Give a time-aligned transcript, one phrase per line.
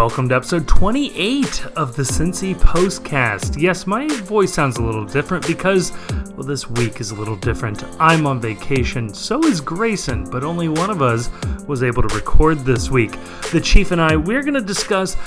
[0.00, 3.60] welcome to episode 28 of the Cincy Postcast.
[3.60, 5.92] Yes, my voice sounds a little different because,
[6.30, 7.84] well, this week is a little different.
[8.00, 11.28] I'm on vacation, so is Grayson, but only one of us
[11.68, 13.12] was able to record this week.
[13.52, 15.18] The Chief and I, we're going to discuss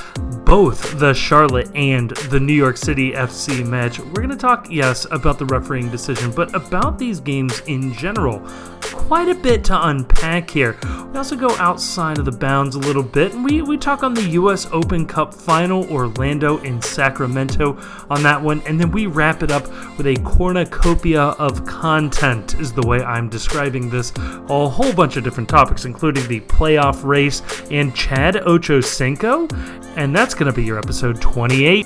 [0.43, 3.99] both the Charlotte and the New York City FC match.
[3.99, 8.39] We're going to talk, yes, about the refereeing decision, but about these games in general.
[8.81, 10.77] Quite a bit to unpack here.
[11.11, 14.13] We also go outside of the bounds a little bit, and we, we talk on
[14.13, 14.62] the U.S.
[14.71, 17.77] Open Cup final, Orlando in Sacramento
[18.09, 19.67] on that one, and then we wrap it up
[19.97, 24.13] with a cornucopia of content, is the way I'm describing this.
[24.17, 29.51] A whole bunch of different topics, including the playoff race and Chad Ochocinco,
[29.95, 31.85] and that's going to be your episode 28.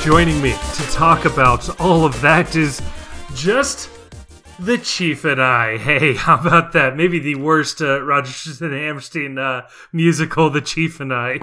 [0.00, 2.80] Joining me to talk about all of that is
[3.34, 3.90] just
[4.58, 5.76] the Chief and I.
[5.88, 6.96] Hey, how about that?
[6.96, 11.40] Maybe the worst uh, Rodgers and Hammerstein uh, musical, The Chief and I.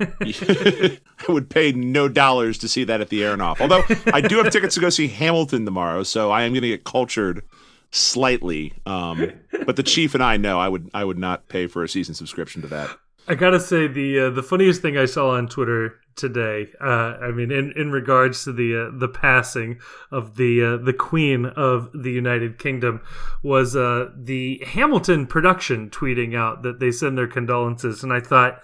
[0.20, 0.98] I
[1.28, 3.60] would pay no dollars to see that at the Aronoff.
[3.60, 6.68] Although I do have tickets to go see Hamilton tomorrow, so I am going to
[6.68, 7.42] get cultured
[7.90, 8.72] slightly.
[8.86, 9.32] Um,
[9.66, 12.14] but the Chief and I know I would I would not pay for a season
[12.14, 12.96] subscription to that.
[13.28, 16.68] I gotta say the uh, the funniest thing I saw on Twitter today.
[16.80, 19.78] Uh, I mean, in, in regards to the uh, the passing
[20.10, 23.00] of the uh, the Queen of the United Kingdom,
[23.42, 28.60] was uh, the Hamilton production tweeting out that they send their condolences, and I thought.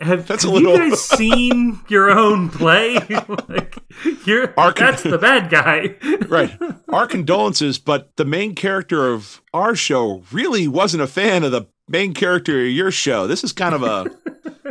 [0.00, 2.94] Have, have little- you guys seen your own play?
[3.48, 3.78] like,
[4.26, 5.94] you're, Our- that's the bad guy.
[6.28, 6.50] Right.
[6.88, 11.66] Our condolences, but the main character of our show really wasn't a fan of the
[11.88, 13.26] main character of your show.
[13.26, 14.06] This is kind of a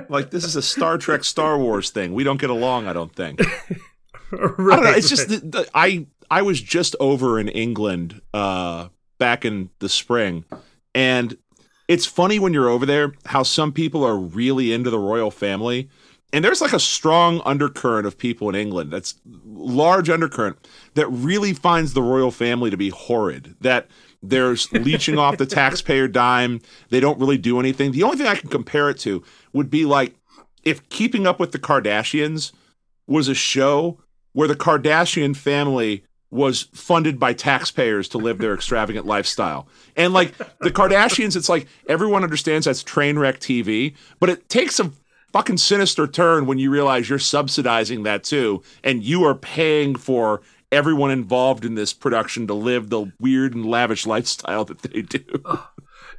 [0.09, 2.13] like this is a Star Trek Star Wars thing.
[2.13, 3.41] We don't get along, I don't think.
[4.31, 4.65] I don't know.
[4.65, 8.87] right, It's just the, the, I I was just over in England uh,
[9.19, 10.45] back in the spring,
[10.95, 11.37] and
[11.87, 15.89] it's funny when you're over there how some people are really into the royal family,
[16.31, 19.15] and there's like a strong undercurrent of people in England that's
[19.45, 20.57] large undercurrent
[20.95, 23.55] that really finds the royal family to be horrid.
[23.61, 23.87] That
[24.23, 26.61] there's leeching off the taxpayer dime.
[26.89, 27.91] They don't really do anything.
[27.91, 30.15] The only thing I can compare it to would be like
[30.63, 32.53] if Keeping Up with the Kardashians
[33.05, 33.99] was a show
[34.31, 39.67] where the Kardashian family was funded by taxpayers to live their extravagant lifestyle.
[39.95, 44.79] And like the Kardashians, it's like everyone understands that's train wreck TV, but it takes
[44.79, 44.91] a
[45.31, 50.41] fucking sinister turn when you realize you're subsidizing that too, and you are paying for
[50.73, 55.25] everyone involved in this production to live the weird and lavish lifestyle that they do.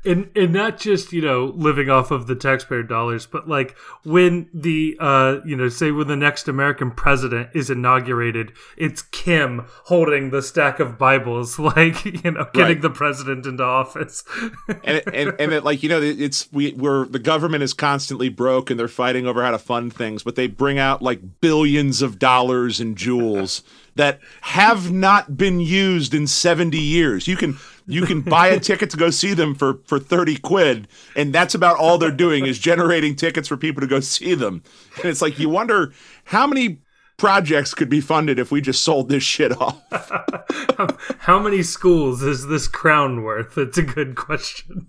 [0.04, 4.48] And and not just you know living off of the taxpayer dollars but like when
[4.52, 10.30] the uh you know say when the next american president is inaugurated it's kim holding
[10.30, 12.82] the stack of bibles like you know getting Right.
[12.82, 14.24] the president into office
[14.68, 18.28] and it, and and it, like you know it's we we're the government is constantly
[18.28, 22.02] broke and they're fighting over how to fund things but they bring out like billions
[22.02, 23.62] of dollars in jewels
[23.96, 27.56] that have not been used in 70 years you can
[27.86, 31.54] you can buy a ticket to go see them for for 30 quid and that's
[31.54, 34.62] about all they're doing is generating tickets for people to go see them
[34.96, 35.92] and it's like you wonder
[36.24, 36.80] how many
[37.16, 39.80] projects could be funded if we just sold this shit off
[41.20, 44.88] how many schools is this crown worth it's a good question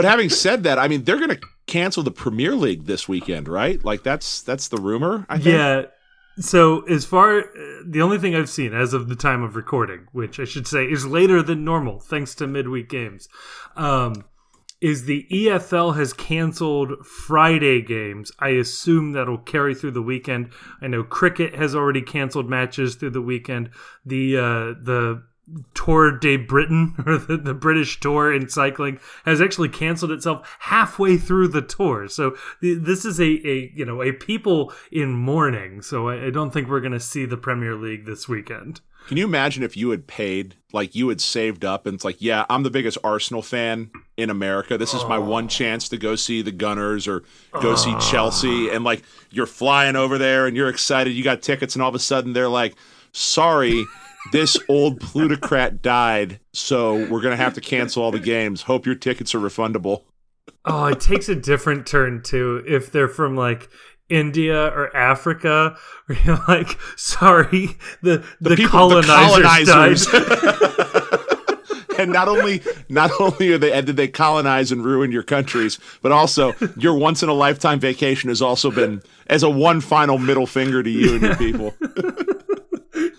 [0.00, 3.48] But having said that, I mean they're going to cancel the Premier League this weekend,
[3.48, 3.84] right?
[3.84, 5.26] Like that's that's the rumor.
[5.28, 5.46] I think.
[5.56, 5.82] Yeah.
[6.40, 7.44] So as far
[7.84, 10.84] the only thing I've seen as of the time of recording, which I should say
[10.84, 13.28] is later than normal, thanks to midweek games,
[13.76, 14.24] um,
[14.80, 18.32] is the EFL has canceled Friday games.
[18.38, 20.50] I assume that'll carry through the weekend.
[20.80, 23.68] I know cricket has already canceled matches through the weekend.
[24.06, 25.22] The uh, the
[25.74, 31.16] Tour de Britain or the, the British Tour in cycling has actually canceled itself halfway
[31.16, 32.08] through the tour.
[32.08, 35.82] So the, this is a, a you know a people in mourning.
[35.82, 38.80] So I, I don't think we're going to see the Premier League this weekend.
[39.08, 42.20] Can you imagine if you had paid, like you had saved up, and it's like,
[42.20, 44.78] yeah, I'm the biggest Arsenal fan in America.
[44.78, 45.24] This is my oh.
[45.24, 47.20] one chance to go see the Gunners or
[47.52, 47.76] go oh.
[47.76, 51.82] see Chelsea, and like you're flying over there and you're excited, you got tickets, and
[51.82, 52.76] all of a sudden they're like,
[53.12, 53.84] sorry.
[54.32, 58.62] This old plutocrat died, so we're gonna have to cancel all the games.
[58.62, 60.02] Hope your tickets are refundable.
[60.64, 63.68] Oh, it takes a different turn too if they're from like
[64.10, 65.76] India or Africa,
[66.06, 70.06] where you're like, sorry, the the, people- the colonizers, colonizers.
[70.06, 71.20] died.
[71.98, 76.12] and not only not only are they did they colonize and ruin your countries, but
[76.12, 80.46] also your once in a lifetime vacation has also been as a one final middle
[80.46, 81.74] finger to you and your people.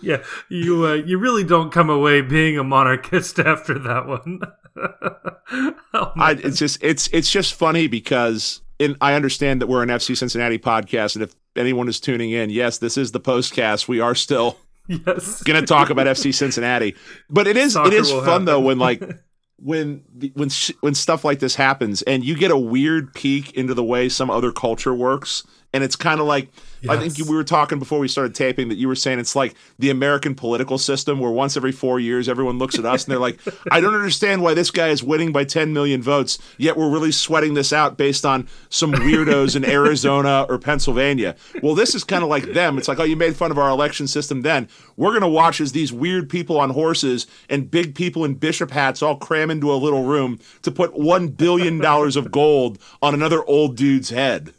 [0.01, 4.41] yeah, you uh, you really don't come away being a monarchist after that one.
[5.93, 9.89] oh, I, it's just it's it's just funny because in, I understand that we're an
[9.89, 13.87] FC Cincinnati podcast, and if anyone is tuning in, yes, this is the postcast.
[13.87, 14.57] We are still
[14.87, 16.95] yes going to talk about FC Cincinnati,
[17.29, 18.45] but it is Soccer it is fun happen.
[18.45, 19.03] though when like
[19.57, 20.03] when
[20.33, 20.49] when
[20.79, 24.29] when stuff like this happens and you get a weird peek into the way some
[24.29, 26.49] other culture works and it's kind of like
[26.81, 26.91] yes.
[26.91, 29.55] I think we were talking before we started taping that you were saying it's like
[29.79, 33.19] the American political system where once every four years everyone looks at us and they're
[33.19, 33.39] like,
[33.71, 37.11] I don't understand why this guy is winning by 10 million votes, yet we're really
[37.11, 41.35] sweating this out based on some weirdos in Arizona or Pennsylvania.
[41.61, 42.77] Well, this is kind of like them.
[42.77, 44.67] It's like, oh, you made fun of our election system then.
[44.97, 48.71] We're going to watch as these weird people on horses and big people in bishop
[48.71, 53.43] hats all cram into a little room to put $1 billion of gold on another
[53.45, 54.53] old dude's head.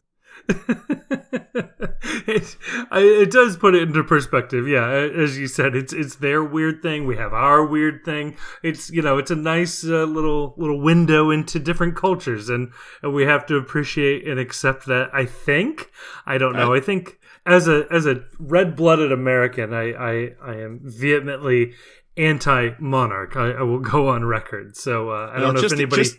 [2.26, 2.56] it,
[2.92, 4.68] it does put it into perspective.
[4.68, 7.06] Yeah, as you said, it's it's their weird thing.
[7.06, 8.36] We have our weird thing.
[8.62, 12.72] It's you know, it's a nice uh, little little window into different cultures, and,
[13.02, 15.10] and we have to appreciate and accept that.
[15.12, 15.90] I think.
[16.26, 16.74] I don't know.
[16.74, 21.74] I think as a as a red blooded American, I, I I am vehemently
[22.16, 23.36] anti monarch.
[23.36, 24.76] I, I, will go on record.
[24.76, 26.04] So uh, I don't know if anybody.
[26.04, 26.18] Just,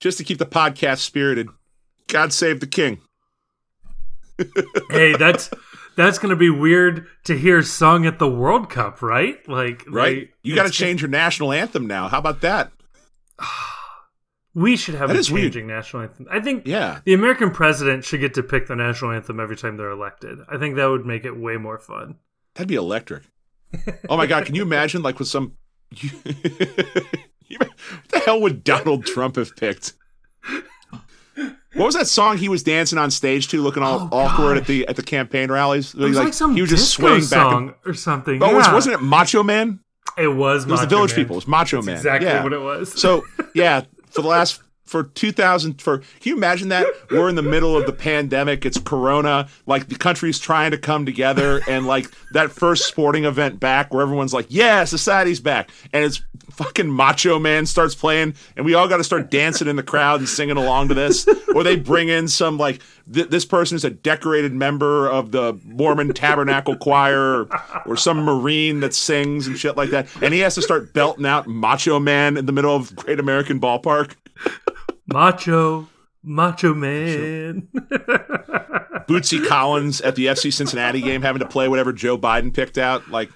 [0.00, 1.48] just to keep the podcast spirited,
[2.08, 3.00] God save the king
[4.90, 5.50] hey, that's
[5.96, 9.46] that's gonna be weird to hear sung at the World Cup, right?
[9.48, 10.30] Like, right?
[10.42, 12.08] They, you got to change your national anthem now.
[12.08, 12.72] How about that?
[14.56, 15.78] We should have that a changing weird.
[15.78, 16.26] national anthem.
[16.30, 17.00] I think yeah.
[17.04, 20.38] the American president should get to pick the national anthem every time they're elected.
[20.48, 22.18] I think that would make it way more fun.
[22.54, 23.24] That'd be electric.
[24.08, 25.56] oh my god, can you imagine like with some
[27.58, 27.70] what
[28.10, 29.94] the hell would Donald Trump have picked?
[31.74, 34.66] What was that song he was dancing on stage to, looking all oh, awkward at
[34.66, 35.94] the at the campaign rallies?
[35.94, 38.42] It was like, like some he was just swaying back and, or something.
[38.42, 38.72] Oh, yeah.
[38.72, 39.80] was, not it Macho Man?
[40.16, 40.64] It was.
[40.64, 41.16] It was the Village Man.
[41.16, 41.34] People.
[41.34, 41.96] It was Macho That's Man.
[41.96, 42.42] Exactly yeah.
[42.42, 43.00] what it was.
[43.00, 43.24] so
[43.54, 46.86] yeah, for the last for 2000 for can you imagine that?
[47.10, 48.64] We're in the middle of the pandemic.
[48.66, 49.48] It's corona.
[49.66, 54.02] Like the country's trying to come together and like that first sporting event back where
[54.02, 55.70] everyone's like yeah society's back.
[55.92, 59.76] And it's fucking macho man starts playing and we all got to start dancing in
[59.76, 61.26] the crowd and singing along to this.
[61.54, 62.80] Or they bring in some like
[63.12, 67.48] th- this person is a decorated member of the mormon tabernacle choir or,
[67.86, 71.26] or some marine that sings and shit like that and he has to start belting
[71.26, 74.14] out macho man in the middle of great american ballpark
[75.06, 75.88] Macho,
[76.22, 77.68] Macho Man.
[79.06, 83.10] Bootsy Collins at the FC Cincinnati game having to play whatever Joe Biden picked out,
[83.10, 83.30] like,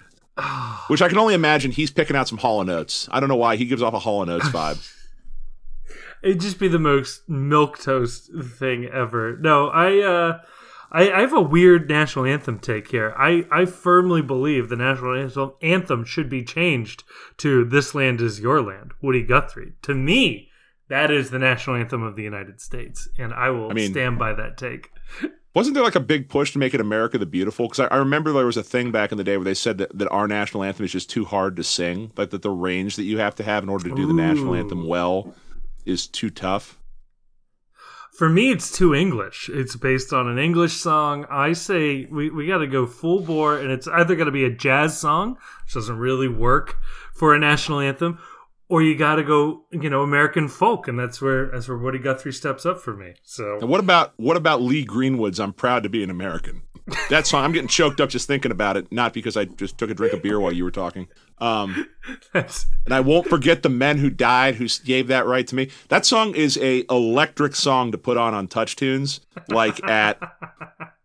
[0.87, 3.07] which I can only imagine he's picking out some Hall and Oates.
[3.11, 4.79] I don't know why he gives off a Hall and Oates vibe.
[6.29, 9.39] It'd just be the most milk toast thing ever.
[9.39, 10.41] No, I uh
[10.93, 13.15] I, I have a weird national anthem take here.
[13.17, 17.05] I, I firmly believe the national anthem should be changed
[17.39, 19.73] to "This land is your land." Woody Guthrie.
[19.83, 20.51] To me,
[20.91, 24.19] that is the national anthem of the United States, and I will I mean, stand
[24.19, 24.91] by that take.
[25.55, 27.69] Wasn't there like a big push to make it America the Beautiful?
[27.69, 29.79] Because I, I, remember there was a thing back in the day where they said
[29.79, 32.97] that, that our national anthem is just too hard to sing, like that the range
[32.97, 34.09] that you have to have in order to do Ooh.
[34.09, 35.35] the national anthem well
[35.85, 36.79] is too tough.
[38.19, 39.49] For me, it's too English.
[39.49, 41.25] It's based on an English song.
[41.31, 44.45] I say we, we got to go full bore, and it's either going to be
[44.45, 46.79] a jazz song, which doesn't really work
[47.15, 48.19] for a national anthem,
[48.69, 52.01] or you got to go, you know, American folk, and that's where that's where Woody
[52.01, 53.15] Guthrie steps up for me.
[53.23, 56.63] So, and what about what about Lee Greenwood's "I'm Proud to Be an American"?
[57.11, 58.91] That song, I'm getting choked up just thinking about it.
[58.91, 61.09] Not because I just took a drink of beer while you were talking.
[61.39, 61.89] Um,
[62.35, 65.71] and I won't forget the men who died who gave that right to me.
[65.89, 70.21] That song is a electric song to put on on TouchTunes, like at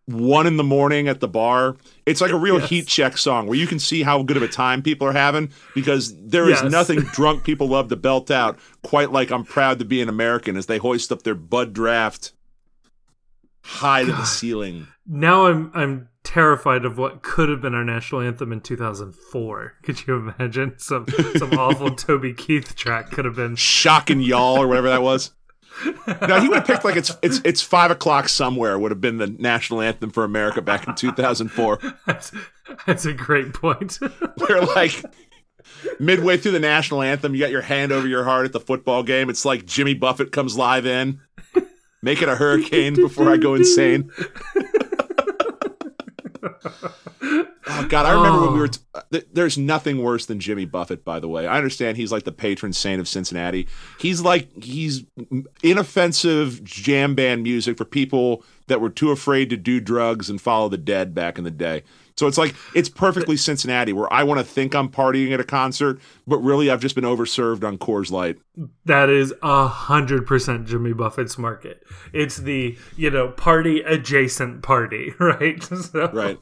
[0.06, 1.78] one in the morning at the bar.
[2.06, 2.70] It's like a real yes.
[2.70, 5.52] heat check song where you can see how good of a time people are having
[5.74, 6.72] because there is yes.
[6.72, 10.58] nothing drunk people love to belt out quite like I'm proud to be an American
[10.58, 12.34] as they hoist up their Bud Draft
[13.64, 14.12] high God.
[14.12, 14.88] to the ceiling.
[15.08, 19.74] Now I'm I'm terrified of what could have been our national anthem in 2004.
[19.84, 24.68] Could you imagine some some awful Toby Keith track could have been shocking y'all or
[24.68, 25.32] whatever that was?
[26.28, 29.18] no, he would have picked like it's it's it's five o'clock somewhere would have been
[29.18, 31.80] the national anthem for America back in 2004.
[32.06, 32.32] That's,
[32.86, 34.00] that's a great point.
[34.38, 35.04] Where like
[36.00, 39.04] midway through the national anthem, you got your hand over your heart at the football
[39.04, 39.30] game.
[39.30, 41.22] It's like Jimmy Buffett comes live in,
[42.04, 44.12] make it a hurricane before I go insane.
[47.76, 48.42] Oh God, I remember oh.
[48.44, 48.66] when we were.
[48.66, 48.68] Oh.
[48.68, 51.04] T- uh, there's nothing worse than Jimmy Buffett.
[51.04, 53.68] By the way, I understand he's like the patron saint of Cincinnati.
[54.00, 55.06] He's like he's
[55.64, 60.70] inoffensive jam band music for people that were too afraid to do drugs and follow
[60.70, 61.84] the dead back in the day.
[62.16, 65.44] So it's like it's perfectly Cincinnati, where I want to think I'm partying at a
[65.44, 68.38] concert, but really I've just been overserved on Coors Light.
[68.86, 71.84] That is a hundred percent Jimmy Buffett's market.
[72.14, 75.64] It's the you know party adjacent party, right?
[75.84, 76.10] So.
[76.12, 76.40] Right.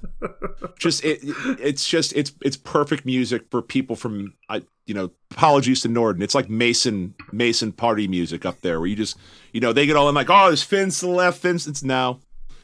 [0.78, 5.82] Just it, it's just it's it's perfect music for people from I you know apologies
[5.82, 6.22] to Norden.
[6.22, 9.18] It's like Mason Mason party music up there, where you just
[9.54, 11.66] you know they get all in like oh there's fins to the left, fins.
[11.68, 12.20] It's now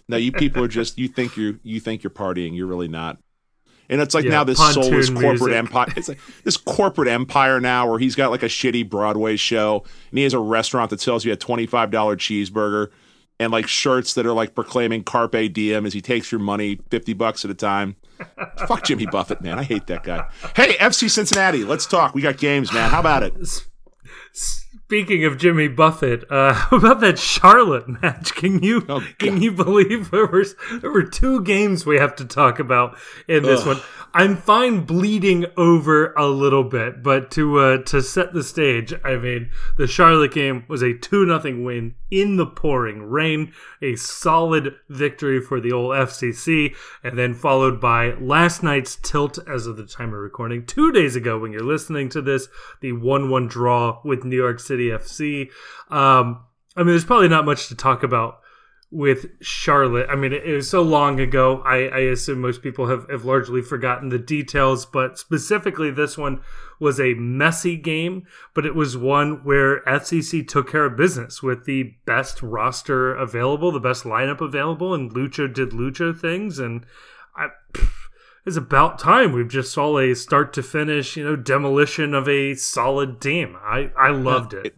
[0.07, 2.55] no, you people are just you think you you think you're partying.
[2.55, 3.17] You're really not.
[3.89, 5.53] And it's like Yeah, now this soulless corporate music.
[5.53, 5.93] empire.
[5.95, 10.17] It's like this corporate empire now where he's got like a shitty Broadway show and
[10.17, 12.87] he has a restaurant that sells you a twenty five dollar cheeseburger
[13.39, 17.13] and like shirts that are like proclaiming carpe diem as he takes your money fifty
[17.13, 17.95] bucks at a time.
[18.67, 19.57] Fuck Jimmy Buffett, man.
[19.59, 20.27] I hate that guy.
[20.55, 22.13] Hey, FC Cincinnati, let's talk.
[22.15, 22.89] We got games, man.
[22.89, 23.33] How about it?
[24.87, 28.33] Speaking of Jimmy Buffett, uh, how about that Charlotte match?
[28.35, 30.45] Can you Oh, can you believe there were
[30.79, 33.67] there were two games we have to talk about in this Ugh.
[33.67, 33.77] one?
[34.13, 39.17] I'm fine bleeding over a little bit, but to uh, to set the stage, I
[39.17, 43.51] mean the Charlotte game was a two nothing win in the pouring rain,
[43.81, 49.67] a solid victory for the old FCC, and then followed by last night's tilt as
[49.67, 52.47] of the time of recording two days ago when you're listening to this,
[52.79, 55.49] the one one draw with New York City FC.
[55.89, 56.43] Um,
[56.75, 58.39] I mean, there's probably not much to talk about
[58.89, 60.07] with Charlotte.
[60.09, 61.61] I mean, it, was so long ago.
[61.65, 66.41] I, I assume most people have, have largely forgotten the details, but specifically, this one
[66.79, 71.65] was a messy game, but it was one where FCC took care of business with
[71.65, 76.59] the best roster available, the best lineup available, and Lucho did Lucho things.
[76.59, 76.85] And
[77.35, 77.47] I.
[78.47, 82.53] It's about time we've just saw a start to finish, you know, demolition of a
[82.55, 83.57] solid team.
[83.61, 84.73] I, I loved it.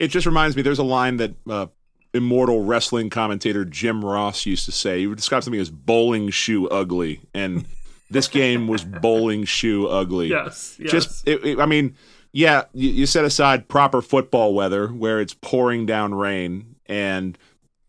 [0.00, 0.62] It just reminds me.
[0.62, 1.66] There's a line that uh,
[2.12, 4.98] immortal wrestling commentator Jim Ross used to say.
[4.98, 7.64] He would describe something as bowling shoe ugly, and
[8.10, 10.30] this game was bowling shoe ugly.
[10.30, 10.90] Yes, yes.
[10.90, 11.94] Just, it, it- I mean,
[12.32, 17.38] yeah, you, you set aside proper football weather where it's pouring down rain and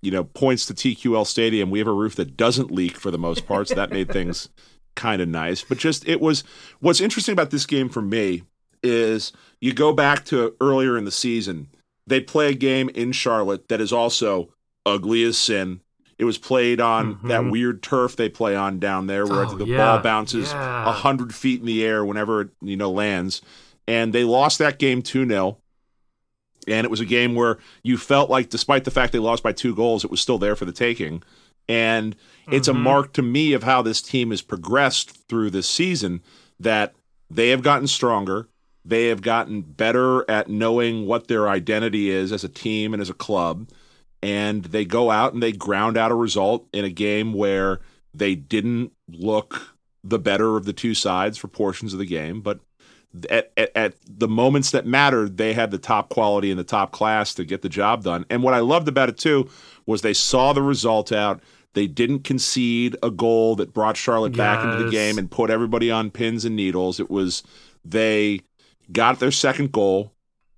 [0.03, 1.71] you know points to TQL Stadium.
[1.71, 4.49] We have a roof that doesn't leak for the most part, so that made things
[4.95, 5.63] kind of nice.
[5.63, 6.43] But just it was
[6.79, 8.43] what's interesting about this game for me
[8.83, 11.67] is you go back to earlier in the season.
[12.07, 14.49] They play a game in Charlotte that is also
[14.85, 15.81] ugly as sin.
[16.17, 17.27] It was played on Mhm.
[17.29, 20.55] that weird turf they play on down there, where Oh, the yeah, ball bounces a
[20.55, 20.93] yeah.
[20.93, 23.41] hundred feet in the air whenever it you know lands.
[23.87, 25.57] And they lost that game two 0
[26.67, 29.51] and it was a game where you felt like, despite the fact they lost by
[29.51, 31.21] two goals, it was still there for the taking.
[31.67, 32.15] And
[32.51, 32.81] it's a Mhm.
[32.81, 36.21] mark to me of how this team has progressed through this season
[36.59, 36.93] that
[37.29, 38.47] they have gotten stronger.
[38.83, 43.09] They have gotten better at knowing what their identity is as a team and as
[43.09, 43.67] a club.
[44.21, 47.79] And they go out and they ground out a result in a game where
[48.13, 52.41] they didn't look the better of the two sides for portions of the game.
[52.41, 52.59] But
[53.29, 56.91] at, at, at the moments that mattered, they had the top quality and the top
[56.91, 58.25] class to get the job done.
[58.29, 59.49] And what I loved about it too
[59.85, 61.41] was they saw the result out.
[61.73, 65.91] They didn't concede a goal that brought Charlotte back into the game and put everybody
[65.91, 66.99] on pins and needles.
[66.99, 67.43] It was
[67.83, 68.41] they
[68.91, 70.13] got their second goal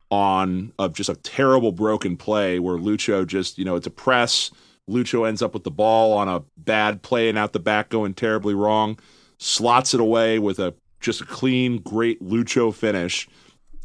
[0.10, 4.52] on of just a terrible broken play where Lucho just, you know, it's a press.
[4.90, 8.14] Lucho ends up with the ball on a bad play and out the back going
[8.14, 8.98] terribly wrong,
[9.38, 13.28] slots it away with a just a clean, great Lucho finish.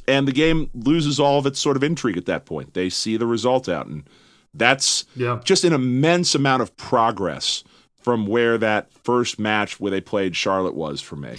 [0.08, 2.74] And the game loses all of its sort of intrigue at that point.
[2.74, 3.86] They see the result out.
[3.86, 4.04] And
[4.52, 5.40] that's Yeah.
[5.44, 7.62] just an immense amount of progress
[8.02, 11.36] from where that first match where they played Charlotte was for me.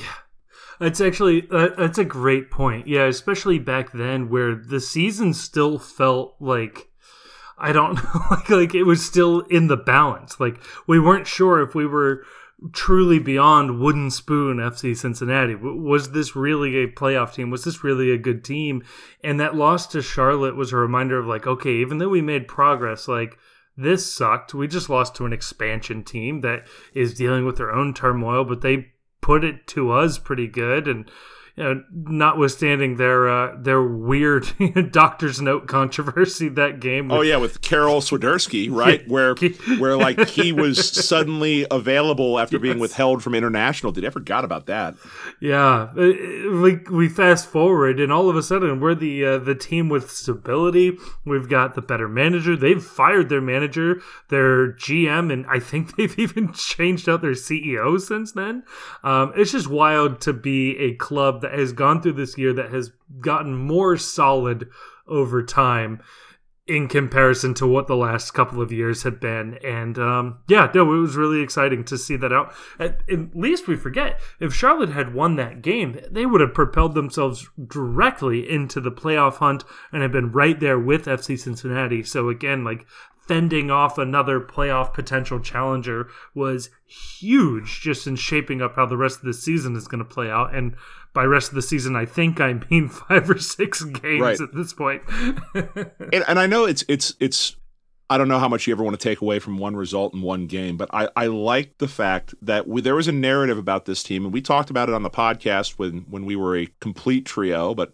[0.80, 2.88] It's actually uh, that's a great point.
[2.88, 6.90] Yeah, especially back then where the season still felt like
[7.58, 10.40] I don't know, like like it was still in the balance.
[10.40, 12.26] Like we weren't sure if we were
[12.72, 15.56] truly beyond wooden spoon FC Cincinnati.
[15.56, 17.50] Was this really a playoff team?
[17.50, 18.84] Was this really a good team?
[19.24, 22.48] And that loss to Charlotte was a reminder of like, okay, even though we made
[22.48, 23.38] progress, like
[23.76, 24.54] this sucked.
[24.54, 28.62] We just lost to an expansion team that is dealing with their own turmoil, but
[28.62, 31.10] they put it to us pretty good and
[31.58, 34.48] know, notwithstanding their uh, their weird
[34.92, 37.12] doctor's note controversy that game.
[37.12, 39.08] Oh yeah, with Karol Swiderski, right?
[39.08, 39.36] Where
[39.78, 43.92] where like he was suddenly available after being withheld from international.
[43.92, 44.96] Did I forgot about that?
[45.40, 46.14] Yeah, Uh,
[46.62, 50.10] we we fast forward, and all of a sudden we're the uh, the team with
[50.10, 50.98] stability.
[51.24, 52.56] We've got the better manager.
[52.56, 58.02] They've fired their manager, their GM, and I think they've even changed out their CEO
[58.02, 58.64] since then.
[59.04, 62.74] Um, it's just wild to be a club that has gone through this year that
[62.74, 64.70] has gotten more solid
[65.08, 66.02] over time.
[66.66, 69.56] in comparison to what the last couple of years have been.
[69.66, 72.54] And um, yeah, no, it was really exciting to see that out.
[72.80, 76.96] At, at, least we forget if Charlotte had won that game, they would have propelled
[76.96, 82.02] themselves directly into the playoff hunt and have been right there with FC Cincinnati.
[82.02, 82.86] So again, like
[83.28, 89.20] fending off another playoff potential challenger was huge just in shaping up how the rest
[89.20, 90.54] of the season is going to play out.
[90.54, 90.76] And
[91.14, 94.42] by rest of the season, I think I mean five or six games right.
[94.42, 95.04] at this point.
[95.54, 97.56] and, and I know it's it's it's
[98.10, 100.22] I don't know how much you ever want to take away from one result in
[100.22, 103.86] one game, but I, I like the fact that we, there was a narrative about
[103.86, 106.68] this team, and we talked about it on the podcast when when we were a
[106.82, 107.74] complete trio.
[107.74, 107.94] But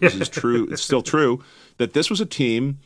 [0.00, 1.42] this is true; it's still true
[1.78, 2.78] that this was a team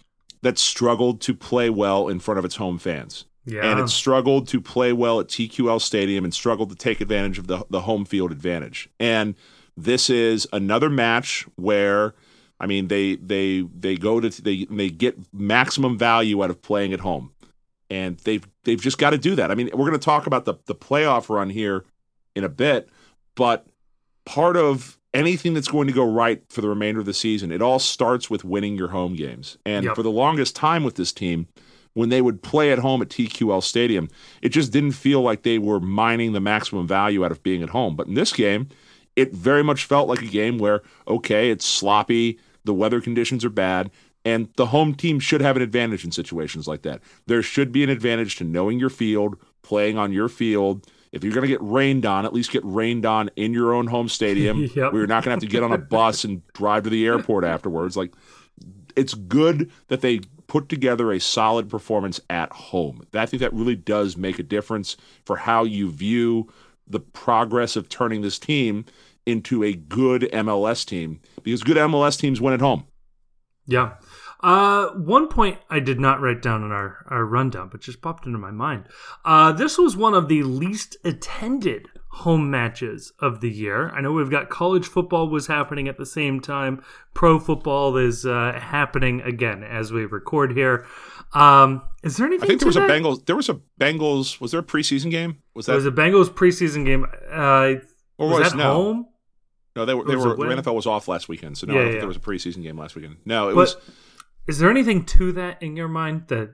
[0.43, 3.27] that struggled to play well in front of its home fans.
[3.45, 3.65] Yeah.
[3.65, 7.47] And it struggled to play well at TQL Stadium and struggled to take advantage of
[7.47, 8.89] the, the home field advantage.
[9.01, 9.35] And
[9.77, 12.15] this is another match where
[12.59, 16.93] I mean they they they go to they they get maximum value out of playing
[16.93, 17.33] at home.
[17.89, 19.51] And they've they've just got to do that.
[19.51, 21.85] I mean, we're going to talk about the the playoff run here
[22.37, 22.89] in a bit,
[23.35, 23.67] but
[24.25, 27.63] part of anything that's going to go right for the remainder of the season, it
[27.63, 29.59] all starts with winning your home games.
[29.67, 29.95] And yep.
[29.95, 31.49] for the longest time with this team,
[31.95, 34.09] when they would play at home at TQL Stadium,
[34.43, 37.71] it just didn't feel like they were mining the maximum value out of being at
[37.71, 37.97] home.
[37.97, 38.69] But in this game,
[39.17, 43.51] it very much felt like a game where, okay, it's sloppy, the weather conditions are
[43.51, 43.91] bad,
[44.25, 47.01] and the home team should have an advantage in situations like that.
[47.27, 50.87] There should be an advantage to knowing your field, playing on your field.
[51.13, 53.89] If you're going to get rained on, at least get rained on in your own
[53.89, 54.93] home stadium yep.
[54.93, 57.45] you're not going to have to get on a bus and drive to the airport
[57.45, 57.97] afterwards.
[57.97, 58.13] Like,
[58.97, 63.03] it's good that they put together a solid performance at home.
[63.15, 66.49] I think that really does make a difference for how you view
[66.87, 68.85] the progress of turning this team
[69.27, 72.85] into a good MLS team because good MLS teams win at home.
[73.67, 73.93] Yeah.
[74.43, 78.27] Uh, one point I did not write down in our, our rundown, but just popped
[78.27, 78.85] into my mind.
[79.25, 83.91] Uh, this was one of the least attended home matches of the year.
[83.91, 86.83] I know we've got college football was happening at the same time.
[87.15, 90.87] Pro football is uh, happening again as we record here.
[91.33, 92.45] Um, is there anything?
[92.45, 92.91] I think there was that?
[92.91, 93.27] a Bengals.
[93.27, 94.41] There was a Bengals.
[94.41, 95.43] Was there a preseason game?
[95.55, 95.73] Was that?
[95.73, 97.07] There was a Bengals preseason game.
[97.31, 97.75] Uh,
[98.19, 98.75] or was, was that no.
[98.75, 99.07] home?
[99.77, 100.05] No, they were.
[100.05, 100.35] They were.
[100.35, 101.93] The NFL was off last weekend, so no, yeah, I don't yeah.
[101.93, 103.19] think there was a preseason game last weekend.
[103.25, 103.77] No, it but was.
[104.51, 106.51] Is there anything to that in your mind that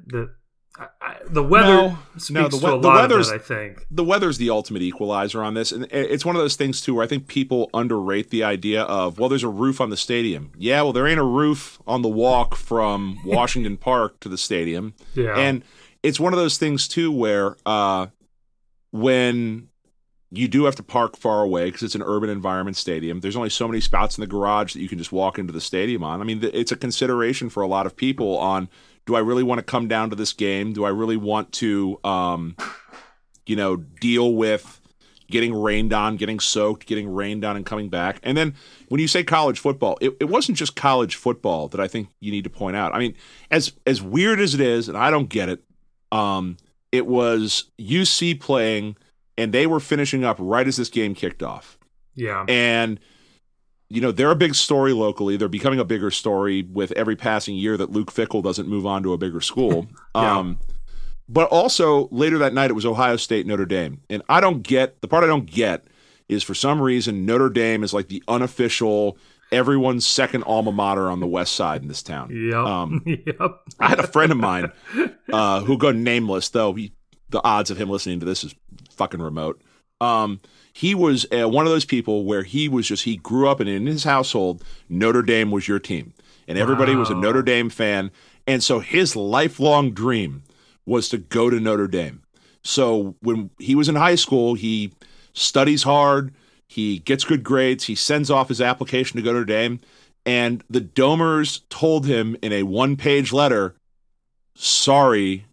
[1.00, 4.50] I, the weather no, speaks no, the, a the weather's, I think the weather's the
[4.50, 7.70] ultimate equalizer on this, and it's one of those things too where I think people
[7.72, 10.52] underrate the idea of well, there's a roof on the stadium.
[10.59, 14.92] Yeah, well, there ain't a roof on the walk from Washington Park to the stadium.
[15.14, 15.64] Yeah, and
[16.02, 18.09] it's one of those things too where uh,
[18.90, 19.68] when
[20.37, 23.20] you do have to park far away because it's an urban environment stadium.
[23.20, 25.61] There's only so many spots in the garage that you can just walk into the
[25.61, 26.20] stadium on.
[26.20, 28.68] I mean, it's a consideration for a lot of people on
[29.07, 30.72] do I really want to come down to this game?
[30.72, 32.57] Do I really want to, um,
[33.46, 34.81] you know, deal with
[35.29, 38.18] getting rained on, getting soaked, getting rained on, and coming back?
[38.25, 38.55] And then
[38.88, 42.33] when you say college football, it, it wasn't just college football that I think you
[42.33, 42.94] need to point out.
[42.94, 43.14] I mean,
[43.51, 45.62] as as weird as it is, and I don't get it,
[46.11, 46.57] um,
[46.90, 48.96] it was UC playing
[49.38, 51.79] and they were finishing up right as this game kicked off.
[52.14, 52.44] Yeah.
[52.49, 53.01] And
[53.88, 55.37] you know, they're a big story locally.
[55.37, 59.05] They're becoming a bigger story with every passing year that Luke Fickell doesn't move on
[59.05, 59.87] to a bigger school.
[60.14, 60.38] yeah.
[60.38, 60.59] Um
[61.29, 64.01] but also later that night it was Ohio State Notre Dame.
[64.09, 65.85] And I don't get the part I don't get
[66.29, 69.18] is for some reason Notre Dame is like the unofficial
[69.53, 72.31] everyone's second alma mater on the west side in this town.
[72.31, 72.55] Yep.
[72.55, 73.61] Um, yep.
[73.79, 74.72] I had a friend of mine
[75.33, 76.92] uh, who go nameless, though he,
[77.31, 78.55] the odds of him listening to this is
[78.96, 79.61] fucking remote.
[80.00, 80.40] Um,
[80.72, 83.68] he was uh, one of those people where he was just he grew up and
[83.68, 86.12] in his household Notre Dame was your team,
[86.46, 87.00] and everybody wow.
[87.00, 88.11] was a Notre Dame fan,
[88.46, 90.42] and so his lifelong dream
[90.85, 92.22] was to go to Notre Dame.
[92.62, 94.92] So when he was in high school, he
[95.32, 96.35] studies hard,
[96.68, 99.80] he gets good grades, he sends off his application to go to Notre Dame,
[100.26, 103.76] and the Domers told him in a one-page letter,
[104.54, 105.46] "Sorry,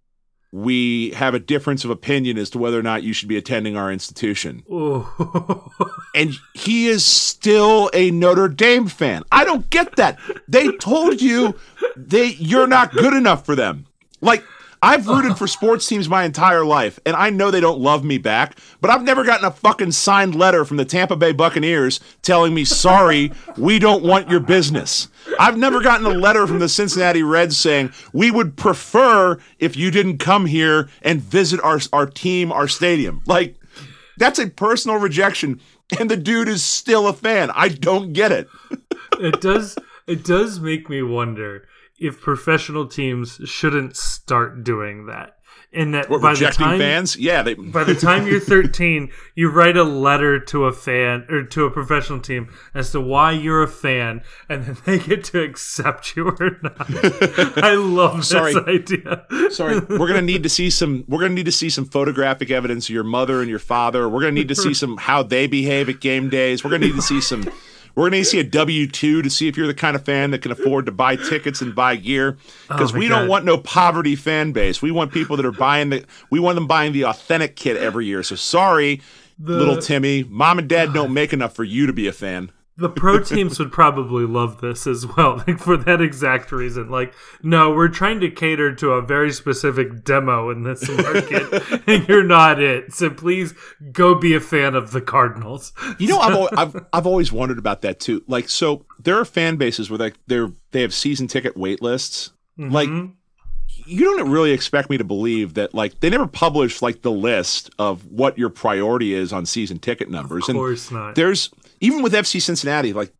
[0.54, 3.76] we have a difference of opinion as to whether or not you should be attending
[3.76, 4.63] our institution.
[6.16, 9.24] and he is still a Notre Dame fan.
[9.32, 10.20] I don't get that.
[10.48, 11.56] They told you
[11.98, 13.88] they you're not good enough for them.
[14.22, 14.44] Like
[14.84, 18.17] I've rooted for sports teams my entire life, and I know they don't love me
[18.17, 22.54] back, but I've never gotten a fucking signed letter from the Tampa Bay Buccaneers telling
[22.54, 25.08] me, sorry, we don't want your business.
[25.39, 29.89] I've never gotten a letter from the Cincinnati Reds saying, we would prefer if you
[29.89, 33.22] didn't come here and visit our, our team, our stadium.
[33.26, 33.56] Like,
[34.17, 35.62] that's a personal rejection,
[35.98, 37.52] and the dude is still a fan.
[37.56, 38.50] I don't get it.
[39.13, 39.78] it does.
[40.08, 41.69] It does make me wonder
[42.04, 45.38] if professional teams shouldn't start doing that.
[45.76, 47.18] And that What, by the time fans?
[47.18, 47.56] Yeah, they.
[47.56, 51.72] by the time you're 13, you write a letter to a fan or to a
[51.72, 56.28] professional team as to why you're a fan, and then they get to accept you
[56.28, 56.76] or not.
[57.63, 58.54] I love this Sorry.
[58.68, 59.26] idea.
[59.50, 61.06] Sorry, we're gonna need to see some.
[61.08, 64.08] We're gonna need to see some photographic evidence of your mother and your father.
[64.08, 66.63] We're gonna need to see some how they behave at game days.
[66.63, 67.50] We're gonna need to see some.
[67.95, 70.03] We're gonna need to see a W two to see if you're the kind of
[70.03, 72.38] fan that can afford to buy tickets and buy gear.
[72.67, 74.82] Because Oh we don't want no poverty fan base.
[74.82, 76.06] We want people that are buying the.
[76.29, 78.23] We want them buying the authentic kit every year.
[78.23, 79.01] So sorry,
[79.39, 82.51] little Timmy, mom and dad don't make enough for you to be a fan.
[82.76, 86.90] The pro teams would probably love this as well, like for that exact reason.
[86.90, 92.08] Like, no, we're trying to cater to a very specific demo in this market, and
[92.08, 92.92] you're not it.
[92.92, 93.54] So please
[93.92, 95.72] go be a fan of the Cardinals.
[96.00, 98.24] You know, I've, al- I've I've always wondered about that too.
[98.28, 102.32] Like, so there are fan bases where like they're they have season ticket wait lists.
[102.58, 103.14] Like, mm-hmm.
[103.86, 107.70] you don't really expect me to believe that like they never publish like the list
[107.78, 110.50] of what your priority is on season ticket numbers.
[110.50, 111.16] Of course not.
[111.16, 111.50] There's
[111.84, 113.13] even with FC Cincinnati, like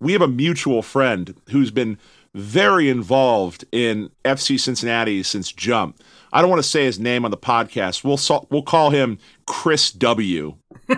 [0.00, 1.98] we have a mutual friend who's been
[2.34, 6.00] very involved in FC Cincinnati since jump.
[6.32, 8.04] I don't want to say his name on the podcast.
[8.04, 10.56] We'll so- we'll call him Chris W.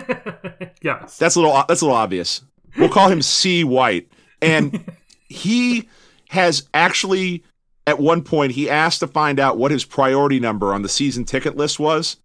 [0.83, 1.17] Yes.
[1.19, 2.41] That's a little that's a little obvious.
[2.75, 4.09] We'll call him C White.
[4.41, 4.83] And
[5.29, 5.87] he
[6.29, 7.43] has actually
[7.85, 11.23] at one point he asked to find out what his priority number on the season
[11.25, 12.17] ticket list was.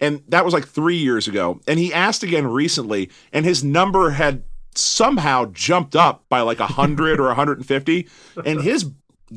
[0.00, 1.60] And that was like 3 years ago.
[1.68, 4.42] And he asked again recently and his number had
[4.74, 8.08] somehow jumped up by like 100 or 150
[8.44, 8.90] and his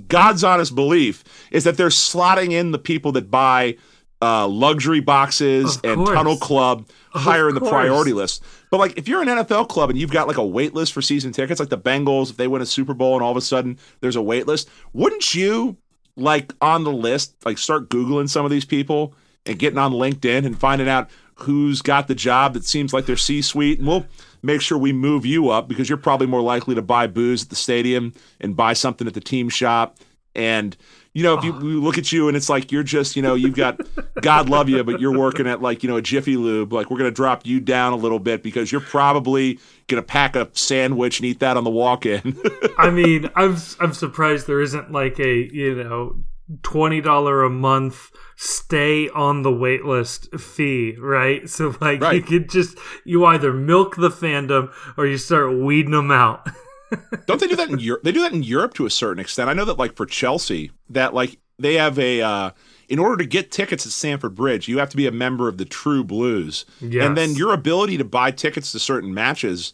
[0.08, 3.78] God's honest belief is that they're slotting in the people that buy
[4.22, 8.44] uh, luxury boxes and tunnel club higher in the priority list.
[8.72, 11.02] But like if you're an NFL club and you've got like a wait list for
[11.02, 13.42] season tickets, like the Bengals, if they win a Super Bowl and all of a
[13.42, 15.78] sudden there's a wait list, wouldn't you
[16.16, 19.14] like on the list, like start Googling some of these people
[19.48, 23.16] and getting on LinkedIn and finding out who's got the job that seems like they're
[23.16, 24.06] C suite and we'll
[24.42, 27.50] make sure we move you up because you're probably more likely to buy booze at
[27.50, 29.98] the stadium and buy something at the team shop.
[30.36, 30.76] And
[31.14, 33.56] you know, if you, look at you and it's like you're just, you know, you've
[33.56, 33.82] got
[34.22, 37.00] God love you, but you're working at like, you know, a Jiffy Lube, like we're
[37.00, 41.26] gonna drop you down a little bit because you're probably gonna pack a sandwich and
[41.26, 42.40] eat that on the walk in.
[42.78, 46.18] I mean, I'm I'm surprised there isn't like a you know
[46.64, 51.50] twenty dollar a month stay on the waitlist fee, right?
[51.50, 56.12] So like you could just you either milk the fandom or you start weeding them
[56.12, 56.48] out.
[57.26, 58.04] Don't they do that in Europe?
[58.04, 59.50] They do that in Europe to a certain extent.
[59.50, 62.52] I know that like for Chelsea, that like they have a uh
[62.90, 65.58] in order to get tickets at Stamford Bridge, you have to be a member of
[65.58, 66.66] the True Blues.
[66.80, 67.06] Yes.
[67.06, 69.74] And then your ability to buy tickets to certain matches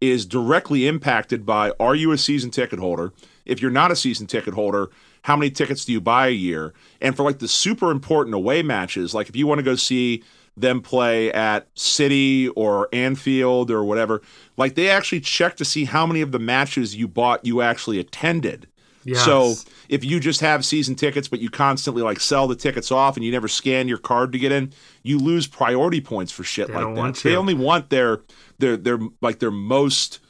[0.00, 3.12] is directly impacted by are you a season ticket holder?
[3.44, 4.88] If you're not a season ticket holder,
[5.24, 6.74] how many tickets do you buy a year?
[7.00, 10.22] And for like the super important away matches, like if you want to go see
[10.54, 14.20] them play at City or Anfield or whatever,
[14.58, 17.98] like they actually check to see how many of the matches you bought you actually
[17.98, 18.66] attended.
[19.04, 19.24] Yes.
[19.24, 19.54] So
[19.88, 23.24] if you just have season tickets, but you constantly like sell the tickets off and
[23.24, 26.74] you never scan your card to get in, you lose priority points for shit They
[26.74, 27.16] like that.
[27.22, 28.20] They only want their
[28.58, 30.20] their their like their most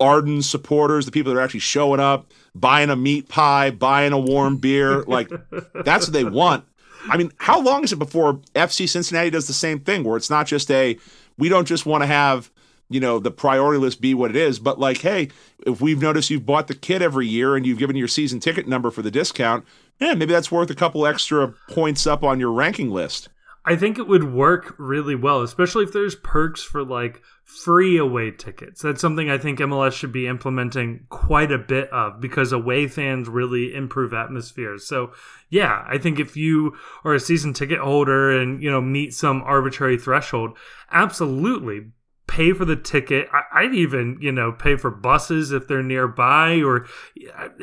[0.00, 4.18] ardent supporters, the people that are actually showing up, buying a meat pie, buying a
[4.18, 5.02] warm beer.
[5.02, 5.30] Like
[5.84, 6.64] that's what they want.
[7.08, 10.30] I mean, how long is it before FC Cincinnati does the same thing where it's
[10.30, 10.98] not just a
[11.38, 12.50] we don't just want to have
[12.90, 15.28] you know the priority list be what it is but like hey
[15.66, 18.68] if we've noticed you've bought the kit every year and you've given your season ticket
[18.68, 19.64] number for the discount
[20.00, 23.28] yeah maybe that's worth a couple extra points up on your ranking list
[23.66, 28.30] I think it would work really well, especially if there's perks for like free away
[28.30, 28.82] tickets.
[28.82, 33.28] That's something I think MLS should be implementing quite a bit of because away fans
[33.28, 34.86] really improve atmospheres.
[34.86, 35.12] So,
[35.48, 39.42] yeah, I think if you are a season ticket holder and, you know, meet some
[39.42, 40.58] arbitrary threshold,
[40.90, 41.86] absolutely
[42.26, 43.28] pay for the ticket.
[43.32, 46.86] I, I'd even, you know, pay for buses if they're nearby or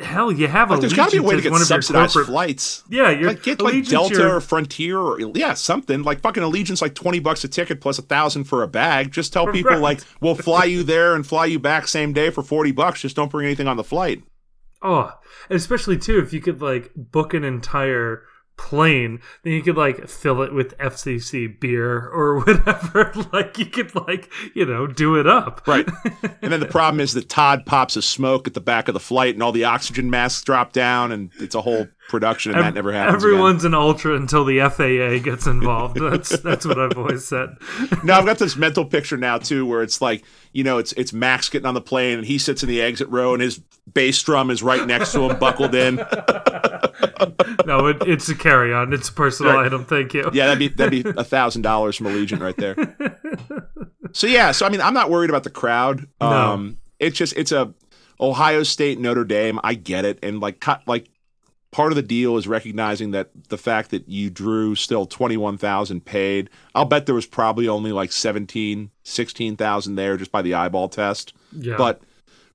[0.02, 1.82] hell, you have like there's got to be a way to get one of your
[1.82, 2.84] subsidized flights.
[2.88, 6.02] Yeah, you're like get like delta your- or frontier or yeah something.
[6.02, 9.10] Like fucking Allegiant like 20 bucks a ticket plus a thousand for a bag.
[9.12, 9.80] Just tell people Right.
[9.80, 13.00] like we'll fly you there and fly you back same day for 40 bucks.
[13.00, 14.22] Just don't bring anything on the flight.
[14.84, 15.12] Oh,
[15.48, 18.24] and especially too if you could like book an entire
[18.62, 23.12] plane, then you could like fill it with FCC beer or whatever.
[23.32, 25.66] like you could like you know do it up.
[25.66, 25.88] Right.
[26.42, 29.00] and then the problem is that Todd pops a smoke at the back of the
[29.00, 32.74] flight and all the oxygen masks drop down and it's a whole production, and that
[32.74, 33.22] never happens.
[33.22, 33.74] Everyone's again.
[33.74, 35.98] an ultra until the FAA gets involved.
[36.00, 37.56] That's that's what I've always said.
[38.04, 41.12] now I've got this mental picture now too, where it's like you know, it's it's
[41.12, 43.60] Max getting on the plane, and he sits in the exit row, and his
[43.92, 45.96] bass drum is right next to him, buckled in.
[47.66, 48.92] no, it, it's a carry on.
[48.92, 49.66] It's a personal right.
[49.66, 49.84] item.
[49.84, 50.30] Thank you.
[50.32, 52.76] Yeah, that'd be that'd be a thousand dollars from Allegiant right there.
[54.12, 56.06] so yeah, so I mean, I'm not worried about the crowd.
[56.20, 56.74] Um, no.
[57.00, 57.72] It's just it's a
[58.20, 59.58] Ohio State Notre Dame.
[59.64, 61.08] I get it, and like cut like
[61.72, 66.50] part of the deal is recognizing that the fact that you drew still 21,000 paid.
[66.74, 71.34] I'll bet there was probably only like 17, 16,000 there just by the eyeball test.
[71.50, 71.76] Yeah.
[71.76, 72.02] But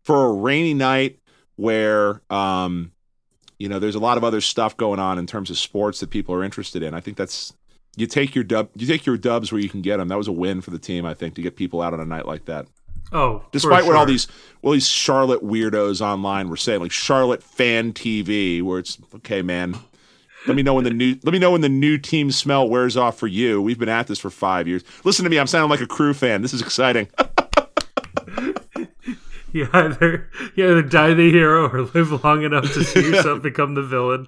[0.03, 1.19] for a rainy night
[1.57, 2.93] where um
[3.59, 6.11] you know, there's a lot of other stuff going on in terms of sports that
[6.11, 6.93] people are interested in.
[6.93, 7.53] I think that's
[7.95, 10.09] you take your dub you take your dubs where you can get them.
[10.09, 12.05] That was a win for the team, I think, to get people out on a
[12.05, 12.67] night like that.
[13.11, 14.27] Oh, despite what all these
[14.61, 19.77] well these Charlotte weirdos online were saying, like Charlotte fan TV, where it's okay, man.
[20.45, 22.95] Let me know when the new let me know when the new team smell wears
[22.95, 23.61] off for you.
[23.61, 24.83] We've been at this for five years.
[25.03, 26.41] Listen to me, I'm sounding like a crew fan.
[26.41, 27.07] This is exciting.
[29.51, 33.75] you either you either die the hero or live long enough to see yourself become
[33.75, 34.25] the villain.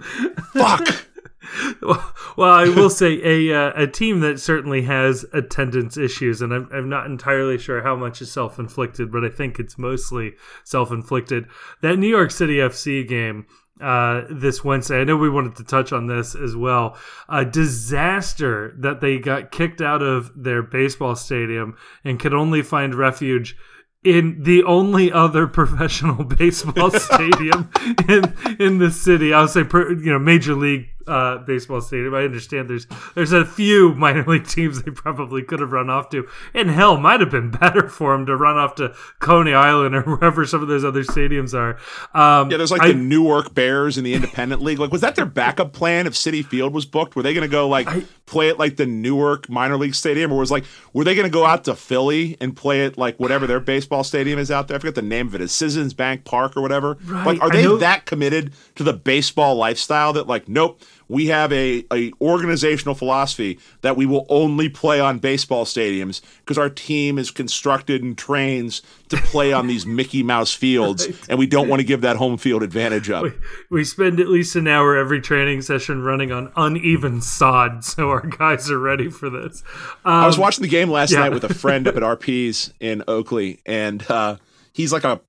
[0.53, 1.05] Fuck.
[1.81, 6.69] well, I will say a uh, a team that certainly has attendance issues, and I'm,
[6.71, 10.33] I'm not entirely sure how much is self inflicted, but I think it's mostly
[10.63, 11.47] self inflicted.
[11.81, 13.45] That New York City FC game
[13.81, 14.99] uh, this Wednesday.
[14.99, 16.97] I know we wanted to touch on this as well.
[17.29, 22.93] A disaster that they got kicked out of their baseball stadium and could only find
[22.93, 23.55] refuge
[24.03, 27.69] in the only other professional baseball stadium
[28.07, 29.33] in in the city.
[29.33, 32.13] I would say, you know, major league uh, baseball stadium.
[32.13, 36.09] I understand there's there's a few minor league teams they probably could have run off
[36.09, 39.95] to, and hell, might have been better for them to run off to Coney Island
[39.95, 41.77] or wherever some of those other stadiums are.
[42.13, 44.79] Um, yeah, there's like I, the Newark Bears in the Independent League.
[44.79, 47.15] Like, was that their backup plan if Citi Field was booked?
[47.15, 50.31] Were they going to go like I, play it like the Newark minor league stadium,
[50.31, 53.19] or was like were they going to go out to Philly and play it like
[53.19, 54.75] whatever their baseball stadium is out there?
[54.75, 55.41] I forget the name of it.
[55.41, 56.97] Is Citizens Bank Park or whatever?
[57.05, 60.81] Right, like, are they that committed to the baseball lifestyle that like, nope?
[61.09, 66.57] We have a, a organizational philosophy that we will only play on baseball stadiums because
[66.57, 71.47] our team is constructed and trains to play on these Mickey Mouse fields, and we
[71.47, 73.23] don't want to give that home field advantage up.
[73.23, 73.31] We,
[73.71, 78.25] we, spend at least an hour every training session running on uneven sod, so our
[78.25, 79.63] guys are ready for this.
[80.05, 81.19] Um, I was um, watching the game last yeah.
[81.19, 84.37] night with a friend up at RP's in Oakley, and uh,
[84.73, 85.19] he's like a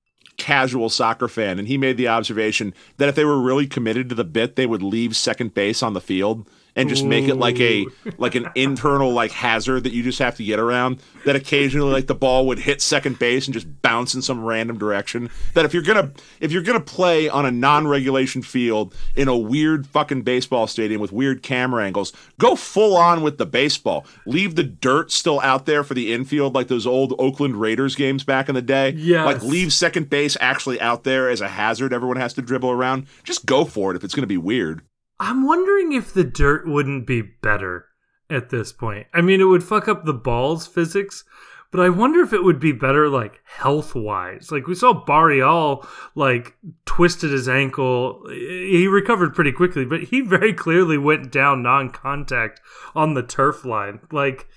[0.41, 4.15] casual soccer fan, and he made the observation that if they were really committed to
[4.15, 7.59] the bit, they would leave second base on the field and just make it like
[7.59, 7.85] a
[8.17, 12.07] like an internal like hazard that you just have to get around that occasionally like
[12.07, 15.73] the ball would hit second base and just bounce in some random direction that if
[15.73, 20.67] you're gonna if you're gonna play on a non-regulation field in a weird fucking baseball
[20.67, 24.05] stadium with weird camera angles go full on with the baseball.
[24.25, 28.23] Leave the dirt still out there for the infield like those old oakland raiders games
[28.23, 28.91] back in the day.
[28.91, 32.71] Yeah like leave second base actually out there as a hazard everyone has to dribble
[32.71, 33.07] around.
[33.23, 34.81] Just go for it if it's gonna be weird
[35.21, 37.85] I'm wondering if the dirt wouldn't be better
[38.27, 39.05] at this point.
[39.13, 41.23] I mean, it would fuck up the ball's physics,
[41.69, 44.51] but I wonder if it would be better, like health wise.
[44.51, 46.55] Like we saw Barreal like
[46.85, 48.23] twisted his ankle.
[48.29, 52.59] He recovered pretty quickly, but he very clearly went down non-contact
[52.95, 53.99] on the turf line.
[54.11, 54.47] Like,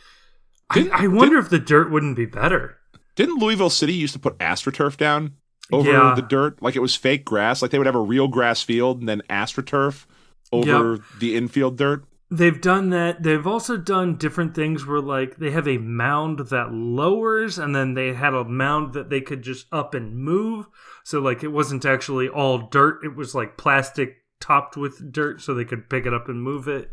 [0.70, 2.79] I, I, wonder if the dirt wouldn't be better.
[3.16, 5.35] Didn't Louisville City used to put AstroTurf down
[5.70, 6.14] over yeah.
[6.16, 6.62] the dirt?
[6.62, 7.61] Like it was fake grass.
[7.61, 10.07] Like they would have a real grass field and then AstroTurf
[10.55, 11.03] over yep.
[11.19, 12.05] the infield dirt.
[12.31, 13.23] They've done that.
[13.23, 17.95] They've also done different things where, like, they have a mound that lowers, and then
[17.95, 20.67] they had a mound that they could just up and move.
[21.05, 25.55] So, like, it wasn't actually all dirt, it was like plastic topped with dirt so
[25.55, 26.90] they could pick it up and move it.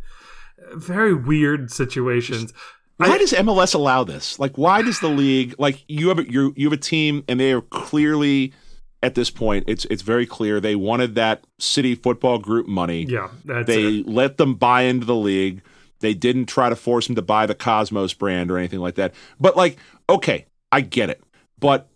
[0.74, 2.54] Very weird situations.
[2.98, 4.38] Why does MLS allow this?
[4.38, 7.40] Like, why does the league like you have a, you you have a team and
[7.40, 8.54] they are clearly
[9.04, 13.04] at this point, it's it's very clear they wanted that city football group money.
[13.04, 14.08] Yeah, they it.
[14.08, 15.62] let them buy into the league.
[16.00, 19.14] They didn't try to force them to buy the Cosmos brand or anything like that.
[19.40, 19.78] But like,
[20.10, 21.24] okay, I get it.
[21.60, 21.88] But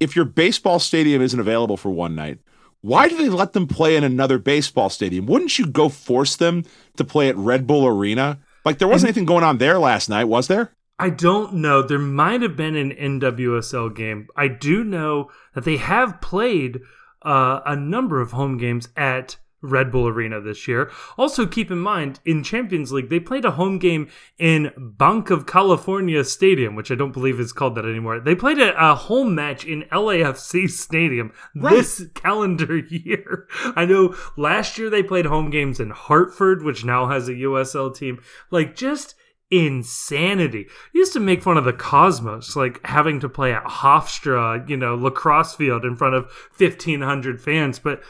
[0.00, 2.38] if your baseball stadium isn't available for one night,
[2.80, 5.26] why do they let them play in another baseball stadium?
[5.26, 6.64] Wouldn't you go force them
[6.96, 8.38] to play at Red Bull Arena?
[8.64, 10.72] Like there wasn't anything going on there last night, was there?
[11.00, 11.80] I don't know.
[11.80, 14.28] There might have been an NWSL game.
[14.36, 16.80] I do know that they have played
[17.22, 20.90] uh, a number of home games at Red Bull Arena this year.
[21.16, 25.46] Also, keep in mind, in Champions League, they played a home game in Banc of
[25.46, 28.20] California Stadium, which I don't believe is called that anymore.
[28.20, 31.70] They played a, a home match in LAFC Stadium right.
[31.70, 33.48] this calendar year.
[33.74, 37.94] I know last year they played home games in Hartford, which now has a USL
[37.94, 38.20] team.
[38.50, 39.14] Like, just
[39.50, 40.66] insanity.
[40.92, 44.94] used to make fun of the Cosmos, like having to play at Hofstra, you know,
[44.94, 46.24] lacrosse field in front of
[46.56, 48.02] 1,500 fans, but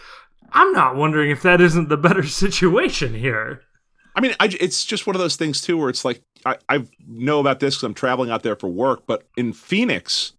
[0.53, 3.63] I'm not wondering if that isn't the better situation here.
[4.15, 6.87] I mean, I, it's just one of those things too, where it's like I, I
[7.07, 9.05] know about this because I'm traveling out there for work.
[9.07, 10.33] But in Phoenix,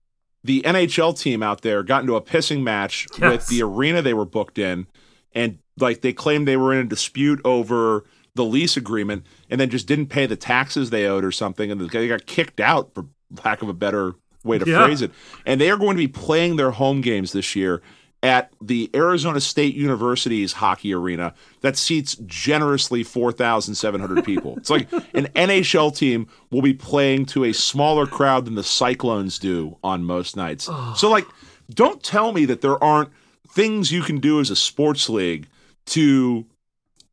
[0.43, 3.31] the NHL team out there got into a pissing match yes.
[3.31, 4.87] with the arena they were booked in,
[5.33, 8.03] and like they claimed they were in a dispute over
[8.35, 11.81] the lease agreement, and then just didn't pay the taxes they owed or something, and
[11.81, 13.05] they got kicked out for
[13.43, 14.85] lack of a better way to yeah.
[14.85, 15.11] phrase it.
[15.45, 17.81] And they are going to be playing their home games this year
[18.23, 24.57] at the Arizona State University's hockey arena that seats generously 4,700 people.
[24.57, 29.39] it's like an NHL team will be playing to a smaller crowd than the Cyclones
[29.39, 30.67] do on most nights.
[30.69, 30.93] Oh.
[30.95, 31.25] So, like,
[31.71, 33.09] don't tell me that there aren't
[33.49, 35.47] things you can do as a sports league
[35.87, 36.45] to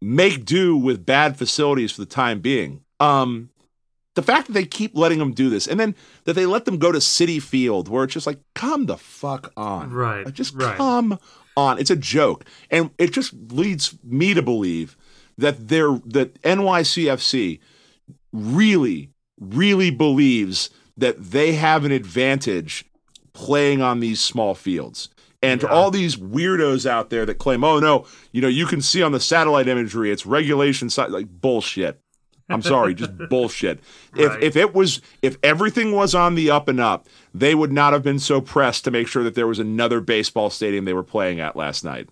[0.00, 2.82] make do with bad facilities for the time being.
[3.00, 3.50] Um,
[4.14, 6.78] the fact that they keep letting them do this and then that they let them
[6.78, 9.92] go to Citi Field where it's just like, come the fuck on.
[9.92, 10.24] Right.
[10.24, 10.76] Like, just right.
[10.76, 11.18] come
[11.56, 11.78] on.
[11.78, 12.44] It's a joke.
[12.70, 14.96] And it just leads me to believe
[15.36, 17.60] that they're that NYCFC
[18.32, 22.84] really, really believes that they have an advantage
[23.32, 25.10] playing on these small fields.
[25.40, 25.68] And yeah.
[25.68, 29.02] to all these weirdos out there that claim, oh no, you know, you can see
[29.02, 32.00] on the satellite imagery, it's regulation, size like bullshit.
[32.50, 33.80] I'm sorry, just bullshit.
[34.16, 34.42] If right.
[34.42, 38.02] if it was if everything was on the up and up, they would not have
[38.02, 41.40] been so pressed to make sure that there was another baseball stadium they were playing
[41.40, 42.08] at last night.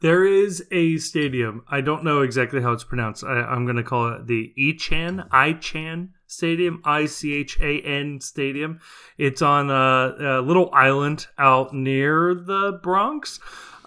[0.00, 1.64] There is a stadium.
[1.68, 3.22] I don't know exactly how it's pronounced.
[3.22, 8.20] I, am going to call it the Ichan Ichan Stadium, I C H A N
[8.20, 8.80] Stadium.
[9.18, 13.38] It's on a, a, little island out near the Bronx.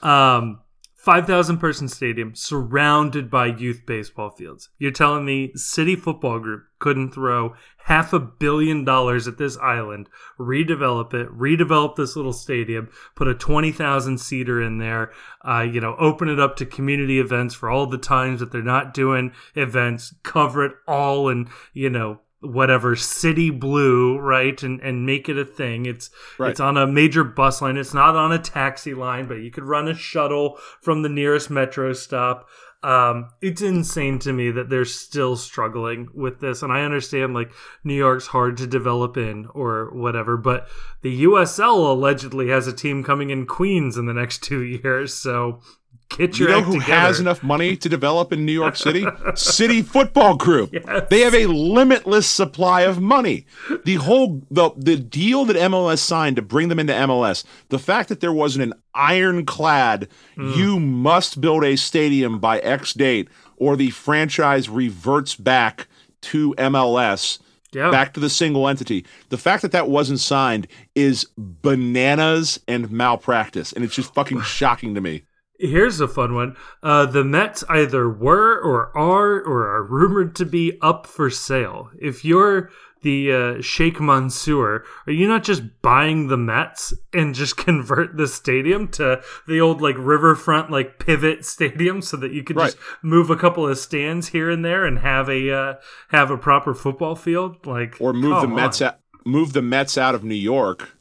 [0.02, 0.62] Um,
[1.06, 4.70] 5,000 person stadium surrounded by youth baseball fields.
[4.80, 10.10] You're telling me City Football Group couldn't throw half a billion dollars at this island,
[10.40, 15.12] redevelop it, redevelop this little stadium, put a 20,000 seater in there,
[15.48, 18.64] uh, you know, open it up to community events for all the times that they're
[18.64, 25.06] not doing events, cover it all and, you know, whatever city blue right and and
[25.06, 25.86] make it a thing.
[25.86, 26.52] It's right.
[26.52, 27.78] it's on a major bus line.
[27.78, 31.50] It's not on a taxi line but you could run a shuttle from the nearest
[31.50, 32.48] metro stop.
[32.84, 37.52] Um, it's insane to me that they're still struggling with this and i understand like
[37.84, 40.68] new york's hard to develop in or whatever but
[41.02, 45.62] the usl allegedly has a team coming in queens in the next two years so
[46.10, 46.94] Get your you know who together.
[46.94, 49.06] has enough money to develop in New York City?
[49.36, 50.72] City Football Group.
[50.72, 51.08] Yes.
[51.10, 53.46] They have a limitless supply of money.
[53.84, 58.10] The whole the the deal that MLS signed to bring them into MLS, the fact
[58.10, 60.56] that there wasn't an ironclad mm.
[60.56, 65.88] you must build a stadium by X date or the franchise reverts back
[66.22, 67.40] to MLS.
[67.74, 67.92] Yeah.
[67.92, 69.06] Back to the single entity.
[69.30, 74.96] The fact that that wasn't signed is bananas and malpractice, and it's just fucking shocking
[74.96, 75.24] to me.
[75.60, 76.58] Here's a fun one.
[76.84, 81.90] Uh, the Mets either were or are or are rumored to be up for sale.
[82.00, 87.56] If you're the uh, Sheikh Mansour, are you not just buying the Mets and just
[87.66, 92.58] convert the stadium to the old like riverfront like pivot stadium so that you could
[92.58, 92.74] right.
[92.74, 95.74] just move a couple of stands here and there and have a uh,
[96.10, 97.66] have a proper football field?
[97.66, 100.95] Like or move the Mets out, move the Mets out of New York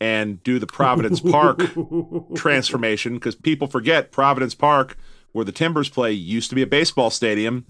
[0.00, 1.60] and do the Providence Park
[2.34, 4.96] transformation because people forget Providence Park,
[5.32, 7.66] where the Timbers play, used to be a baseball stadium.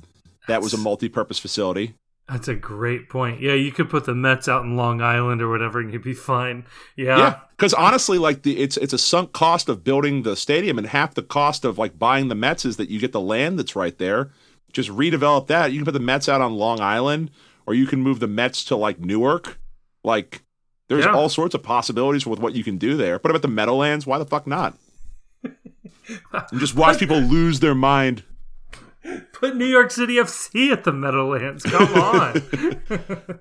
[0.46, 1.94] That was a multi-purpose facility.
[2.28, 3.40] That's a great point.
[3.40, 6.14] Yeah, you could put the Mets out in Long Island or whatever, and you'd be
[6.14, 6.64] fine.
[6.96, 7.40] Yeah, yeah.
[7.56, 11.14] Because honestly, like the it's it's a sunk cost of building the stadium, and half
[11.14, 13.98] the cost of like buying the Mets is that you get the land that's right
[13.98, 14.30] there.
[14.72, 15.72] Just redevelop that.
[15.72, 17.32] You can put the Mets out on Long Island,
[17.66, 19.58] or you can move the Mets to like Newark.
[20.04, 20.42] Like
[20.90, 21.14] there's yeah.
[21.14, 23.20] all sorts of possibilities with what you can do there.
[23.20, 24.76] But about the Meadowlands, why the fuck not?
[25.44, 25.54] and
[26.58, 28.24] just watch people lose their mind.
[29.32, 31.62] Put New York City FC at the Meadowlands.
[31.62, 32.42] Come on.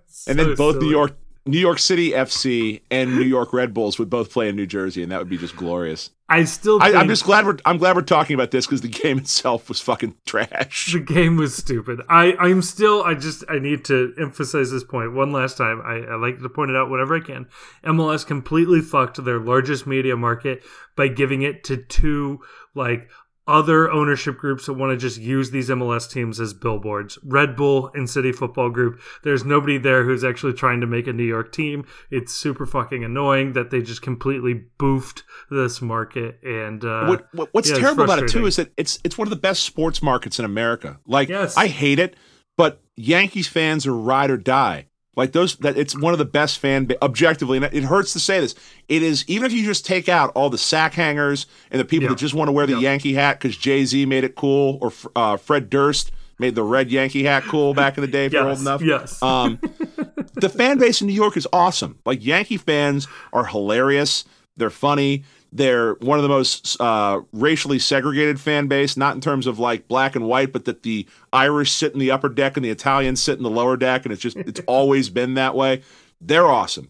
[0.06, 0.86] so and then both silly.
[0.86, 4.56] New York New York City FC and New York Red Bulls would both play in
[4.56, 6.12] New Jersey, and that would be just glorious.
[6.32, 6.82] I still.
[6.82, 7.58] I, am just glad we're.
[7.66, 10.94] I'm glad we're talking about this because the game itself was fucking trash.
[10.94, 12.02] The game was stupid.
[12.08, 12.36] I.
[12.40, 13.04] I'm still.
[13.04, 13.44] I just.
[13.50, 15.82] I need to emphasize this point one last time.
[15.84, 17.48] I, I like to point it out whenever I can.
[17.84, 20.64] MLS completely fucked their largest media market
[20.96, 22.42] by giving it to two
[22.76, 23.10] like
[23.50, 27.18] other ownership groups that want to just use these MLS teams as billboards.
[27.24, 29.02] Red Bull and City Football Group.
[29.24, 31.86] There's nobody there who's actually trying to make a New York team.
[32.12, 36.40] It's super fucking annoying that they just completely boofed this market.
[36.44, 39.26] And uh, what, what, what's yeah, terrible about it too is that it's it's one
[39.28, 41.00] of the best sports markets in America.
[41.08, 41.58] Like Yes.
[41.58, 42.16] I hate it,
[42.56, 44.89] but Yankees fans are ride or die.
[45.20, 48.20] Like those that it's one of the best fan ba- objectively, and it hurts to
[48.20, 48.56] say this.
[48.88, 52.04] It is even if you just take out all the sack hangers and the people
[52.06, 52.10] Yeah.
[52.12, 54.92] that just want to wear the Yankee hat because Jay Z made it cool, or
[55.16, 58.26] uh, Fred Durst made the red Yankee hat cool back in the day.
[58.28, 59.22] If you're old Yes, enough, yes.
[59.22, 59.60] um,
[60.36, 62.00] the fan base in New York is awesome.
[62.06, 64.24] Like Yankee fans are hilarious.
[64.56, 65.26] They're funny.
[65.52, 69.88] They're one of the most uh, racially segregated fan base, not in terms of like
[69.88, 73.22] black and white, but that the Irish sit in the upper deck and the Italians
[73.22, 75.82] sit in the lower deck, and it's just it's always been that way.
[76.22, 76.90] They're awesome.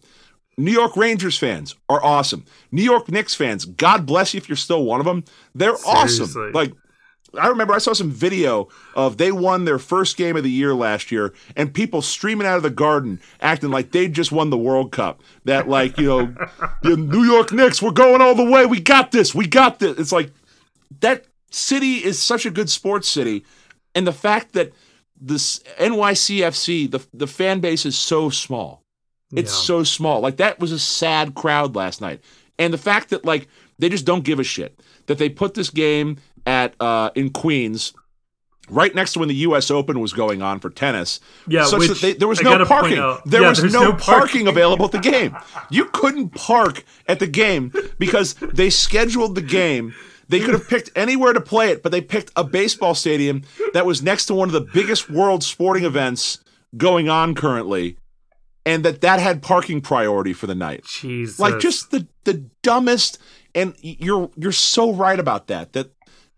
[0.58, 2.44] New York Rangers fans are awesome.
[2.70, 5.24] New York Knicks fans, God bless you if you're still one of them.
[5.54, 6.24] They're Seriously.
[6.24, 6.52] awesome.
[6.52, 6.72] Like
[7.38, 10.74] I remember I saw some video of they won their first game of the year
[10.74, 14.58] last year, and people streaming out of the garden acting like they just won the
[14.58, 15.22] World Cup.
[15.44, 16.34] That like you know,
[16.82, 18.66] the New York Knicks, we're going all the way.
[18.66, 19.34] We got this.
[19.34, 19.98] We got this.
[19.98, 20.32] It's like
[21.00, 23.44] that city is such a good sports city,
[23.94, 24.72] and the fact that
[25.20, 28.82] this NYCFC the the fan base is so small.
[29.34, 29.64] It's Yeah.
[29.66, 30.20] so small.
[30.20, 32.20] Like that was a sad crowd last night.
[32.58, 33.46] And the fact that like
[33.78, 36.16] they just don't give a shit that they put this game
[36.50, 37.92] at uh in Queens
[38.68, 41.18] right next to when the US Open was going on for tennis.
[41.48, 42.98] Yeah, such that they, there was I no parking.
[42.98, 44.02] out- There yeah, was no, no parking
[44.46, 44.48] parking.
[44.48, 45.36] available at the game.
[45.70, 49.94] You couldn't park at the game because they scheduled the game.
[50.28, 53.42] They could have picked anywhere to play it, but they picked a baseball stadium
[53.74, 56.38] that was next to one of the biggest world sporting events
[56.76, 57.96] going on currently,
[58.64, 60.84] and that that had parking priority for the night.
[60.84, 61.40] Jesus.
[61.40, 63.18] Like just the the dumbest,
[63.56, 65.72] and you're you're so right about that.
[65.72, 65.90] That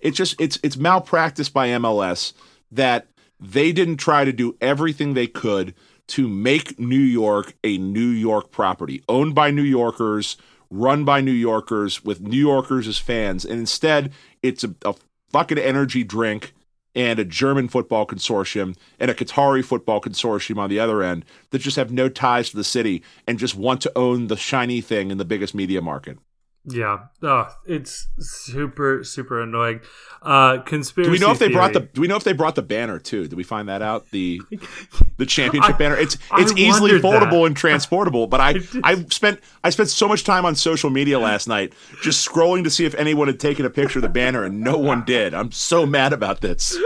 [0.02, 2.34] it's just it's it's malpractice by MLS
[2.70, 3.06] that
[3.40, 5.74] they didn't try to do everything they could
[6.08, 10.36] to make New York a New York property owned by New Yorkers,
[10.70, 14.94] run by New Yorkers with New Yorkers as fans, and instead it's a, a
[15.30, 16.52] fucking energy drink
[16.94, 21.60] and a German football consortium and a Qatari football consortium on the other end that
[21.60, 25.10] just have no ties to the city and just want to own the shiny thing
[25.10, 26.18] in the biggest media market.
[26.64, 27.06] Yeah.
[27.24, 29.80] Oh, it's super super annoying.
[30.22, 32.54] Uh conspiracy Do we know if they brought the do we know if they brought
[32.54, 33.22] the banner too?
[33.22, 34.08] Did we find that out?
[34.12, 34.40] The
[35.18, 35.96] the championship I- banner.
[35.96, 37.30] It's I it's easily wondered that.
[37.32, 38.68] foldable and transportable, but I did.
[38.84, 42.70] I spent I spent so much time on social media last night just scrolling to
[42.70, 45.34] see if anyone had taken a picture of the banner and no one did.
[45.34, 46.76] I'm so mad about this.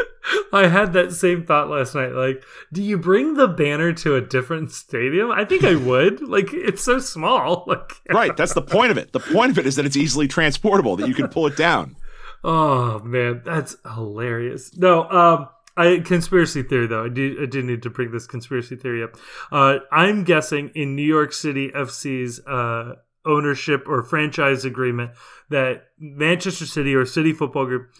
[0.52, 2.12] I had that same thought last night.
[2.12, 5.30] Like, do you bring the banner to a different stadium?
[5.30, 6.26] I think I would.
[6.26, 7.64] Like, it's so small.
[7.76, 9.12] Like, Right, that's the point of it.
[9.12, 11.96] The point of it is that it's easily transportable, that you can pull it down.
[12.44, 14.76] oh man, that's hilarious.
[14.76, 17.04] No, um, I conspiracy theory though.
[17.04, 19.16] I do I do need to bring this conspiracy theory up.
[19.50, 22.94] Uh, I'm guessing in New York City FC's uh
[23.26, 25.10] ownership or franchise agreement
[25.50, 27.90] that Manchester City or City Football Group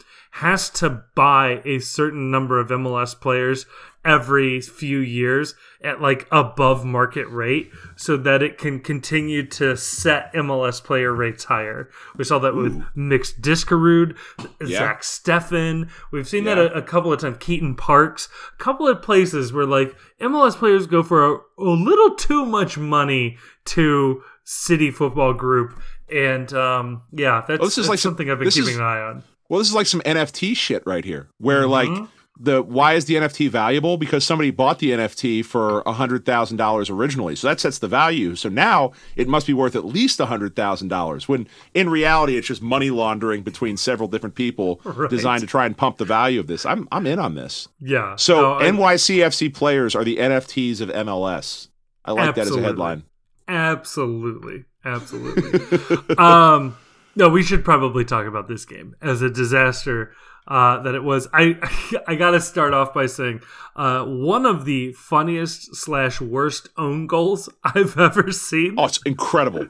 [0.40, 3.64] has to buy a certain number of MLS players
[4.04, 10.32] every few years at like above market rate so that it can continue to set
[10.34, 11.88] MLS player rates higher.
[12.16, 14.16] We saw that with Mix Diskerud,
[14.64, 15.88] Zack Steffen.
[16.12, 17.38] We've seen that a, a couple of times.
[17.40, 18.28] Keaton Parks,
[18.58, 22.78] a couple of places where like MLS players go for a, a little too much
[22.78, 25.80] money to City Football Group.
[26.12, 28.76] And um, yeah, that's, Well, this is that's like some- something I've been keeping is-
[28.76, 29.24] an eye on.
[29.48, 31.70] Well, this is like some NFT shit right here, where Mm-hmm.
[32.02, 33.96] like the why is the NFT valuable?
[33.96, 37.88] Because somebody bought the NFT for a hundred thousand dollars originally, so that sets the
[37.88, 38.34] value.
[38.36, 41.26] So now it must be worth at least a hundred thousand dollars.
[41.28, 45.08] When in reality, it's just money laundering between several different people Right.
[45.08, 46.66] designed to try and pump the value of this.
[46.66, 47.68] I'm I'm in on this.
[47.80, 48.16] Yeah.
[48.16, 51.68] So NYCFC players are the NFTs of MLS.
[52.04, 53.04] I like that as a headline.
[53.48, 54.64] Absolutely.
[54.84, 56.16] Absolutely.
[56.18, 56.76] um,
[57.16, 60.12] no, we should probably talk about this game as a disaster
[60.48, 61.28] uh, that it was.
[61.32, 61.58] I
[62.06, 63.40] I got to start off by saying
[63.74, 68.74] uh, one of the funniest slash worst own goals I've ever seen.
[68.78, 69.66] Oh, it's incredible.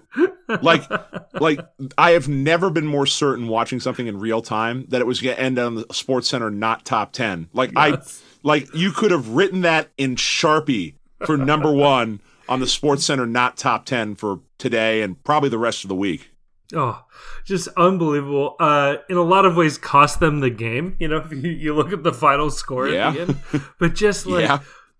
[0.60, 0.82] like
[1.40, 1.60] like
[1.96, 5.36] I have never been more certain watching something in real time that it was going
[5.36, 7.48] to end on the Sports Center not top 10.
[7.52, 8.22] Like Yes.
[8.22, 10.94] I like you could have written that in Sharpie
[11.24, 15.58] for number 1 on the Sports Center not top 10 for today and probably the
[15.58, 16.30] rest of the week.
[16.74, 17.04] Oh,
[17.44, 18.56] just unbelievable.
[18.58, 20.96] Uh, in a lot of ways, cost them the game.
[20.98, 23.08] You know, if you, you look at the final score Yeah.
[23.10, 23.40] at the end,
[23.78, 24.58] but just like Yeah.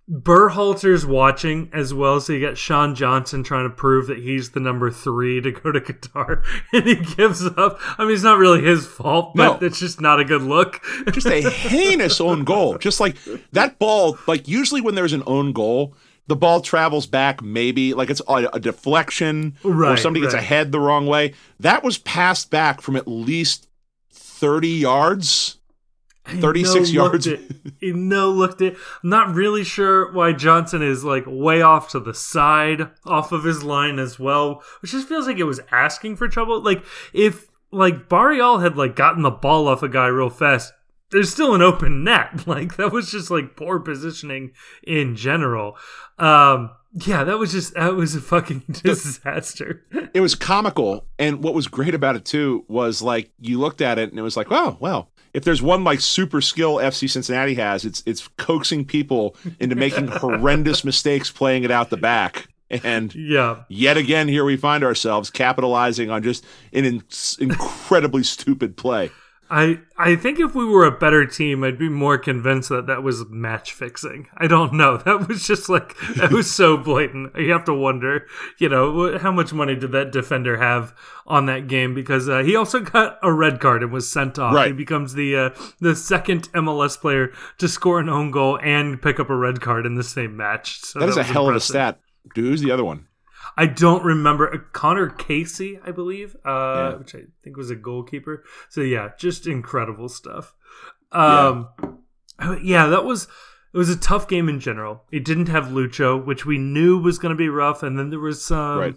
[0.09, 4.61] Berhalter's watching as well, so you got Sean Johnson trying to prove that he's the
[4.61, 7.81] number three to go to Qatar, and he gives up.
[7.99, 9.67] I mean, it's not really his fault, but No.
[9.67, 10.81] it's just not a good look.
[11.11, 12.79] just a heinous own goal.
[12.79, 13.17] Just like
[13.51, 15.95] that ball, like usually when there's an own goal,
[16.29, 20.43] the ball travels back maybe like it's a, a deflection or Right, somebody gets right.
[20.43, 21.35] ahead the wrong way.
[21.61, 23.69] That was passed back from at least
[24.13, 25.59] 30 yards.
[26.27, 27.27] 36 no-looked yards.
[27.29, 27.41] It.
[27.79, 28.77] He no looked it.
[29.05, 33.45] I'm not really sure why Johnson is like way off to the side, off of
[33.45, 36.61] his line as well, which just feels like it was asking for trouble.
[36.61, 40.73] Like if like Barreal had like gotten the ball off a guy real fast,
[41.11, 42.33] there's still an open net.
[42.47, 44.53] Like that was just like poor positioning
[44.83, 45.77] in general.
[46.19, 49.85] Um, yeah, that was just that was a fucking disaster.
[50.15, 51.07] It was comical.
[51.19, 54.23] And what was great about it too was like you looked at it and it
[54.23, 58.29] was like, oh, well, if there's one like super skill FC Cincinnati has, it's it's
[58.39, 62.49] coaxing people into making horrendous mistakes playing it out the back.
[62.71, 67.05] And yeah, yet again, here we find ourselves capitalizing on just an in-
[67.39, 69.11] incredibly stupid play.
[69.49, 73.03] I I think if we were a better team, I'd be more convinced that that
[73.03, 74.27] was match fixing.
[74.37, 74.97] I don't know.
[75.07, 77.37] That was just like that was so blatant.
[77.37, 78.27] You have to wonder,
[78.59, 80.95] you know, how much money did that defender have
[81.27, 81.95] on that game?
[81.95, 84.55] Because uh, he also got a red card and was sent off.
[84.55, 84.69] Right.
[84.69, 89.21] He becomes the uh, the second MLS player to score an own goal and pick
[89.21, 90.81] up a red card in the same match.
[90.81, 91.51] So That is a hell impressive.
[91.51, 92.01] of a stat.
[92.35, 93.07] Dude, who's the other one?
[93.57, 96.95] I don't remember uh, Connor Casey, I believe, uh, Yeah.
[96.99, 98.45] which I think was a goalkeeper.
[98.69, 100.55] So yeah, just incredible stuff.
[101.13, 101.69] Um,
[102.63, 102.87] yeah.
[102.89, 103.29] that was
[103.73, 105.05] it was a tough game in general.
[105.13, 108.19] It didn't have Lucho, which we knew was going to be rough, and then there
[108.21, 108.79] was some.
[108.79, 108.97] Right.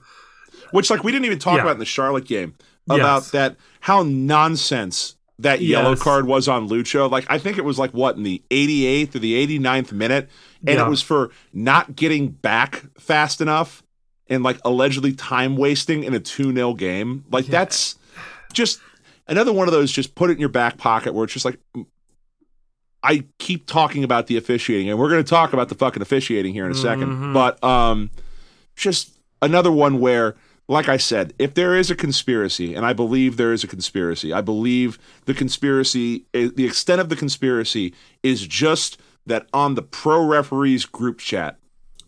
[0.71, 1.61] Which, like, we didn't even talk Yeah.
[1.63, 2.55] about in the Charlotte game
[2.89, 3.31] about Yes.
[3.31, 6.01] that how nonsense that yellow Yes.
[6.01, 7.09] card was on Lucho.
[7.09, 10.29] Like, I think it was like what in the 88th or the 89th minute,
[10.65, 10.85] and Yeah.
[10.85, 13.83] it was for not getting back fast enough
[14.29, 17.25] and like allegedly time wasting in a 2 0 game.
[17.31, 17.51] Like, Yeah.
[17.51, 17.95] that's
[18.53, 18.79] just
[19.27, 19.91] another one of those.
[19.91, 21.59] Just put it in your back pocket where it's just like.
[23.01, 26.53] I keep talking about the officiating, and we're going to talk about the fucking officiating
[26.53, 27.07] here in a second.
[27.07, 27.33] Mhm.
[27.33, 28.09] But um,
[28.75, 30.35] just another one where,
[30.67, 34.33] like I said, if there is a conspiracy, and I believe there is a conspiracy,
[34.33, 39.81] I believe the conspiracy, eh, the extent of the conspiracy is just that on the
[39.81, 41.57] pro referees group chat,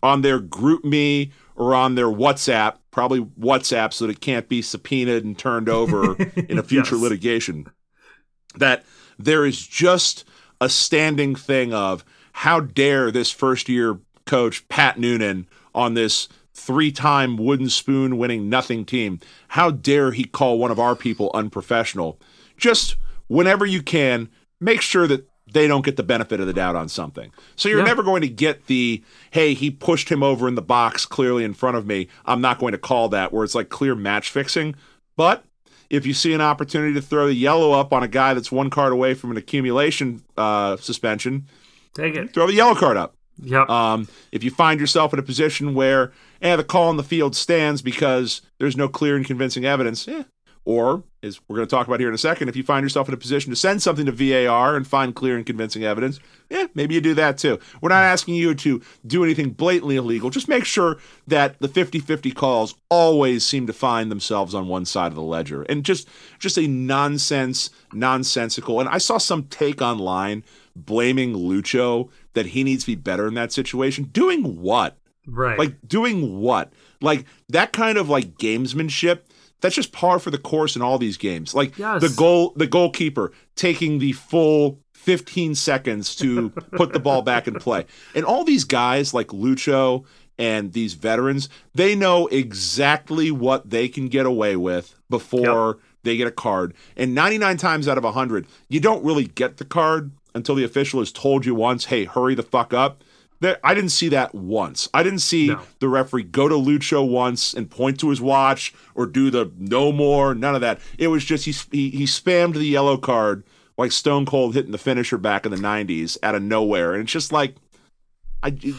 [0.02, 4.62] on their group me or on their WhatsApp, probably WhatsApp so that it can't be
[4.62, 6.16] subpoenaed and turned over
[6.48, 7.02] in a future Yes.
[7.02, 7.66] litigation,
[8.56, 8.84] that
[9.18, 10.24] there is just
[10.60, 16.92] a standing thing of how dare this first year coach Pat Noonan on this three
[16.92, 22.20] time wooden spoon winning nothing team how dare he call one of our people unprofessional
[22.58, 22.94] just
[23.26, 24.28] whenever you can
[24.60, 27.78] make sure that they don't get the benefit of the doubt on something so you're
[27.80, 27.84] Yeah.
[27.84, 31.54] never going to get the hey he pushed him over in the box clearly in
[31.54, 34.74] front of me i'm not going to call that where it's like clear match fixing
[35.16, 35.44] but
[35.90, 38.70] if you see an opportunity to throw the yellow up on a guy that's one
[38.70, 41.46] card away from an accumulation uh, suspension,
[41.94, 42.32] Take it.
[42.32, 43.14] throw the yellow card up.
[43.42, 43.68] Yep.
[43.68, 47.36] Um, if you find yourself in a position where eh, the call on the field
[47.36, 50.22] stands because there's no clear and convincing evidence, eh.
[50.64, 53.08] Or as we're going to talk about here in a second, if you find yourself
[53.08, 56.66] in a position to send something to VAR and find clear and convincing evidence, yeah,
[56.74, 57.58] maybe you do that too.
[57.80, 60.30] We're not asking you to do anything blatantly illegal.
[60.30, 65.08] Just make sure that the 50-50 calls always seem to find themselves on one side
[65.08, 65.62] of the ledger.
[65.62, 66.08] And just
[66.38, 68.80] just a nonsense, nonsensical.
[68.80, 70.44] And I saw some take online
[70.74, 74.04] blaming Lucho that he needs to be better in that situation.
[74.04, 74.96] Doing what?
[75.26, 75.58] right.
[75.58, 76.72] Like doing what?
[77.00, 79.20] Like that kind of like gamesmanship.
[79.62, 81.54] That's just par for the course in all these games.
[81.54, 82.02] Like Yes.
[82.02, 87.54] the goal, the goalkeeper taking the full 15 seconds to put the ball back in
[87.54, 90.04] play, and all these guys like Lucho
[90.38, 96.26] and these veterans, they know exactly what they can get away with before they get
[96.26, 96.74] a card.
[96.96, 101.00] And 99 times out of 100, you don't really get the card until the official
[101.00, 103.04] has told you once, "Hey, hurry the fuck up."
[103.42, 104.88] There, I didn't see that once.
[104.94, 105.60] I didn't see No.
[105.80, 109.90] the referee go to Lucho once and point to his watch or do the no
[109.92, 110.34] more.
[110.34, 110.80] None of that.
[110.96, 113.42] It was just he he, he spammed the yellow card
[113.76, 117.12] like Stone Cold hitting the finisher back in the '90s out of nowhere, and it's
[117.12, 117.56] just like
[118.44, 118.74] I, it-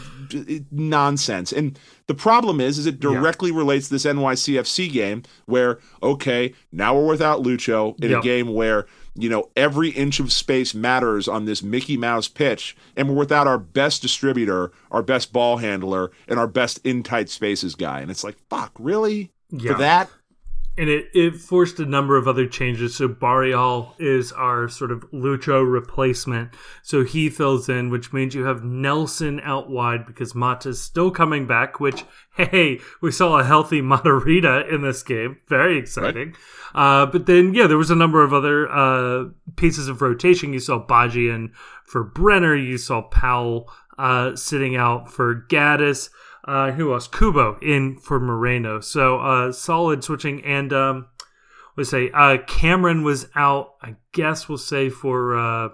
[0.48, 1.52] it- nonsense.
[1.52, 3.10] And the problem is, is it Yeah.
[3.14, 8.54] directly relates to this NYCFC game where okay, now we're without Lucho in a game
[8.54, 13.14] where you know every inch of space matters on this Mickey Mouse pitch, and we're
[13.14, 18.00] without our best distributor, our best ball handler, and our best in tight spaces guy.
[18.00, 19.72] And it's like, fuck, really Yeah.
[19.72, 20.10] for that?
[20.76, 22.96] And it, it forced a number of other changes.
[22.96, 26.50] So Barreal is our sort of Lucho replacement.
[26.82, 31.46] So he fills in, which means you have Nelson out wide because Mata's still coming
[31.46, 32.04] back, which,
[32.36, 35.38] hey, we saw a healthy Matarrita in this game.
[35.48, 36.34] Very exciting.
[36.74, 37.02] Right.
[37.02, 40.52] Uh, but then, yeah, there was a number of other uh, pieces of rotation.
[40.52, 41.52] You saw Badji in
[41.84, 42.56] for Brenner.
[42.56, 46.10] You saw Powell uh, sitting out for Gaddis.
[46.46, 47.08] Uh, who else?
[47.08, 48.80] Kubo in for Moreno.
[48.80, 50.44] So uh, solid switching.
[50.44, 51.06] And um,
[51.76, 53.74] let's say uh, Cameron was out.
[53.82, 55.68] I guess we'll say for uh,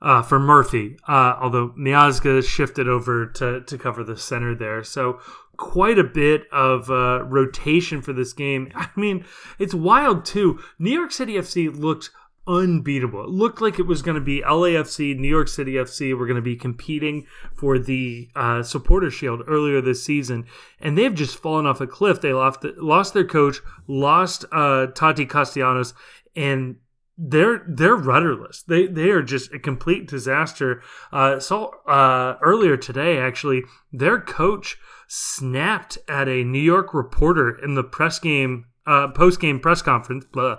[0.00, 0.96] uh, for Murphy.
[1.08, 4.84] Uh, although Miazga shifted over to to cover the center there.
[4.84, 5.20] So
[5.56, 8.70] quite a bit of uh, rotation for this game.
[8.74, 9.24] I mean,
[9.58, 10.60] it's wild too.
[10.78, 12.10] New York City FC looked
[12.48, 13.24] unbeatable.
[13.24, 16.18] It looked like it was going to be LAFC, New York City FC.
[16.18, 20.46] We're going to be competing for the uh, supporter shield earlier this season,
[20.80, 22.20] and they've just fallen off a cliff.
[22.20, 25.92] They lost lost their coach, lost uh, Taty Castellanos,
[26.34, 26.76] and
[27.18, 28.62] they're they're rudderless.
[28.62, 30.82] They they are just a complete disaster.
[31.12, 37.74] Uh, so uh, earlier today, actually, their coach snapped at a New York reporter in
[37.74, 40.58] the press game uh, post game press conference, blah,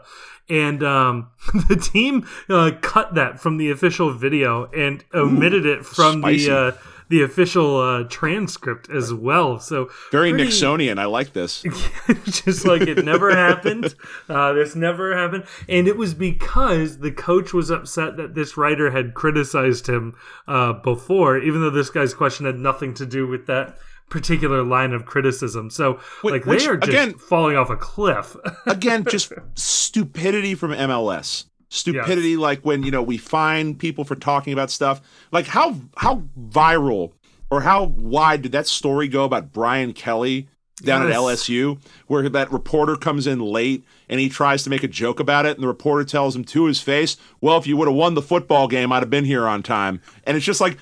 [0.49, 1.31] and um,
[1.67, 6.45] the team uh, cut that from the official video and omitted Ooh, it from spicy.
[6.45, 6.71] the uh,
[7.09, 9.59] the official uh, transcript as well.
[9.59, 10.99] So very pretty, Nixonian.
[10.99, 11.63] I like this.
[12.25, 13.95] just like it never happened.
[14.29, 18.91] Uh, this never happened, and it was because the coach was upset that this writer
[18.91, 20.15] had criticized him
[20.47, 24.93] uh, before, even though this guy's question had nothing to do with that particular line
[24.93, 25.69] of criticism.
[25.69, 28.35] So like Which, they are just again, falling off a cliff.
[28.65, 31.45] again, just stupidity from MLS.
[31.69, 35.01] Stupidity like when, you know, we find people for talking about stuff.
[35.31, 37.13] Like how how viral
[37.51, 40.47] or how wide did that story go about Brian Kelly
[40.81, 41.15] down yes.
[41.15, 45.19] at LSU where that reporter comes in late and he tries to make a joke
[45.19, 47.95] about it and the reporter tells him to his face, "Well, if you would have
[47.95, 50.77] won the football game, I'd have been here on time." And it's just like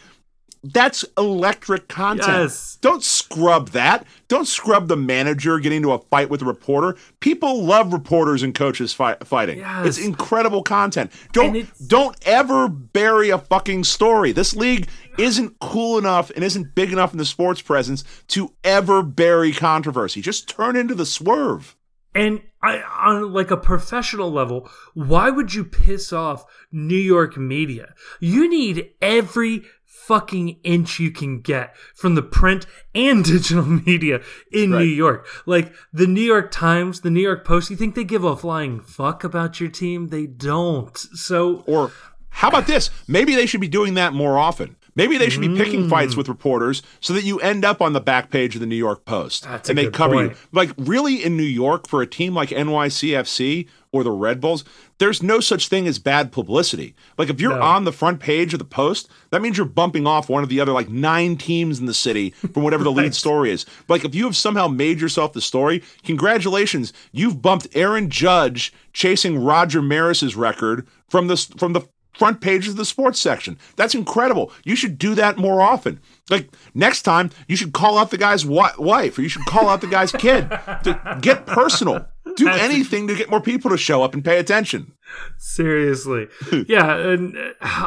[0.73, 2.27] that's electric content.
[2.27, 2.77] Yes.
[2.81, 4.05] Don't scrub that.
[4.27, 6.97] Don't scrub the manager getting into a fight with a reporter.
[7.19, 9.59] People love reporters and coaches fighting.
[9.59, 9.85] Yes.
[9.85, 11.11] It's incredible content.
[11.31, 14.31] Don't don't ever bury a fucking story.
[14.31, 14.87] This league
[15.17, 20.21] isn't cool enough and isn't big enough in the sports presence to ever bury controversy.
[20.21, 21.75] Just turn into the swerve.
[22.13, 27.93] And I, on like a professional level, why would you piss off New York media?
[28.19, 29.63] You need every
[30.07, 34.79] fucking inch you can get from the print and digital media in right.
[34.79, 35.27] New York.
[35.45, 38.79] Like the New York Times, the New York Post, you think they give a flying
[38.79, 40.07] fuck about your team?
[40.07, 40.97] They don't.
[40.97, 41.91] So Or
[42.29, 42.89] how about this?
[43.07, 44.76] Maybe they should be doing that more often.
[44.97, 45.89] Maybe they should be picking mm.
[45.91, 48.75] fights with reporters so that you end up on the back page of the New
[48.75, 50.31] York Post That's and they cover point.
[50.31, 50.37] you.
[50.51, 54.65] Like really in New York for a team like NYCFC or the Red Bulls,
[54.97, 56.95] there's no such thing as bad publicity.
[57.15, 57.61] Like if you're no.
[57.61, 60.59] on the front page of the Post, that means you're bumping off one of the
[60.59, 63.67] other like nine teams in the city from whatever the lead story is.
[63.87, 69.37] Like if you have somehow made yourself the story, congratulations, you've bumped Aaron Judge chasing
[69.37, 71.87] Roger Maris's record from the from the
[72.17, 73.57] front pages of the sports section.
[73.75, 74.51] That's incredible.
[74.63, 75.99] You should do that more often.
[76.29, 79.81] Like next time, you should call out the guy's wife or you should call out
[79.81, 80.49] the guy's kid
[80.83, 82.07] to get personal.
[82.35, 84.93] Do anything to get more people to show up and pay attention.
[85.37, 86.27] Seriously.
[86.67, 87.35] yeah, and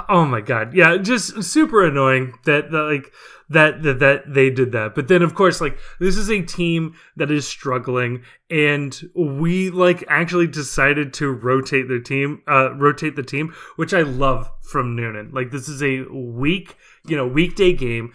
[0.08, 0.74] oh my god.
[0.74, 3.12] Yeah, just super annoying that, that like
[3.50, 4.94] that, that that they did that.
[4.94, 10.04] But then of course like this is a team that is struggling and we like
[10.08, 15.32] actually decided to rotate their team uh rotate the team, which I love from Noonan.
[15.32, 16.76] Like this is a week,
[17.06, 18.12] you know, weekday game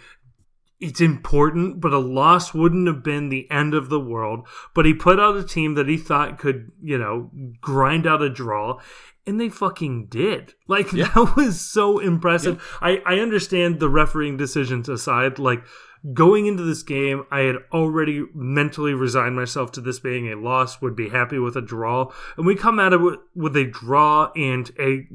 [0.80, 4.46] it's important, but a loss wouldn't have been the end of the world.
[4.74, 8.30] But he put out a team that he thought could, you know, grind out a
[8.30, 8.80] draw
[9.26, 10.54] and they fucking did.
[10.68, 11.10] Like yeah.
[11.14, 12.62] that was so impressive.
[12.80, 12.88] Yeah.
[12.88, 15.64] I I understand the refereeing decisions aside, like
[16.12, 20.80] going into this game, I had already mentally resigned myself to this being a loss,
[20.80, 22.12] would be happy with a draw.
[22.36, 25.06] And we come at it with, with a draw and a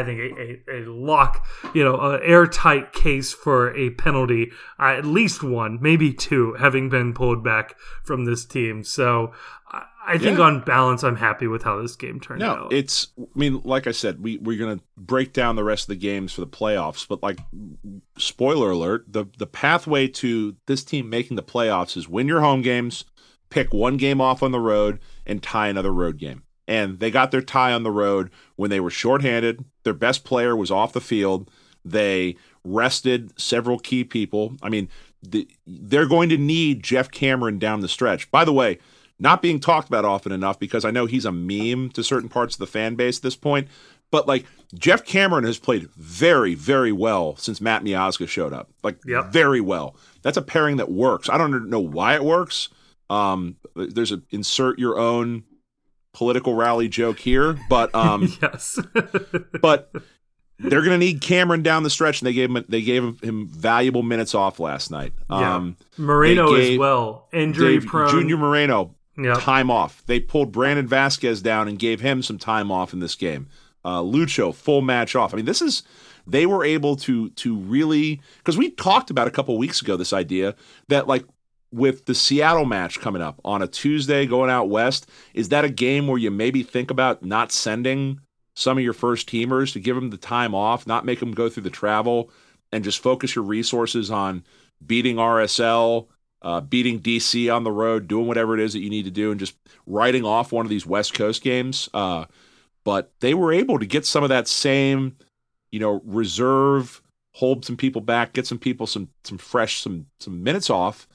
[0.00, 4.94] I think a, a, a, lock, you know, an airtight case for a penalty, uh,
[4.98, 8.84] at least one, maybe two, having been pulled back from this team.
[8.84, 9.32] So
[10.06, 10.44] I think yeah.
[10.44, 12.72] on balance, I'm happy with how this game turned no, out.
[12.72, 15.88] it's, I mean, like I said, we, we're going to break down the rest of
[15.88, 17.40] the games for the playoffs, but like,
[18.16, 22.62] spoiler alert, the, the pathway to this team making the playoffs is win your home
[22.62, 23.04] games,
[23.50, 26.44] pick one game off on the road, and tie another road game.
[26.68, 29.64] And they got their tie on the road when they were shorthanded.
[29.86, 31.48] Their best player was off the field.
[31.84, 32.34] They
[32.64, 34.56] rested several key people.
[34.60, 34.88] I mean,
[35.22, 38.28] the, they're going to need Geoff Cameron down the stretch.
[38.32, 38.78] By the way,
[39.20, 42.56] not being talked about often enough because I know he's a meme to certain parts
[42.56, 43.68] of the fan base at this point.
[44.10, 48.68] But like Geoff Cameron has played very, very well since Matt Miazga showed up.
[48.82, 49.32] Like Yep.
[49.32, 49.94] very well.
[50.22, 51.28] That's a pairing that works.
[51.28, 52.68] I don't know why it works.
[53.08, 55.44] Um, there's a insert your own
[56.16, 58.78] political rally joke here, but um, yes.
[59.60, 59.92] but
[60.58, 63.18] they're going to need Cameron down the stretch, and they gave him they gave him,
[63.22, 65.12] him valuable minutes off last night.
[65.28, 65.56] Yeah.
[65.56, 67.28] Um, Moreno as well.
[67.34, 68.10] Injury Dave- prone.
[68.10, 69.38] Junior Moreno Yep.
[69.40, 70.02] time off.
[70.06, 73.48] They pulled Brandon Vazquez down and gave him some time off in this game.
[73.82, 75.32] Uh, Lucho full match off.
[75.32, 75.82] I mean, this is
[76.26, 80.12] they were able to to really because we talked about a couple weeks ago this
[80.12, 80.54] idea
[80.88, 81.24] that like
[81.76, 85.70] with the Seattle match coming up on a Tuesday going out west, is that a
[85.70, 88.20] game where you maybe think about not sending
[88.54, 91.48] some of your first teamers to give them the time off, not make them go
[91.48, 92.30] through the travel,
[92.72, 94.42] and just focus your resources on
[94.84, 96.06] beating RSL,
[96.40, 99.30] uh, beating DC on the road, doing whatever it is that you need to do,
[99.30, 99.54] and just
[99.86, 101.90] writing off one of these West Coast games.
[101.92, 102.24] Uh,
[102.84, 105.16] but they were able to get some of that same,
[105.70, 107.02] you know, reserve,
[107.34, 111.06] hold some people back, get some people some some fresh some some minutes off,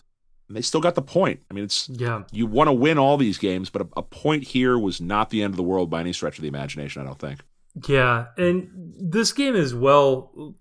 [0.55, 1.41] they still got the point.
[1.49, 2.23] I mean, it's Yeah.
[2.31, 5.41] you want to win all these games, but a, a point here was not the
[5.43, 7.01] end of the world by any stretch of the imagination.
[7.01, 7.39] I don't think.
[7.87, 10.55] Yeah, and this game as well.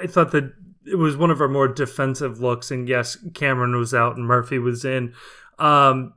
[0.00, 0.52] I thought that
[0.84, 4.58] it was one of our more defensive looks, and yes, Cameron was out and Murphy
[4.58, 5.12] was in,
[5.58, 6.14] um,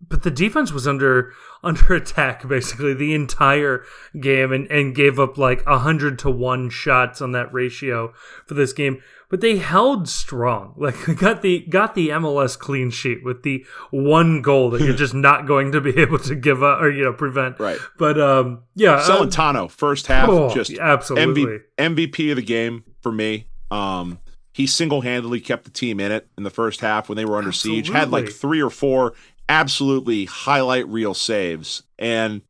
[0.00, 1.32] but the defense was under
[1.62, 3.84] under attack basically the entire
[4.20, 8.12] game, and and gave up like hundred to one shots on that ratio
[8.46, 9.00] for this game.
[9.30, 14.40] But they held strong, like got the got the MLS clean sheet with the one
[14.40, 17.12] goal that you're just not going to be able to give up or you know
[17.12, 17.58] prevent.
[17.58, 17.78] Right.
[17.98, 21.60] But um, yeah, uh, Celentano, first half, Oh, just absolutely.
[21.78, 23.46] MV, MVP of the game for me.
[23.70, 24.18] Um,
[24.52, 27.36] he single handedly kept the team in it in the first half when they were
[27.36, 27.90] under siege.
[27.90, 29.14] Had like three or four
[29.48, 32.42] absolutely highlight reel saves, and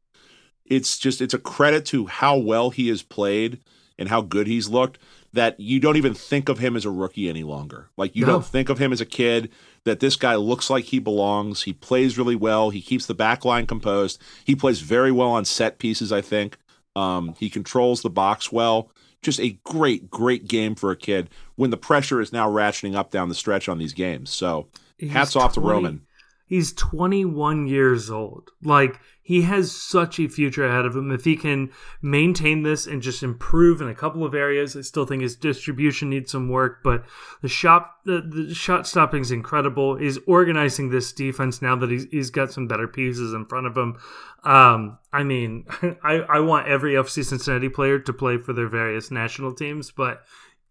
[0.64, 3.60] it's just it's a credit to how well he has played
[3.98, 4.98] and how good he's looked
[5.32, 7.90] that you don't even think of him as a rookie any longer.
[7.96, 8.32] Like you No.
[8.32, 9.50] don't think of him as a kid.
[9.84, 11.62] That this guy looks like he belongs.
[11.62, 12.70] He plays really well.
[12.70, 14.20] He keeps the back line composed.
[14.44, 16.12] He plays very well on set pieces.
[16.12, 16.58] I think
[16.96, 18.90] um, he controls the box well.
[19.22, 23.10] Just a great, great game for a kid when the pressure is now ratcheting up
[23.10, 24.30] down the stretch on these games.
[24.30, 24.68] So
[24.98, 26.02] He's hats off to Roman.
[26.46, 28.50] He's 21 years old.
[28.62, 28.98] Like
[29.28, 31.70] he has such a future ahead of him if he can
[32.00, 34.74] maintain this and just improve in a couple of areas.
[34.74, 37.04] I still think his distribution needs some work, but
[37.42, 39.96] the shot the, the shot stopping is incredible.
[39.96, 43.76] He's organizing this defense now that he's he's got some better pieces in front of
[43.76, 43.98] him.
[44.44, 45.66] Um, I mean,
[46.02, 50.22] I I want every FC Cincinnati player to play for their various national teams, but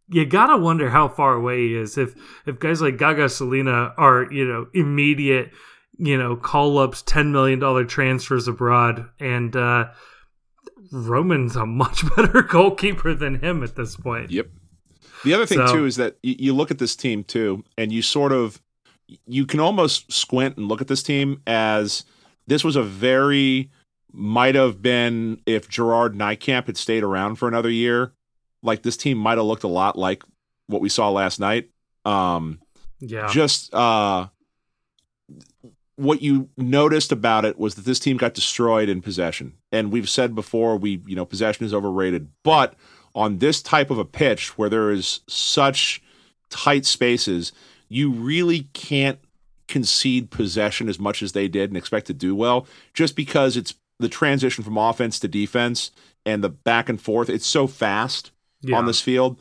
[0.09, 2.15] you gotta wonder how far away he is if
[2.47, 5.51] if guys like Gaga Slonina are you know immediate
[5.97, 9.85] you know call ups ten million dollar transfers abroad and uh
[10.91, 14.31] Roman's a much better goalkeeper than him at this point.
[14.31, 14.47] Yep.
[15.23, 18.01] The other thing So- too is that you look at this team too, and you
[18.01, 18.61] sort of
[19.25, 22.03] you can almost squint and look at this team as
[22.45, 23.71] this was a very
[24.11, 28.13] might have been if Gerard Nijkamp had stayed around for another year,
[28.63, 30.23] like this team might have looked a lot like
[30.67, 31.69] what we saw last night.
[32.05, 32.59] Um,
[32.99, 34.27] Yeah, just uh
[35.97, 39.53] what you noticed about it was that this team got destroyed in possession.
[39.71, 42.75] And we've said before we you know possession is overrated, but
[43.13, 46.01] on this type of a pitch where there is such
[46.49, 47.51] tight spaces,
[47.89, 49.19] you really can't
[49.67, 53.73] concede possession as much as they did and expect to do well just because it's
[53.99, 55.91] the transition from offense to defense
[56.25, 58.31] and the back and forth it's so fast
[58.61, 58.77] yeah.
[58.77, 59.39] on this field.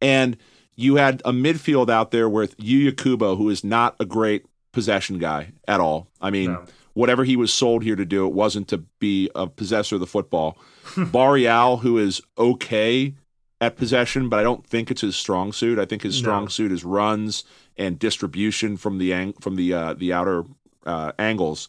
[0.00, 0.36] And
[0.74, 4.44] you had a midfield out there with Yuya Kubo, who is not a great
[4.76, 6.06] possession guy at all.
[6.20, 6.64] I mean, No.
[6.92, 10.06] whatever he was sold here to do, it wasn't to be a possessor of the
[10.06, 10.58] football.
[10.96, 13.14] Barreal, who is okay
[13.60, 15.78] at possession, but I don't think it's his strong suit.
[15.78, 16.48] I think his strong No.
[16.48, 17.44] suit is runs
[17.78, 20.44] and distribution from the ang- from the uh, the outer
[20.84, 21.68] uh, angles.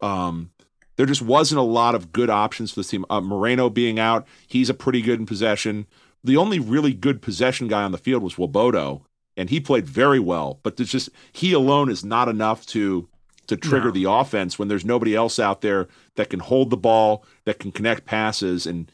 [0.00, 0.50] Um,
[0.96, 3.04] there just wasn't a lot of good options for this team.
[3.10, 5.86] Uh, Moreno being out, he's a pretty good in possession.
[6.24, 9.02] The only really good possession guy on the field was Nwobodo,
[9.38, 10.60] and he played very well.
[10.62, 13.08] But there's just he alone is not enough to
[13.46, 13.92] to trigger No.
[13.92, 17.72] the offense when there's nobody else out there that can hold the ball, that can
[17.72, 18.92] connect passes, and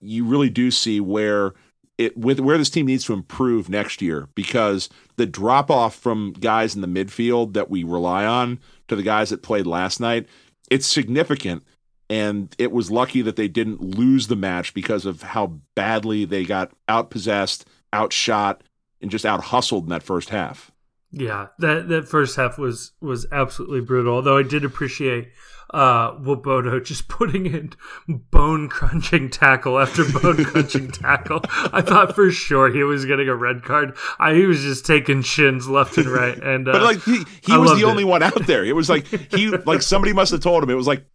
[0.00, 1.52] you really do see where
[1.98, 6.32] it with where this team needs to improve next year because the drop off from
[6.32, 10.26] guys in the midfield that we rely on to the guys that played last night,
[10.70, 11.64] it's significant.
[12.10, 16.44] And it was lucky that they didn't lose the match because of how badly they
[16.44, 18.62] got outpossessed, outshot,
[19.00, 20.70] and just out hustled in that first half.
[21.10, 24.14] Yeah, that that first half was was absolutely brutal.
[24.14, 25.28] Although I did appreciate
[25.70, 27.72] uh Nwobodo just putting in
[28.06, 31.40] bone crunching tackle after bone crunching tackle.
[31.72, 33.96] I thought for sure he was getting a red card.
[34.18, 37.56] I, he was just taking shins left and right, and uh, but like he, he
[37.56, 38.06] was the only it.
[38.06, 38.64] one out there.
[38.64, 40.68] It was like he like somebody must have told him.
[40.68, 41.06] It was like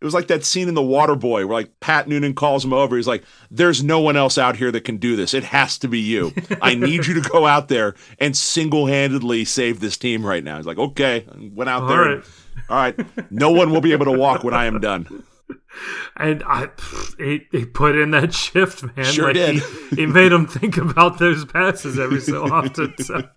[0.00, 2.72] it was like that scene in The Water Boy where like Pat Noonan calls him
[2.72, 2.96] over.
[2.96, 5.34] He's like, "There's no one else out here that can do this.
[5.34, 6.32] It has to be you.
[6.62, 10.56] I need you to go out there and single handedly save this team right now."
[10.56, 11.98] He's like, "Okay." Went out All there.
[12.00, 12.10] right.
[12.14, 12.24] and-
[12.68, 13.30] all right.
[13.32, 15.24] No one will be able to walk when I am done.
[16.16, 16.68] and I
[17.18, 19.04] he, he put in that shift, man.
[19.06, 19.54] Sure like did.
[19.90, 22.94] He, he made him think about those passes every so often.
[22.98, 23.22] So.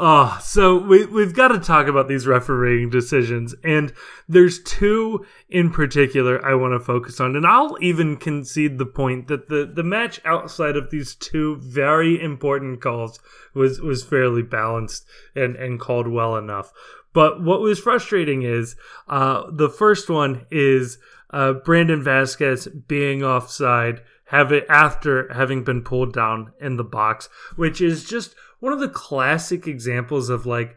[0.00, 3.92] Oh, so we we've got to talk about these refereeing decisions, and
[4.28, 9.26] there's two in particular I want to focus on, and I'll even concede the point
[9.26, 13.18] that the the match outside of these two very important calls
[13.54, 16.72] was was fairly balanced and and called well enough.
[17.12, 18.76] But what was frustrating is
[19.08, 20.98] uh, the first one is
[21.30, 27.28] uh, Brandon Vazquez being offside, have it after having been pulled down in the box,
[27.56, 30.76] which is just one of the classic examples of like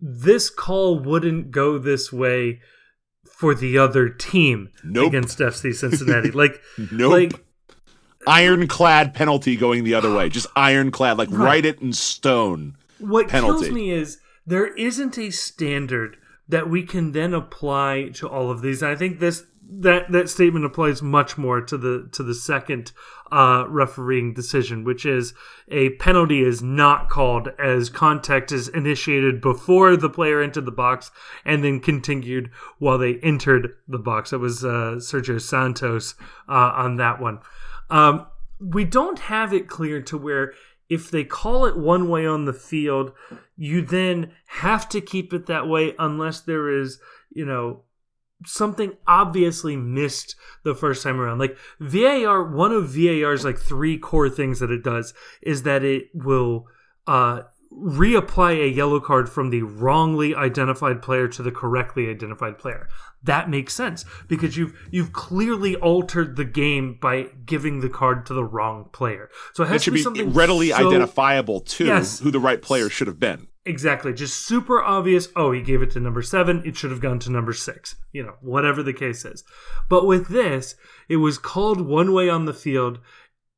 [0.00, 2.60] this call wouldn't go this way
[3.24, 5.08] for the other team Nope.
[5.08, 6.30] against FC Cincinnati.
[6.32, 6.60] like,
[6.92, 7.12] Nope.
[7.12, 7.44] like
[8.26, 10.28] ironclad penalty going the other way.
[10.28, 12.76] Just ironclad, like write it in stone.
[12.98, 13.64] what penalty.
[13.66, 16.16] kills me is there isn't a standard
[16.48, 18.82] that we can then apply to all of these.
[18.82, 22.92] And I think this that that statement applies much more to the to the second
[23.32, 25.34] uh, refereeing decision, which is
[25.68, 31.10] a penalty is not called as contact is initiated before the player entered the box
[31.44, 34.32] and then continued while they entered the box.
[34.32, 36.14] It was uh, Sergio Santos
[36.48, 37.40] uh, on that one.
[37.90, 38.26] Um,
[38.60, 40.52] we don't have it clear to where
[40.88, 43.12] if they call it one way on the field,
[43.56, 46.98] you then have to keep it that way unless there is,
[47.30, 47.82] you know,
[48.46, 51.38] something obviously missed the first time around.
[51.38, 56.04] Like VAR, one of VAR's like three core things that it does is that it
[56.14, 56.66] will
[57.06, 57.42] uh
[57.72, 62.88] reapply a yellow card from the wrongly identified player to the correctly identified player.
[63.22, 68.34] That makes sense because you've you've clearly altered the game by giving the card to
[68.34, 69.28] the wrong player.
[69.54, 72.20] So it has It to should be, be something readily so- identifiable to Yes.
[72.20, 73.48] who the right player should have been.
[73.66, 74.12] Exactly.
[74.12, 75.28] Just super obvious.
[75.34, 76.62] Oh, he gave it to number seven.
[76.66, 77.96] It should have gone to number six.
[78.12, 79.42] You know, whatever the case is.
[79.88, 80.74] But with this,
[81.08, 82.98] it was called one way on the field,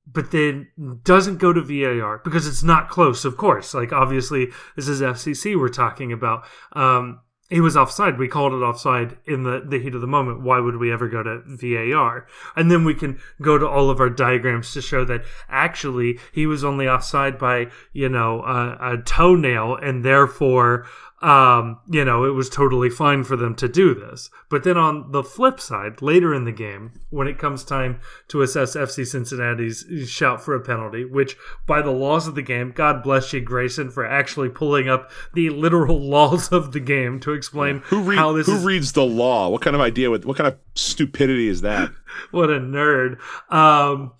[0.06, 0.68] but then
[1.02, 3.74] doesn't go to VAR because it's not close, of course.
[3.74, 6.44] Like, obviously, this is FCC we're talking about.
[6.72, 8.18] Um, he was offside.
[8.18, 10.42] We called it offside in the, the heat of the moment.
[10.42, 12.26] Why would we ever go to VAR?
[12.56, 16.46] And then we can go to all of our diagrams to show that actually he
[16.46, 20.86] was only offside by, you know, a, a toenail and therefore,
[21.22, 24.28] um, you know, it was totally fine for them to do this.
[24.50, 28.42] But then on the flip side, later in the game, when it comes time to
[28.42, 31.36] assess FC Cincinnati's shout for a penalty, which
[31.66, 35.48] by the laws of the game, God bless you, Grayson, for actually pulling up the
[35.48, 39.06] literal laws of the game to explain Who, read, how this who is reads the
[39.06, 39.48] law?
[39.48, 40.10] What kind of idea?
[40.10, 41.90] With, what kind of stupidity is that?
[42.30, 43.18] what a nerd.
[43.50, 44.12] Um,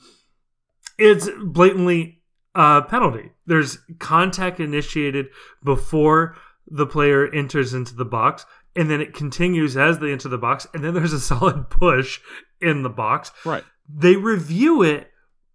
[0.98, 2.22] it's blatantly
[2.54, 3.32] a penalty.
[3.44, 5.26] There's contact initiated
[5.62, 6.36] before
[6.66, 8.44] the player enters into the box,
[8.74, 12.20] and then it continues as they enter the box, and then there's a solid push
[12.60, 13.30] in the box.
[13.44, 13.64] Right.
[13.88, 15.10] They review it.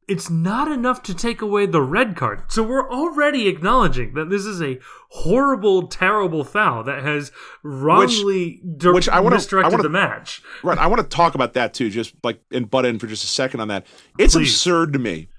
[0.08, 2.52] It's not enough to take away the red card.
[2.52, 7.32] So we're already acknowledging that this is a horrible, terrible foul that has
[7.64, 10.42] wrongly dir- which I wanna- I wanna- the match.
[10.64, 10.78] Right.
[10.78, 13.28] I want to talk about that too, just like and butt in for just a
[13.28, 13.86] second on that.
[14.18, 14.50] It's Please.
[14.50, 15.30] absurd to me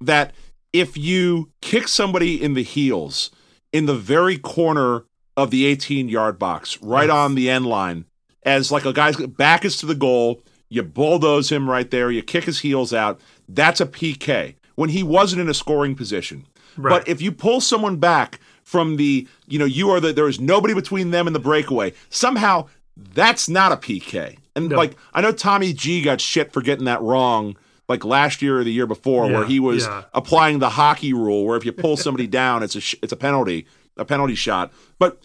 [0.00, 0.34] that
[0.72, 3.30] if you kick somebody in the heels
[3.72, 5.04] in the very corner
[5.36, 7.14] of the 18 yard box, right Yes.
[7.14, 8.04] on the end line,
[8.42, 12.22] as like a guy's back is to the goal, you bulldoze him right there, you
[12.22, 16.46] kick his heels out, that's a PK when he wasn't in a scoring position.
[16.76, 16.90] Right.
[16.90, 20.40] But if you pull someone back from the, you know, you are the, there is
[20.40, 24.38] nobody between them and the breakaway, somehow that's not a PK.
[24.56, 24.76] And No.
[24.76, 27.56] like, I know Tommy G got shit for getting that wrong,
[27.88, 30.04] like last year or the year before, where he was yeah.
[30.14, 33.16] applying the hockey rule, where if you pull somebody down, it's a sh- it's a
[33.16, 33.66] penalty,
[33.96, 34.72] a penalty shot.
[34.98, 35.22] But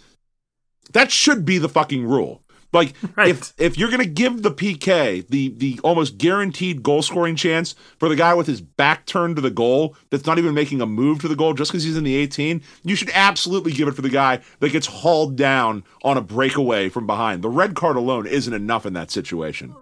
[0.93, 2.43] that should be the fucking rule.
[2.73, 3.29] Like Right.
[3.29, 8.09] if if you're gonna give the PK the the almost guaranteed goal scoring chance for
[8.09, 11.19] the guy with his back turned to the goal that's not even making a move
[11.21, 14.01] to the goal just because he's in the 18, you should absolutely give it for
[14.01, 17.41] the guy that gets hauled down on a breakaway from behind.
[17.41, 19.73] The red card alone isn't enough in that situation.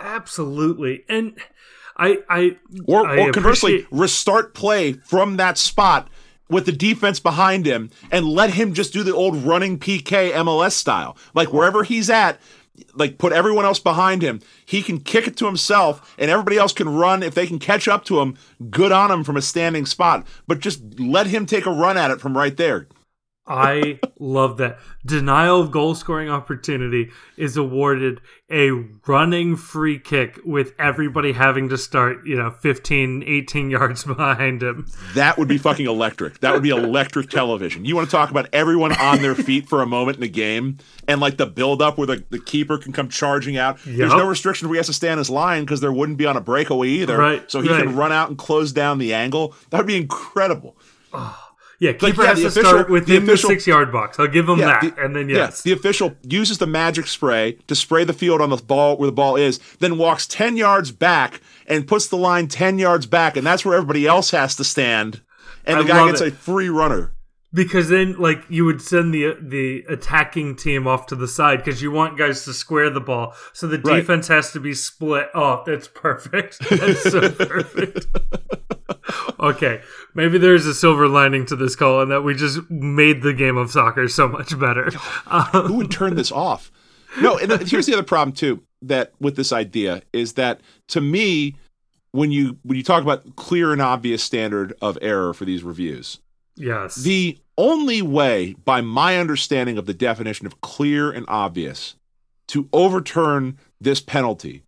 [0.00, 1.04] Absolutely.
[1.08, 1.38] And
[1.96, 6.08] I I Or, I or conversely, appreciate- restart play from that spot
[6.48, 10.72] with the defense behind him and let him just do the old running PK MLS
[10.72, 11.16] style.
[11.34, 12.40] Like wherever he's at,
[12.94, 14.40] like put everyone else behind him.
[14.64, 17.88] He can kick it to himself and everybody else can run if they can catch
[17.88, 18.36] up to him,
[18.70, 20.26] good on him from a standing spot.
[20.46, 22.86] But just let him take a run at it from right there.
[23.48, 24.78] I love that.
[25.04, 28.20] Denial of goal scoring opportunity is awarded
[28.50, 28.70] a
[29.06, 34.86] running free kick with everybody having to start, you know, 15, 18 yards behind him.
[35.14, 36.40] That would be fucking electric.
[36.40, 37.84] That would be electric television.
[37.84, 40.78] You want to talk about everyone on their feet for a moment in the game
[41.06, 43.84] and like the build up where the, the keeper can come charging out.
[43.86, 43.96] Yep.
[43.96, 46.36] There's no restriction where he has to stand his line because there wouldn't be on
[46.36, 47.16] a breakaway either.
[47.16, 47.84] Right, so he right.
[47.84, 49.54] can run out and close down the angle.
[49.70, 50.76] That would be incredible.
[51.78, 54.18] Yeah, keeper yeah, has to official- start within the the, official- six yard box.
[54.18, 54.96] I'll give him Yeah, that.
[54.96, 55.62] the- and then yeah, yes.
[55.62, 59.12] the official uses the magic spray to spray the field on the ball where the
[59.12, 63.46] ball is, then walks 10 yards back and puts the line 10 yards back, and
[63.46, 65.20] that's where everybody else has to stand.
[65.66, 66.32] And the guy gets it.
[66.32, 67.12] a free runner.
[67.52, 71.80] Because then like you would send the the attacking team off to the side because
[71.82, 73.34] you want guys to square the ball.
[73.52, 73.96] So the Right.
[74.00, 75.28] defense has to be split.
[75.34, 76.58] Oh, that's perfect.
[76.70, 78.06] That's so perfect.
[79.40, 79.80] okay,
[80.14, 83.56] maybe there's a silver lining to this call and that we just made the game
[83.56, 84.90] of soccer so much better.
[85.52, 86.70] Who would turn this off?
[87.20, 91.56] No, and here's the other problem too that with this idea is that to me,
[92.12, 96.20] when you when you talk about clear and obvious standard of error for these reviews,
[96.56, 96.96] yes.
[96.96, 101.94] the only way, by my understanding of the definition of clear and obvious,
[102.48, 104.62] to overturn this penalty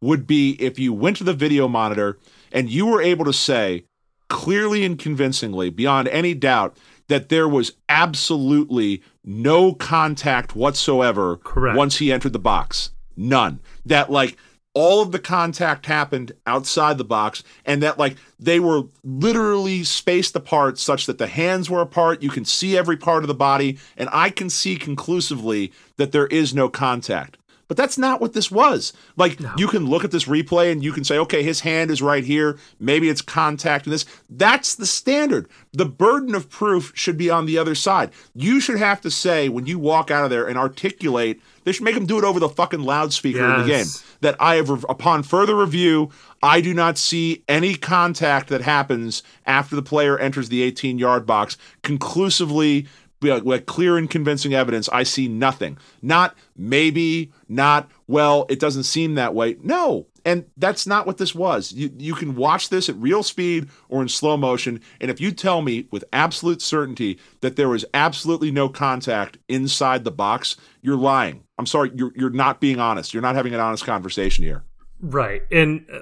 [0.00, 2.18] would be if you went to the video monitor
[2.52, 3.84] and you were able to say
[4.28, 6.76] clearly and convincingly, beyond any doubt,
[7.08, 11.76] that there was absolutely no contact whatsoever Correct.
[11.76, 12.90] once he entered the box.
[13.16, 13.60] None.
[13.84, 14.36] That, like,
[14.76, 20.36] all of the contact happened outside the box and that like they were literally spaced
[20.36, 22.22] apart such that the hands were apart.
[22.22, 26.26] You can see every part of the body and i can see conclusively that there
[26.26, 27.38] is no contact
[27.68, 28.92] but that's not what this was.
[29.16, 32.02] Like you can look at this replay and you can say okay his hand is
[32.02, 32.58] right here.
[32.78, 34.04] Maybe it's contact in this.
[34.28, 35.48] That's the standard.
[35.72, 38.10] The burden of proof should be on the other side.
[38.34, 41.82] You should have to say when you walk out of there and articulate they should
[41.82, 43.86] make them do it over the fucking loudspeaker in the game
[44.20, 46.10] that I have, upon further review,
[46.40, 51.26] I do not see any contact that happens after the player enters the 18 yard
[51.26, 52.86] box conclusively.
[53.22, 55.78] With clear and convincing evidence, I see nothing.
[56.02, 59.56] Not maybe, not well, it doesn't seem that way.
[59.62, 61.72] No, and that's not what this was.
[61.72, 65.32] You you can watch this at real speed or in slow motion, and if you
[65.32, 70.96] tell me with absolute certainty that there was absolutely no contact inside the box, you're
[70.96, 71.44] lying.
[71.58, 73.14] I'm sorry, you're you're not being honest.
[73.14, 74.64] You're not having an honest conversation here.
[75.00, 75.42] Right.
[75.50, 76.00] And uh,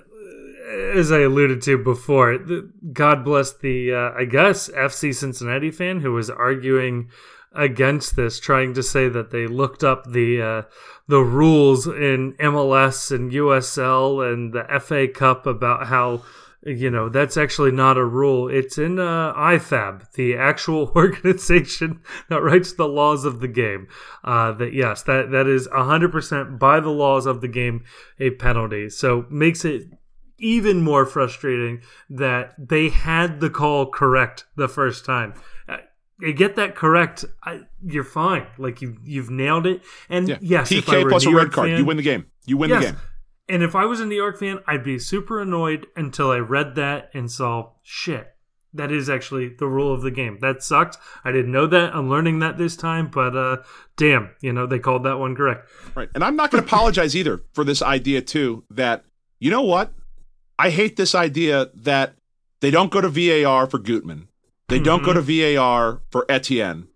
[0.65, 2.39] as I alluded to before,
[2.93, 7.11] God bless the, uh, I guess, FC Cincinnati fan who was arguing
[7.55, 10.63] against this, trying to say that they looked up the uh,
[11.07, 16.23] the rules in MLS and USL and the FA Cup about how
[16.67, 18.49] you know that's actually not a rule.
[18.49, 23.89] It's in uh, IFAB, the actual organization that writes the laws of the game.
[24.25, 27.85] Uh, that yes, that that is hundred percent by the laws of the game
[28.19, 28.89] a penalty.
[28.89, 29.85] So makes it
[30.39, 31.81] even more frustrating
[32.11, 35.35] that they had the call correct the first time.
[35.69, 35.79] Uh,
[36.21, 38.47] You get that correct, I, you're fine.
[38.59, 39.83] Like you, you've nailed it.
[40.09, 40.39] And Yeah.
[40.41, 41.69] yes, PK plus a New red card.
[41.71, 42.27] fan- you win the game.
[42.47, 42.85] You win Yes.
[42.85, 43.01] the game.
[43.49, 46.77] And if I was a New York fan, I'd be super annoyed until I read
[46.77, 48.29] that and saw shit.
[48.73, 50.39] That is actually the rule of the game.
[50.41, 50.97] That sucked.
[51.25, 51.95] I didn't know that.
[51.95, 53.59] I'm learning that this time, but uh
[53.97, 55.69] damn, you know, they called that one correct.
[55.95, 56.09] Right.
[56.15, 59.05] And I'm not going to apologize either for this idea, too, that,
[59.39, 59.93] you know what?
[60.59, 62.15] I hate this idea that
[62.61, 64.29] they don't go to VAR for Gutman.
[64.69, 65.57] They don't go to mm-hmm.
[65.57, 66.89] VAR for Etienne.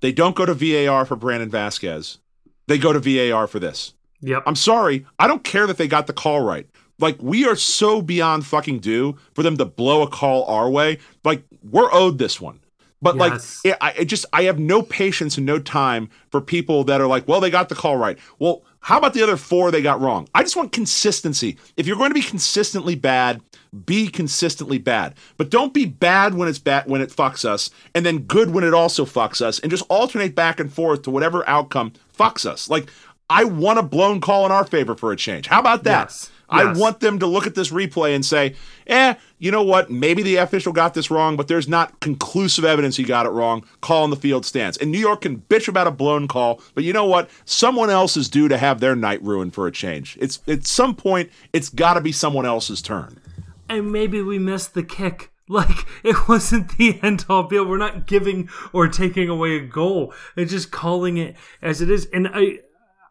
[0.00, 2.18] They don't go to VAR for Brandon Vazquez.
[2.66, 3.94] They go to VAR for this.
[4.22, 4.42] Yep.
[4.46, 5.06] I'm sorry.
[5.18, 6.68] I don't care that they got the call right.
[6.98, 10.98] Like, we are so beyond fucking due for them to blow a call our way.
[11.24, 12.60] Like, we're owed this one.
[13.02, 13.62] But Yes.
[13.64, 17.26] like, I just I have no patience and no time for people that are like,
[17.26, 18.18] well, they got the call right.
[18.38, 20.28] Well, how about the other four they got wrong?
[20.34, 21.56] I just want consistency.
[21.76, 23.40] If you're going to be consistently bad,
[23.86, 25.14] be consistently bad.
[25.36, 28.64] But don't be bad when it's bad when it fucks us, and then good when
[28.64, 32.68] it also fucks us, and just alternate back and forth to whatever outcome fucks us.
[32.68, 32.90] Like
[33.30, 35.46] I want a blown call in our favor for a change.
[35.46, 36.08] How about that?
[36.08, 36.30] Yes.
[36.50, 38.54] I want them to look at this replay and say,
[38.86, 39.90] eh, you know what?
[39.90, 43.64] Maybe the official got this wrong, but there's not conclusive evidence he got it wrong.
[43.80, 44.76] Call in the field stands.
[44.78, 47.30] And New York can bitch about a blown call, but you know what?
[47.44, 50.18] Someone else is due to have their night ruined for a change.
[50.20, 53.18] It's at some point, it's got to be someone else's turn.
[53.68, 55.30] and maybe we missed the kick.
[55.48, 57.64] Like it wasn't the end all be all.
[57.66, 60.14] We're not giving or taking away a goal.
[60.36, 62.06] It's just calling it as it is.
[62.12, 62.60] And I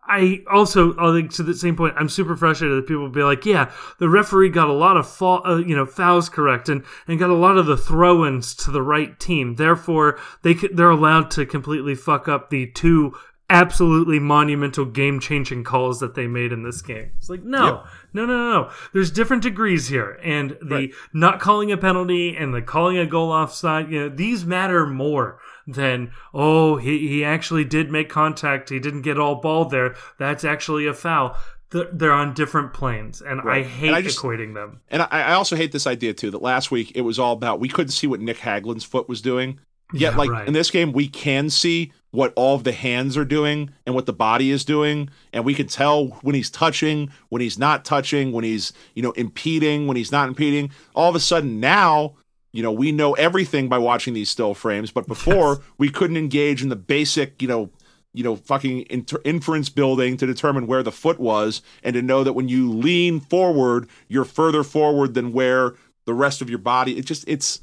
[0.09, 3.45] I also, I think to the same point, I'm super frustrated that people be like,
[3.45, 7.19] yeah, the referee got a lot of fa- uh, you know fouls correct and, and
[7.19, 9.55] got a lot of the throw-ins to the right team.
[9.55, 13.13] Therefore, they they're allowed to completely fuck up the two
[13.51, 17.11] absolutely monumental game-changing calls that they made in this game.
[17.17, 17.85] It's like, no, yep.
[18.13, 18.71] no, no, no, no.
[18.93, 20.91] There's different degrees here, and the right.
[21.13, 25.39] not calling a penalty and the calling a goal offside, you know, these matter more
[25.73, 28.69] then oh he, he actually did make contact.
[28.69, 29.95] He didn't get all ball there.
[30.17, 31.37] That's actually a foul.
[31.71, 33.63] They're on different planes and right.
[33.63, 34.81] i hate and I just, equating them.
[34.89, 37.69] And I, also hate this idea too that last week it was all about we
[37.69, 39.59] couldn't see what nick hagglund's foot was doing.
[39.93, 40.47] Yet yeah, like right.
[40.47, 44.07] in this game we can see what all of the hands are doing and what
[44.07, 48.31] the body is doing and we can tell when he's touching when he's not touching
[48.31, 50.71] when he's you know impeding when he's not impeding.
[50.95, 52.15] All of a sudden now
[52.51, 55.59] you know, we know everything by watching these still frames, but before yes.
[55.77, 57.69] we couldn't engage in the basic, you know,
[58.13, 62.23] you know, fucking inter- inference building to determine where the foot was and to know
[62.23, 65.75] that when you lean forward, you're further forward than where
[66.05, 66.97] the rest of your body.
[66.97, 67.61] It just it's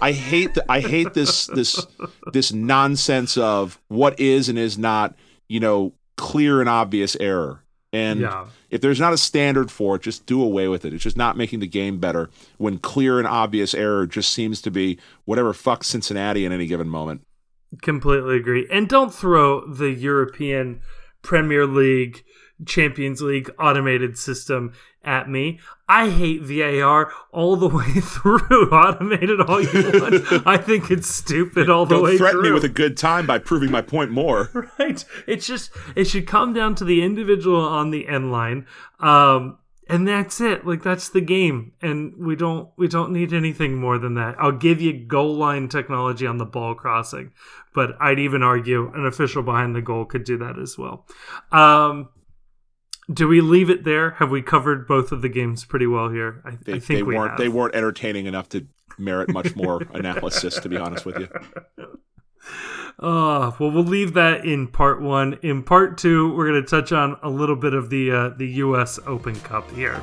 [0.00, 1.86] I hate the, I hate this this
[2.32, 5.16] this nonsense of what is and is not,
[5.48, 7.63] you know, clear and obvious error.
[7.94, 8.46] And yeah.
[8.70, 10.92] if there's not a standard for it, just do away with it.
[10.92, 12.28] It's just not making the game better
[12.58, 16.88] when clear and obvious error just seems to be whatever fucks Cincinnati in any given
[16.88, 17.20] moment.
[17.82, 18.66] Completely agree.
[18.68, 20.80] And don't throw the European
[21.22, 22.24] Premier League,
[22.64, 25.58] Champions League automated system at me.
[25.88, 28.70] I hate VAR all the way through.
[28.70, 30.42] Automated all you want.
[30.46, 32.50] I think it's stupid all the Don't way threaten through.
[32.50, 34.50] me with a good time by proving my point more.
[34.78, 35.04] Right.
[35.26, 38.66] It's just it should come down to the individual on the end line.
[38.98, 40.66] Um, and that's it.
[40.66, 44.34] Like that's the game, and we don't we don't need anything more than that.
[44.38, 47.32] I'll give you goal line technology on the ball crossing,
[47.74, 51.06] but I'd even argue an official behind the goal could do that as well.
[51.52, 52.08] Um,
[53.12, 54.12] do we leave it there?
[54.12, 56.42] Have we covered both of the games pretty well here?
[56.44, 57.32] I, they, I think they we weren't.
[57.32, 57.38] Have.
[57.38, 58.66] They weren't entertaining enough to
[58.98, 60.58] merit much more analysis.
[60.60, 61.28] To be honest with you.
[62.98, 65.38] Oh, well, we'll leave that in part one.
[65.42, 68.48] In part two, we're going to touch on a little bit of the uh, the
[68.48, 68.98] U.S.
[69.06, 70.00] Open Cup here.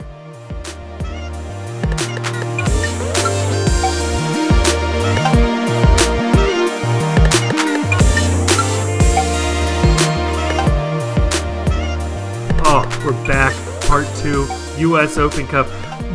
[13.03, 13.55] We're back,
[13.87, 14.47] part two,
[14.77, 15.17] U.S.
[15.17, 15.65] Open Cup.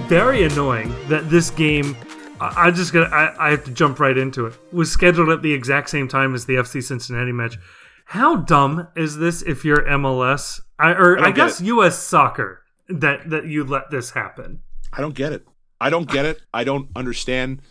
[0.08, 1.96] Very annoying that this game.
[2.40, 3.12] I, I just got.
[3.12, 4.54] I, I have to jump right into it.
[4.72, 7.58] Was scheduled at the exact same time as the FC Cincinnati match.
[8.04, 9.42] How dumb is this?
[9.42, 11.66] If you're MLS, I, or I, I guess it.
[11.66, 11.98] U.S.
[11.98, 14.60] Soccer, that that you let this happen.
[14.92, 15.44] I don't get it.
[15.80, 16.40] I don't get it.
[16.54, 17.62] I don't understand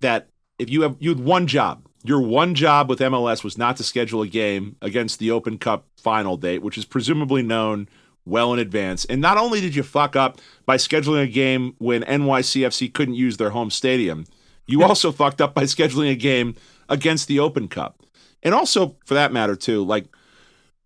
[0.00, 3.78] that if you have you had one job, your one job with MLS was not
[3.78, 7.88] to schedule a game against the Open Cup final date, which is presumably known
[8.28, 9.04] well in advance.
[9.06, 13.36] And not only did you fuck up by scheduling a game when NYCFC couldn't use
[13.36, 14.26] their home stadium,
[14.66, 16.54] you also fucked up by scheduling a game
[16.88, 18.02] against the Open Cup.
[18.42, 20.06] And also, for that matter, too, like,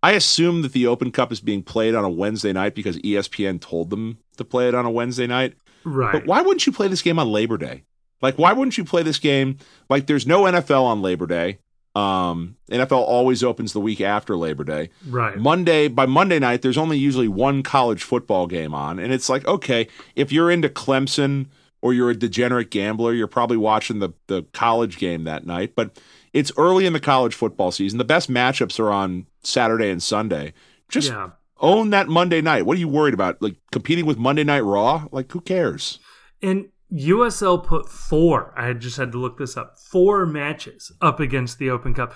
[0.01, 3.61] I assume that the Open Cup is being played on a Wednesday night because ESPN
[3.61, 5.55] told them to play it on a Wednesday night.
[5.83, 6.11] Right.
[6.11, 7.83] But why wouldn't you play this game on Labor Day?
[8.21, 9.57] Like, why wouldn't you play this game?
[9.89, 11.59] Like, there's no NFL on Labor Day.
[11.95, 14.89] Um, NFL always opens the week after Labor Day.
[15.07, 15.37] Right.
[15.37, 19.45] Monday by Monday night, there's only usually one college football game on, and it's like,
[19.45, 21.47] okay, if you're into Clemson
[21.81, 25.73] or you're a degenerate gambler, you're probably watching the the college game that night.
[25.75, 25.99] But
[26.33, 27.99] it's early in the college football season.
[27.99, 30.53] The best matchups are on Saturday and Sunday.
[30.89, 31.29] Just yeah.
[31.59, 32.65] own that Monday night.
[32.65, 33.39] What are you worried about?
[33.39, 35.07] Like competing with Monday Night Raw?
[35.11, 35.99] Like who cares?
[36.41, 41.57] And USL put four, I just had to look this up, four matches up against
[41.57, 42.13] the Open Cup,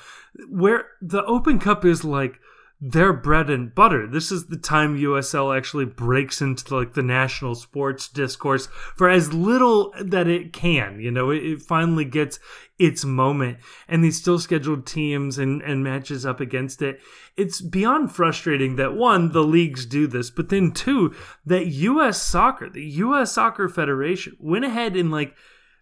[0.50, 2.40] where the Open Cup is like
[2.80, 4.06] their bread and butter.
[4.06, 9.34] This is the time USL actually breaks into like the national sports discourse for as
[9.34, 11.00] little that it can.
[11.00, 12.40] You know, it, it finally gets
[12.78, 13.58] its moment,
[13.88, 17.00] and these still scheduled teams and, and matches up against it.
[17.36, 21.16] It's beyond frustrating that one, the leagues do this, but then two,
[21.48, 25.34] that US soccer, the US Soccer Federation, went ahead and like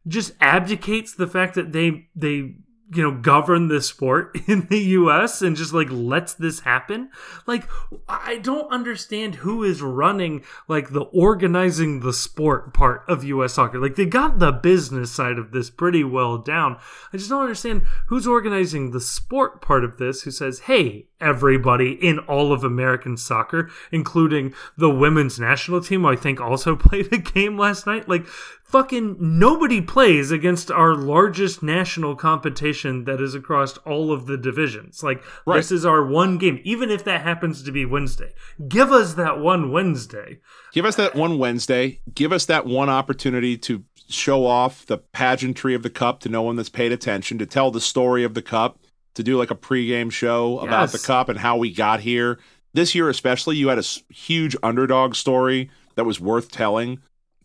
[0.08, 2.56] just abdicates the fact that they they
[2.94, 7.10] you know govern the sport in the US and just like lets this happen?
[7.46, 7.68] Like
[8.08, 13.80] I don't understand who is running like the organizing the sport part of US soccer.
[13.80, 16.78] Like they got the business side of this pretty well down.
[17.12, 21.92] I just don't understand who's organizing the sport part of this who says hey everybody
[21.94, 27.12] in all of American soccer, including the women's national team, who I think also played
[27.12, 28.08] a game last night.
[28.08, 28.26] Like,
[28.64, 35.04] fucking nobody plays against our largest national competition that is across all of the divisions.
[35.04, 35.58] Like, Right.
[35.58, 38.34] this is our one game, even if that happens to be Wednesday.
[38.68, 40.40] Give us that one Wednesday.
[40.74, 42.00] Give us that one Wednesday.
[42.14, 46.42] Give us that one opportunity to show off the pageantry of the cup to no
[46.42, 48.78] one that's paid attention, to tell the story of the cup,
[49.16, 52.40] to do like a pregame show about the cup and how we got here.
[52.74, 53.84] This year, especially, you had a
[54.14, 57.00] huge underdog story that was worth telling.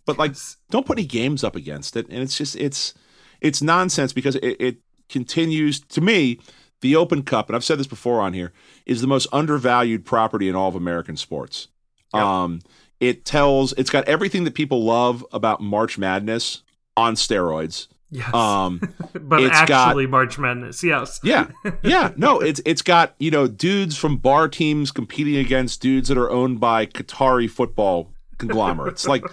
[0.05, 0.35] But like,
[0.71, 2.09] don't put any games up against it.
[2.09, 2.95] And it's just it's
[3.41, 4.77] it's nonsense because it, it
[5.09, 6.41] continues to me.
[6.83, 8.53] The Open Cup, and I've said this before on here,
[8.87, 11.69] is the most undervalued property in all of American sports.
[12.15, 12.23] Yep.
[12.23, 12.61] Um,
[13.01, 16.63] it tells it's got everything that people love about March Madness
[16.97, 17.89] on steroids.
[18.11, 18.35] Yes.
[18.35, 18.81] Um,
[19.21, 20.83] but it's got- actually, March Madness.
[20.83, 21.21] Yes.
[21.23, 21.49] yeah,
[21.83, 26.19] yeah, no, it's it's got you know dudes from bar teams competing against dudes that
[26.19, 29.07] are owned by Qatari football conglomerates.
[29.07, 29.25] like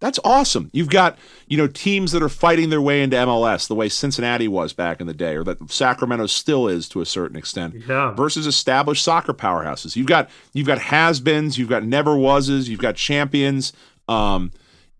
[0.00, 0.68] that's awesome.
[0.72, 1.16] You've got
[1.46, 5.00] you know teams that are fighting their way into MLS the way Cincinnati was back
[5.00, 7.74] in the day, or that Sacramento still is to a certain extent.
[7.86, 8.12] Yeah.
[8.14, 9.94] versus established soccer powerhouses.
[9.96, 13.72] You've got you've got has-beens, you've got never wases, you've got champions,
[14.08, 14.50] um,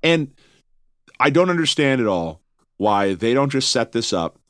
[0.05, 0.33] and
[1.19, 2.42] I don't understand it all
[2.83, 4.41] why they don't just set this up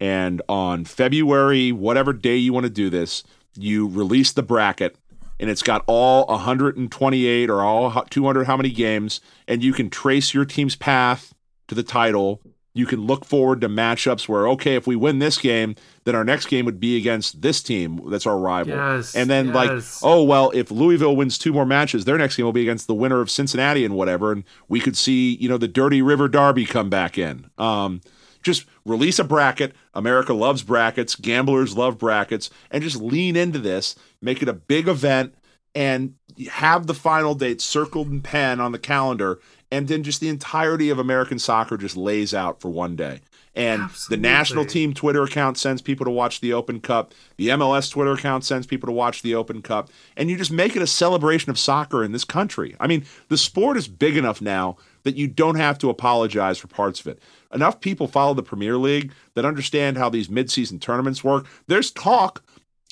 [0.00, 3.22] and on February whatever day you want to do this,
[3.54, 4.96] you release the bracket
[5.38, 10.32] and it's got all 128 or all 200 how many games and you can trace
[10.32, 11.34] your team's path
[11.68, 12.40] to the title.
[12.76, 16.24] You can look forward to matchups where okay, if we win this game, then our
[16.24, 18.74] next game would be against this team that's our rival.
[18.74, 22.44] Yes, and then like, oh well, if Louisville wins two more matches, their next game
[22.44, 25.58] will be against the winner of Cincinnati and whatever, and we could see you know
[25.58, 27.50] the Dirty River Derby come back in.
[27.56, 28.02] Um,
[28.42, 29.74] just release a bracket.
[29.92, 31.16] America loves brackets.
[31.16, 33.96] Gamblers love brackets, and just lean into this.
[34.20, 35.34] Make it a big event,
[35.74, 36.14] and
[36.50, 39.40] have the final date circled in pen on the calendar,
[39.70, 43.20] and then just the entirety of American soccer just lays out for one day.
[43.56, 47.14] And the national team Twitter account sends people to watch the Open Cup.
[47.38, 49.88] The MLS Twitter account sends people to watch the Open Cup.
[50.14, 52.76] And you just make it a celebration of soccer in this country.
[52.78, 56.66] I mean, the sport is big enough now that you don't have to apologize for
[56.66, 57.18] parts of it.
[57.54, 61.46] Enough people follow the Premier League that understand how these midseason tournaments work.
[61.66, 62.42] There's talk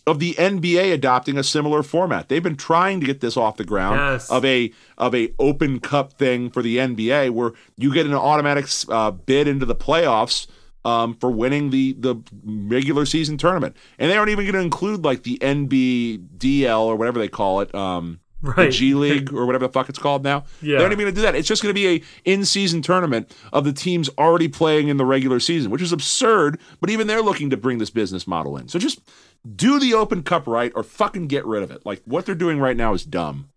[0.07, 2.29] of the NBA adopting a similar format.
[2.29, 4.31] They've been trying to get this off the ground Yes.
[4.31, 8.67] of a of a open cup thing for the NBA where you get an automatic
[8.91, 10.47] uh, bid into the playoffs
[10.85, 15.05] um, for winning the the regular season tournament, and they aren't even going to include
[15.05, 17.75] like the NBDL or whatever they call it.
[17.75, 18.21] Um,
[18.53, 20.45] the G League or whatever the fuck it's called now.
[20.61, 20.79] Yeah.
[20.79, 21.35] They're not even going to do that.
[21.35, 25.05] It's just going to be a in-season tournament of the teams already playing in the
[25.05, 26.61] regular season, which is absurd.
[26.81, 28.69] But even they're looking to bring this business model in.
[28.69, 29.01] So just
[29.57, 31.85] do the Open Cup right, or fucking get rid of it.
[31.85, 33.51] Like what they're doing right now is dumb.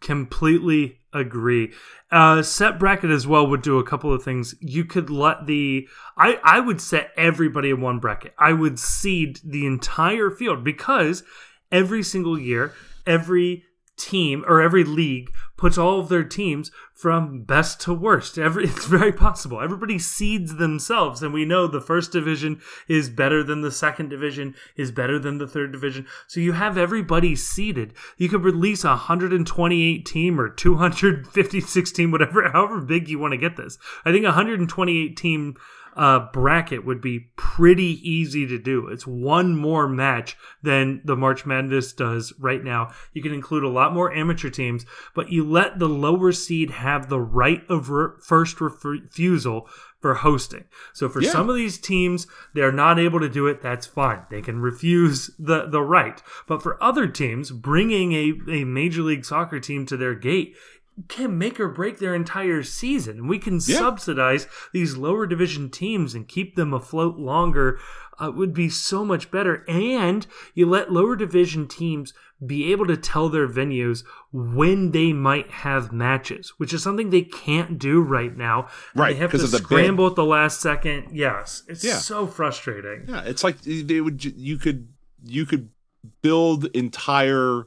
[0.00, 1.72] completely agree
[2.12, 5.88] uh set bracket as well would do a couple of things you could let the
[6.16, 11.24] i i would set everybody in one bracket i would seed the entire field because
[11.72, 12.72] every single year
[13.06, 13.64] every
[14.00, 18.38] team or every league puts all of their teams from best to worst.
[18.38, 19.60] Every it's very possible.
[19.60, 24.54] Everybody seeds themselves and we know the first division is better than the second division
[24.76, 26.06] is better than the third division.
[26.26, 27.92] So you have everybody seeded.
[28.16, 33.38] You could release a 128 team or 256 team whatever however big you want to
[33.38, 33.78] get this.
[34.04, 35.56] I think a 128 team
[35.96, 38.88] uh, bracket would be pretty easy to do.
[38.88, 42.92] It's one more match than the March Madness does right now.
[43.12, 47.08] You can include a lot more amateur teams, but you let the lower seed have
[47.08, 49.68] the right of re- first refusal
[50.00, 50.64] for hosting.
[50.94, 51.30] So for Yeah.
[51.30, 53.60] some of these teams, they're not able to do it.
[53.60, 54.20] That's fine.
[54.30, 56.22] They can refuse the, the right.
[56.46, 60.56] But for other teams, bringing a, a Major League Soccer team to their gate
[61.08, 63.26] can make or break their entire season.
[63.26, 63.78] We can Yeah.
[63.78, 67.78] subsidize these lower division teams and keep them afloat longer.
[68.22, 69.64] Uh, would be so much better.
[69.66, 72.12] And you let lower division teams
[72.46, 77.22] be able to tell their venues when they might have matches, which is something they
[77.22, 78.68] can't do right now.
[78.94, 79.64] Right, They have to of the bid.
[79.64, 81.08] scramble at the last second.
[81.12, 81.62] Yes.
[81.66, 81.96] It's Yeah.
[81.96, 83.04] so frustrating.
[83.08, 84.22] Yeah, it's like they would.
[84.22, 84.88] You could
[85.24, 85.70] you could
[86.20, 87.64] build entire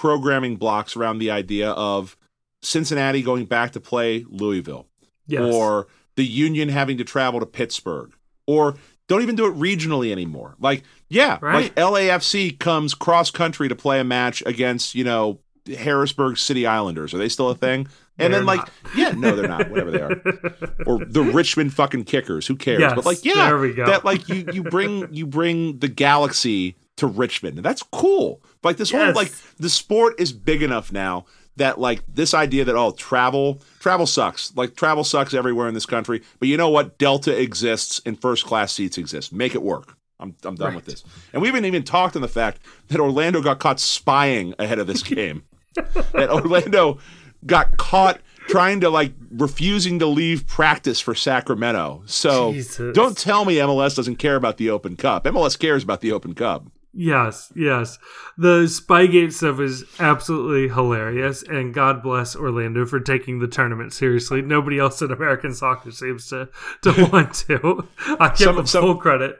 [0.00, 2.16] programming blocks around the idea of
[2.62, 4.86] Cincinnati going back to play Louisville,
[5.26, 5.54] Yes.
[5.54, 5.86] or
[6.16, 8.12] the Union having to travel to Pittsburgh,
[8.46, 8.76] or
[9.08, 10.54] don't even do it regionally anymore.
[10.60, 11.54] Like, yeah, Right.
[11.54, 15.40] like LAFC comes cross country to play a match against you know
[15.78, 17.14] Harrisburg City Islanders.
[17.14, 17.88] Are they still a thing?
[18.18, 18.70] And They're then like, not.
[18.96, 19.70] yeah, no, they're not.
[19.70, 20.10] Whatever they are
[20.86, 22.46] or the Richmond fucking kickers.
[22.46, 22.80] Who cares?
[22.80, 23.86] Yes, but like, yeah, there we go.
[23.86, 27.58] that like you you bring you bring the galaxy to Richmond.
[27.58, 28.40] And that's cool.
[28.66, 31.24] Like this whole like the sport is big enough now
[31.56, 34.54] that like this idea that oh travel travel sucks.
[34.56, 36.22] Like travel sucks everywhere in this country.
[36.38, 36.98] But you know what?
[36.98, 39.32] Delta exists and first class seats exist.
[39.32, 39.96] Make it work.
[40.18, 41.04] I'm I'm done with this.
[41.32, 44.86] And we haven't even talked on the fact that Orlando got caught spying ahead of
[44.86, 45.44] this game.
[45.74, 46.98] that Orlando
[47.44, 52.02] got caught trying to like refusing to leave practice for Sacramento.
[52.06, 52.94] So Jesus.
[52.94, 55.24] don't tell me MLS doesn't care about the Open Cup.
[55.24, 56.66] MLS cares about the Open Cup.
[56.98, 57.98] Yes, yes.
[58.38, 64.42] The Spygate stuff is absolutely hilarious, and God bless Orlando for taking the tournament seriously.
[64.42, 66.50] Nobody else in American soccer seems to,
[66.82, 67.88] to want to.
[68.20, 69.38] I give Some- them some- full credit.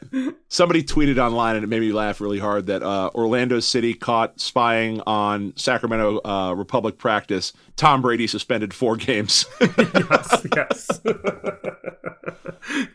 [0.48, 4.40] Somebody tweeted online and it made me laugh really hard that uh, Orlando City caught
[4.40, 7.52] spying on Sacramento uh, Republic practice.
[7.76, 9.44] Tom Brady suspended four games.
[9.60, 11.00] yes, yes.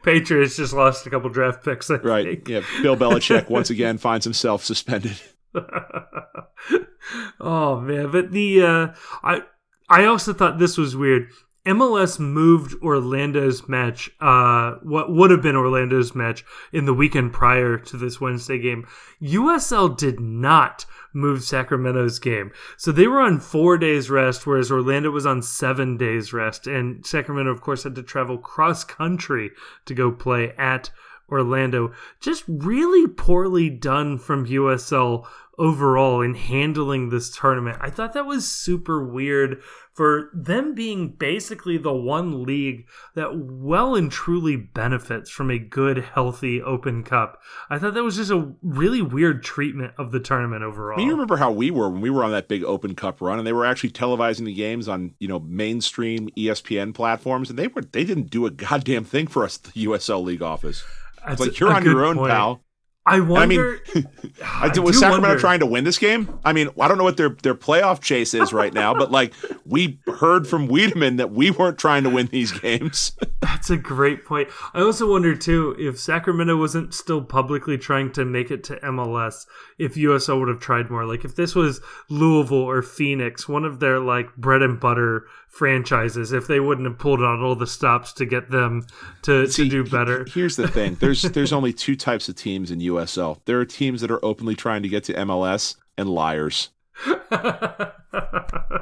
[0.04, 1.92] Patriots just lost a couple draft picks.
[1.92, 2.26] I right.
[2.26, 2.48] think.
[2.50, 2.62] Yeah.
[2.82, 5.20] Bill Belichick once again finds himself suspended.
[7.40, 8.88] oh man, but the uh,
[9.24, 9.42] I
[9.90, 11.30] I also thought this was weird.
[11.66, 17.78] MLS moved Orlando's match, uh, what would have been Orlando's match in the weekend prior
[17.78, 18.88] to this Wednesday game.
[19.22, 22.52] USL did not move Sacramento's game.
[22.78, 26.66] So they were on four days rest, whereas Orlando was on seven days rest.
[26.66, 29.52] And Sacramento, of course, had to travel cross country
[29.86, 30.90] to go play at
[31.32, 31.94] Orlando.
[32.20, 35.26] Just really poorly done from USL
[35.58, 37.78] overall in handling this tournament.
[37.82, 39.62] I thought that was super weird
[39.94, 46.00] for them being basically the one league that well and truly benefits from a good,
[46.00, 47.40] healthy Open Cup.
[47.70, 51.00] I thought that was just a really weird treatment of the tournament overall.
[51.00, 53.46] You remember how we were when we were on that big Open Cup run, and
[53.46, 57.82] they were actually televising the games on you know mainstream ESPN platforms, and they were
[57.82, 60.84] they didn't do a goddamn thing for us, the USL League office.
[61.26, 62.32] That's like you're on your own, point.
[62.32, 62.64] pal.
[63.04, 63.42] I wonder.
[63.42, 63.60] I mean,
[63.96, 64.12] wonder.
[64.46, 66.40] I, was Sacramento trying to win this game?
[66.46, 69.34] I mean, I don't know what their their playoff chase is right now, but like
[69.66, 73.14] we heard from Wiedemann that we weren't trying to win these games.
[73.42, 74.50] That's a great point.
[74.76, 79.48] I also wonder too if Sacramento wasn't still publicly trying to make it to MLS,
[79.80, 81.06] if USL would have tried more.
[81.06, 86.32] Like if this was Louisville or Phoenix, one of their like bread and butter franchises,
[86.32, 88.88] if they wouldn't have pulled out all the stops to get them
[89.22, 90.26] to, See, to do better.
[90.34, 93.40] Here's the thing: there's there's only two types of teams in USL.
[93.46, 96.70] There are teams that are openly trying to get to MLS and liars.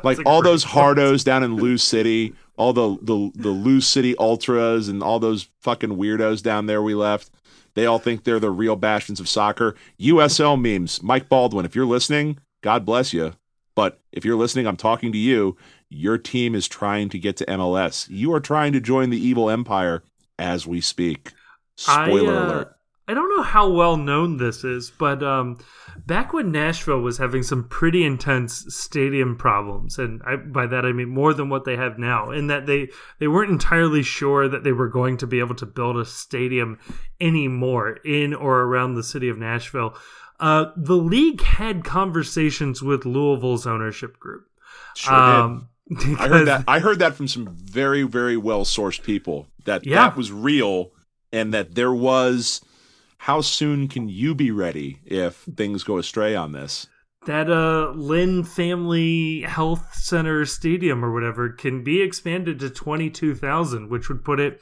[0.03, 4.87] like all those hardos down in Lou City, all the the the Lou City ultras,
[4.87, 7.31] and all those fucking weirdos down there we left.
[7.75, 9.75] They all think they're the real bastions of soccer.
[9.99, 11.03] USL memes.
[11.03, 13.33] Mike Baldwin, if you're listening, God bless you.
[13.75, 15.55] But if you're listening, I'm talking to you.
[15.89, 18.07] Your team is trying to get to MLS.
[18.09, 20.03] You are trying to join the evil empire
[20.37, 21.33] as we speak.
[21.75, 22.75] Spoiler I, uh, alert.
[23.09, 25.57] I don't know how well known this is, but um,
[26.05, 30.91] back when Nashville was having some pretty intense stadium problems, and I, by that I
[30.91, 34.63] mean more than what they have now, in that they they weren't entirely sure that
[34.63, 36.77] they were going to be able to build a stadium
[37.19, 39.97] anymore in or around the city of Nashville.
[40.39, 44.45] Uh, the league had conversations with Louisville's ownership group.
[44.95, 45.19] Sure did.
[45.19, 45.69] Um,
[46.19, 46.63] I heard that.
[46.67, 49.47] I heard that from some very, very well sourced people.
[49.65, 49.95] That Yeah.
[50.07, 50.91] that was real,
[51.31, 52.61] and that there was.
[53.23, 56.87] How soon can you be ready if things go astray on this?
[57.25, 64.07] that uh Lynn Family Health Center Stadium or whatever can be expanded to 22,000 which
[64.07, 64.61] would put it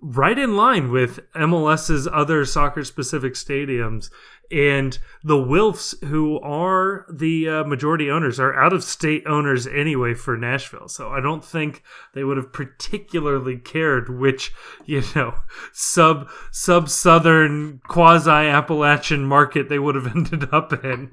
[0.00, 4.10] right in line with MLS's other soccer specific stadiums
[4.52, 10.14] and the Wilfs who are the uh, majority owners are out of state owners anyway
[10.14, 10.88] for Nashville.
[10.88, 11.82] So I don't think
[12.14, 14.52] they would have particularly cared which
[14.84, 15.34] you know
[15.72, 21.12] sub sub southern quasi Appalachian market they would have ended up in.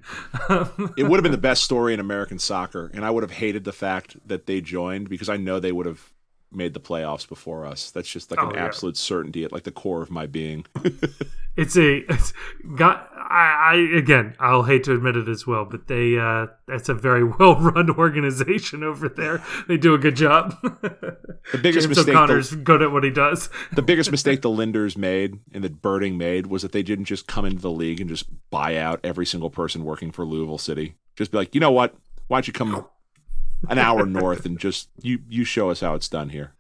[0.98, 3.64] It would have been the best story in American soccer, and I would have hated
[3.64, 6.12] the fact that they joined because I know they would have
[6.52, 7.92] made the playoffs before us.
[7.92, 8.66] That's just like Oh, an yeah.
[8.66, 10.66] absolute certainty at like the core of my being.
[11.58, 12.32] it's a it's
[12.76, 16.88] got I, I again i'll hate to admit it as well but they uh that's
[16.90, 21.98] a very well run organization over there they do a good job The biggest james
[21.98, 22.16] mistake.
[22.16, 25.82] o'connor's The, good at what he does the biggest mistake the Lindners made and that
[25.82, 29.00] Berding made was that they didn't just come into the league and just buy out
[29.04, 30.96] every single person working for Louisville City.
[31.18, 31.96] Just be like, you know what?
[32.28, 32.86] Why don't you come
[33.68, 36.54] an hour north and just you you show us how it's done here?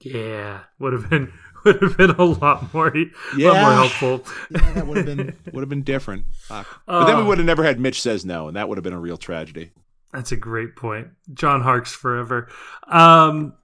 [0.00, 1.32] yeah would have been
[1.64, 3.04] would have been a lot more a
[3.38, 6.26] lot more helpful Yeah, that would have been would have been different.
[6.34, 6.82] Fuck.
[6.86, 7.26] But then we Oh.
[7.26, 9.70] would have never had Mitch says no, and that would have been a real tragedy.
[10.12, 11.08] That's a great point.
[11.32, 12.48] John Harkes forever.
[12.86, 13.54] Um,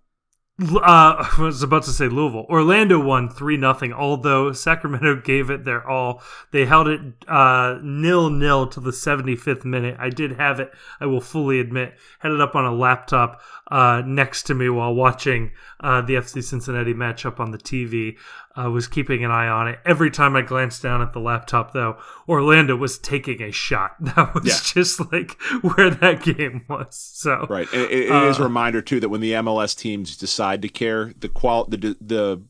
[0.61, 2.47] uh, I was about to say Louisville.
[2.49, 3.93] Orlando won three nothing.
[3.93, 9.37] Although Sacramento gave it their all, they held it uh, nil nil to the seventy
[9.37, 9.97] fifth minute.
[9.99, 10.73] I did have it.
[11.01, 14.95] I will fully admit, had it up on a laptop uh, next to me while
[14.95, 18.17] watching uh, the FC Cincinnati matchup on the TV.
[18.61, 19.79] I was keeping an eye on it.
[19.87, 21.97] Every time I glanced down at the laptop, though,
[22.29, 23.93] Orlando was taking a shot.
[24.01, 24.75] That was Yeah.
[24.75, 26.95] just like where that game was.
[26.97, 27.67] So Right.
[27.73, 30.69] And it, it is a uh, reminder too that when the MLS teams decide to
[30.69, 32.43] care, the qual the the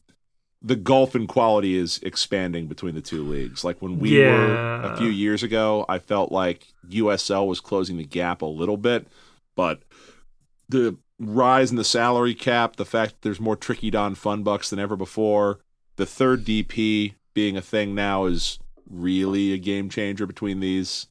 [0.63, 3.65] the gulf in quality is expanding between the two leagues.
[3.65, 8.05] Like when we were a few years ago, I felt like USL was closing the
[8.05, 9.07] gap a little bit,
[9.57, 9.83] but
[10.69, 14.69] the rise in the salary cap, the fact that there's more tricky don fun bucks
[14.71, 15.61] than ever before,
[16.01, 18.59] the third DP being a thing now is
[18.89, 21.09] really a game changer between these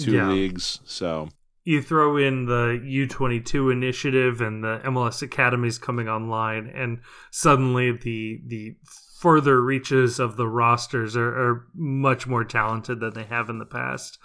[0.00, 0.28] two Yeah.
[0.28, 0.80] leagues.
[0.84, 1.28] So
[1.64, 6.98] you throw in the U22 initiative and the MLS academies coming online, and
[7.30, 8.74] suddenly the the
[9.20, 13.64] further reaches of the rosters are, are much more talented than they have in the
[13.64, 14.18] past.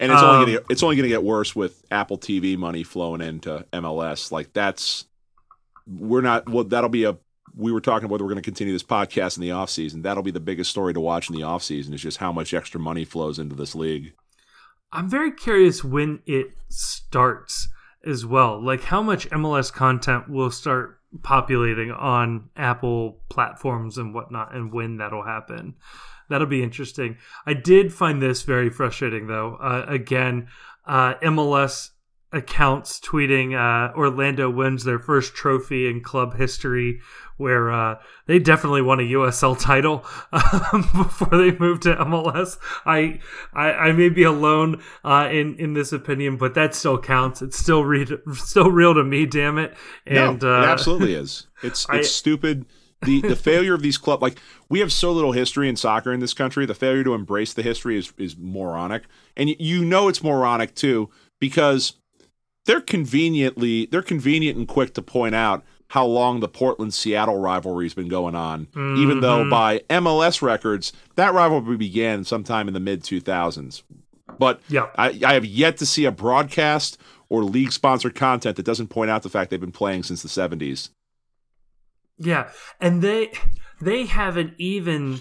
[0.00, 3.20] and it's Um, only gonna it's only gonna get worse with Apple TV money flowing
[3.20, 4.30] into MLS.
[4.30, 5.06] Like that's
[5.86, 7.18] we're not well that'll be a
[7.56, 10.02] we were talking about whether we're going to continue this podcast in the offseason.
[10.02, 12.78] That'll be the biggest story to watch in the offseason is just how much extra
[12.78, 14.12] money flows into this league.
[14.92, 17.68] I'm very curious when it starts
[18.04, 18.62] as well.
[18.62, 24.98] Like how much MLS content will start populating on Apple platforms and whatnot, and when
[24.98, 25.74] that'll happen.
[26.28, 27.16] That'll be interesting.
[27.46, 29.56] I did find this very frustrating, though.
[29.56, 30.48] Uh, again,
[30.84, 31.90] uh, MLS
[32.32, 37.00] accounts tweeting uh, Orlando wins their first trophy in club history,
[37.36, 37.96] where uh,
[38.26, 42.58] they definitely won a USL title um, before they moved to MLS.
[42.84, 43.20] I,
[43.52, 47.42] I I may be alone uh, in in this opinion, but that still counts.
[47.42, 49.26] It's still real, still real to me.
[49.26, 49.74] Damn it!
[50.06, 51.46] And no, uh, it absolutely is.
[51.62, 52.66] It's it's I- stupid.
[53.02, 54.38] The the failure of these club like
[54.70, 56.64] we have so little history in soccer in this country.
[56.64, 59.02] The failure to embrace the history is is moronic,
[59.36, 61.94] and you know it's moronic too because
[62.66, 67.94] they're conveniently they're convenient and quick to point out how long the Portland Seattle rivalry's
[67.94, 69.50] been going on, even though mm-hmm.
[69.50, 73.84] by MLS records that rivalry began sometime in the mid two thousands.
[74.38, 74.88] But Yeah.
[74.96, 76.98] I, I have yet to see a broadcast
[77.28, 80.28] or league sponsored content that doesn't point out the fact they've been playing since the
[80.28, 80.90] seventies.
[82.18, 83.32] Yeah, and they
[83.80, 85.20] they haven't even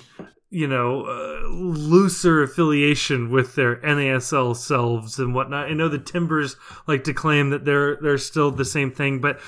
[0.55, 5.69] you know uh, looser affiliation with their NASL selves and whatnot.
[5.69, 6.55] I know the Timbers
[6.87, 9.41] like to claim that they're they're still the same thing, but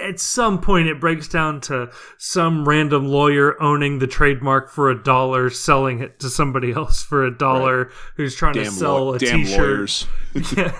[0.00, 5.02] at some point it breaks down to some random lawyer owning the trademark for a
[5.02, 9.18] dollar, selling it to somebody else for a dollar, who's trying to sell law- a
[9.18, 10.06] damn shirt lawyers.
[10.56, 10.72] yeah.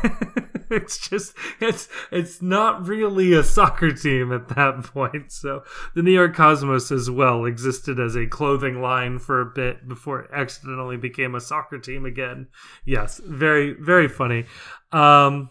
[0.71, 5.33] it's just it's it's not really a soccer team at that point.
[5.33, 5.63] So
[5.95, 10.21] the New York Cosmos as well existed as a clothing line for a bit before
[10.21, 12.49] it accidentally became a soccer team again.
[12.85, 14.47] Yes, very very funny.
[14.93, 15.51] Um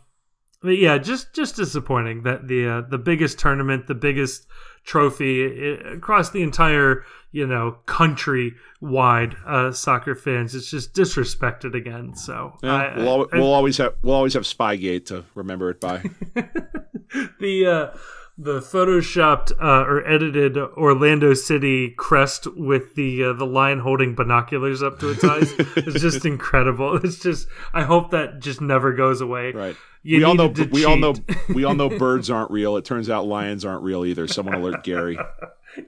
[0.62, 4.48] but yeah, just just disappointing that the uh, the biggest tournament, the biggest
[4.84, 7.04] trophy i across the entire
[7.34, 12.16] you know country wide uh, soccer fans, it's just disrespected again.
[12.16, 15.80] So Yeah, I- we'll, I- we'll always have we'll always have Spygate to remember it
[15.82, 16.04] by.
[17.40, 17.98] the uh,
[18.38, 24.84] the photoshopped uh, or edited Orlando City crest with the uh, the lion holding binoculars
[24.84, 26.98] up to its eyes is just incredible.
[27.04, 29.52] It's just I hope that just never goes away.
[29.52, 29.76] Right.
[30.04, 31.16] You we all know we all know
[31.50, 32.78] we all know birds aren't real.
[32.78, 34.28] It turns out lions aren't real either.
[34.28, 35.18] Someone alert Gary.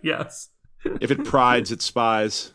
[0.01, 0.49] yes.
[1.01, 2.53] If it prides, it spies.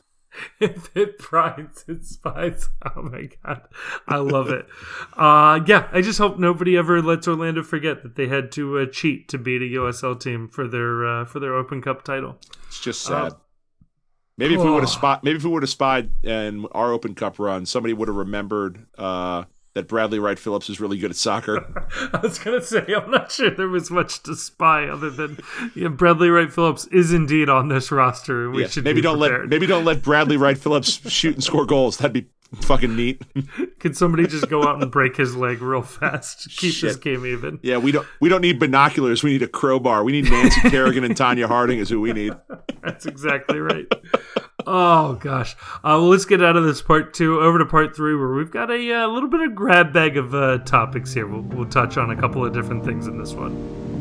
[0.60, 2.68] If it prides its spies.
[2.96, 3.62] Oh my god,
[4.06, 4.66] I love it.
[5.16, 8.86] Uh, yeah, I just hope nobody ever lets Orlando forget that they had to uh,
[8.86, 12.38] cheat to beat a USL team for their uh, for their Open Cup title.
[12.68, 13.32] It's just sad.
[14.36, 17.14] maybe if we would have spot, maybe if we would have spied in our Open
[17.14, 19.44] Cup run, somebody would have remembered uh,
[19.74, 21.84] that Bradley Wright Phillips is really good at soccer.
[22.12, 25.38] I was gonna say I'm not sure there was much to spy other than
[25.74, 28.50] yeah, Bradley Wright Phillips is indeed on this roster.
[28.50, 31.44] We Yeah, should maybe be don't let maybe don't let Bradley Wright Phillips shoot and
[31.44, 31.98] score goals.
[31.98, 33.22] That'd be fucking neat.
[33.78, 36.48] Could somebody just go out and break his leg real fast?
[36.56, 37.00] Keep this Shit.
[37.00, 37.58] game even.
[37.62, 39.22] Yeah, we don't we don't need binoculars.
[39.22, 40.04] We need a crowbar.
[40.04, 42.34] We need Nancy Kerrigan and Tonya Harding is who we need.
[42.82, 43.86] That's exactly right.
[44.66, 45.54] Oh gosh.
[45.76, 48.50] Uh, well, let's get out of this part two over to part three, where we've
[48.50, 51.26] got a uh, little bit of grab bag of uh, topics here.
[51.26, 53.93] We'll, we'll touch on a couple of different things in this one.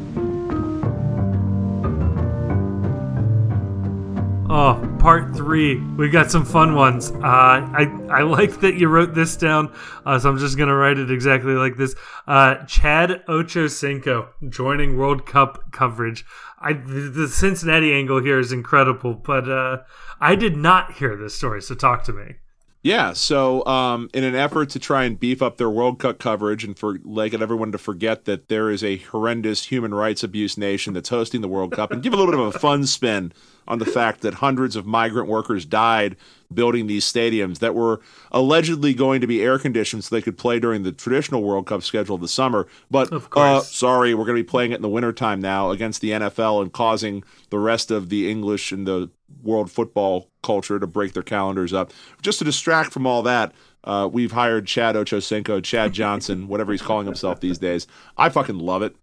[4.49, 5.80] Oh, part three.
[5.95, 7.11] We got some fun ones.
[7.11, 9.74] Uh, I I like that you wrote this down,
[10.06, 11.95] uh, so I'm just gonna write it exactly like this.
[12.28, 16.26] Uh, Chad Ochocinco joining World Cup coverage.
[16.60, 19.78] I the Cincinnati angle here is incredible, but uh,
[20.20, 21.61] I did not hear this story.
[21.61, 22.36] So talk to me.
[22.84, 26.65] Yeah, so um, in an effort to try and beef up their World Cup coverage
[26.65, 30.93] and for like everyone to forget that there is a horrendous human rights abuse nation
[30.93, 33.31] that's hosting the World Cup and give a little bit of a fun spin
[33.69, 36.18] on the fact that hundreds of migrant workers died
[36.53, 38.01] building these stadiums that were
[38.34, 41.84] allegedly going to be air conditioned so they could play during the traditional World Cup
[41.84, 42.68] schedule of the summer.
[42.91, 46.11] But uh, sorry, we're going to be playing it in the wintertime now against the
[46.11, 49.10] NFL and causing the rest of the English and the
[49.41, 51.91] world football culture to break their calendars up.
[52.22, 53.53] Just to distract from all that,
[53.84, 57.88] uh, we've hired Chad Ochocinco, Chad Johnson, whatever he's calling himself these days.
[58.18, 58.95] I fucking love it.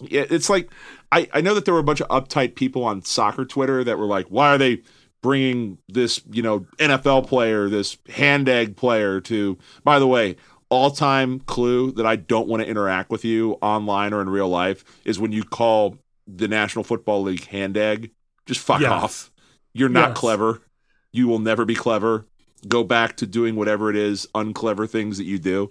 [0.00, 0.70] It's like
[1.10, 3.98] I, I know that there were a bunch of uptight people on soccer Twitter that
[3.98, 4.82] were like, why are they
[5.22, 9.56] bringing this you know NFL player, this hand egg player to?
[9.84, 10.36] By the way,
[10.68, 14.48] all time clue that I don't want to interact with you online or in real
[14.48, 15.96] life is when you call
[16.26, 18.10] the National Football League hand egg.
[18.46, 18.90] Just fuck yes.
[18.90, 19.32] off.
[19.72, 20.18] You're not yes.
[20.18, 20.62] clever.
[21.12, 22.26] You will never be clever.
[22.68, 25.70] Go back to doing whatever it is, unclever things that you do.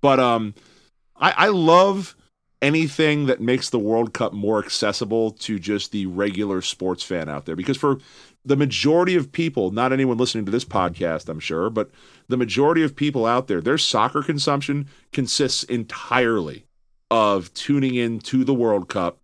[0.00, 0.54] But um,
[1.16, 2.14] I, I love
[2.60, 7.44] anything that makes the World Cup more accessible to just the regular sports fan out
[7.44, 7.56] there.
[7.56, 7.98] Because for
[8.44, 11.90] the majority of people, not anyone listening to this podcast, I'm sure, but
[12.28, 16.66] the majority of people out there, their soccer consumption consists entirely
[17.10, 19.18] of tuning in to the World Cup.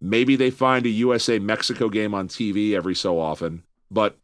[0.00, 4.16] Maybe they find a USA Mexico game on TV every so often, but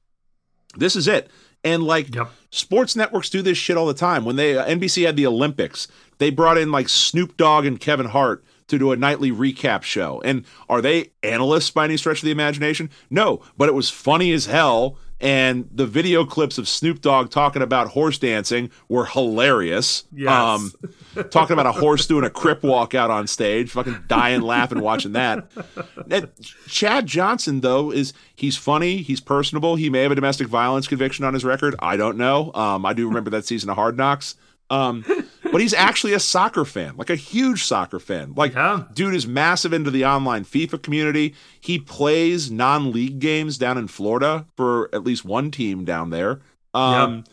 [0.77, 1.31] this is it.
[1.63, 2.31] And like yep.
[2.51, 4.25] sports networks do this shit all the time.
[4.25, 5.89] When they uh, NBC had the Olympics,
[6.19, 10.21] they brought in like Snoop Dogg and Kevin Hart to do a nightly recap show.
[10.25, 12.91] And are they analysts by any stretch of the imagination?
[13.11, 17.63] No, but it was funny as hell and the video clips of Snoop Dogg talking
[17.63, 20.05] about horse dancing were hilarious.
[20.15, 20.31] Yes.
[20.31, 20.73] Um,
[21.31, 25.13] talking about a horse doing a crip walk out on stage, fucking dying laughing watching
[25.13, 25.51] that.
[26.11, 26.29] And
[26.67, 29.77] Chad Johnson, though, is he's funny, he's personable.
[29.77, 31.75] He may have a domestic violence conviction on his record.
[31.79, 32.53] I don't know.
[32.53, 34.35] Um, I do remember that season of Hard Knocks.
[34.71, 35.05] Um,
[35.53, 38.33] but he's actually a soccer fan, like a huge soccer fan.
[38.35, 38.85] Like, yeah.
[38.93, 41.35] dude is massive into the online FIFA community.
[41.61, 46.41] He plays non-league games down in Florida for at least one team down there.
[46.73, 47.33] Um, yeah.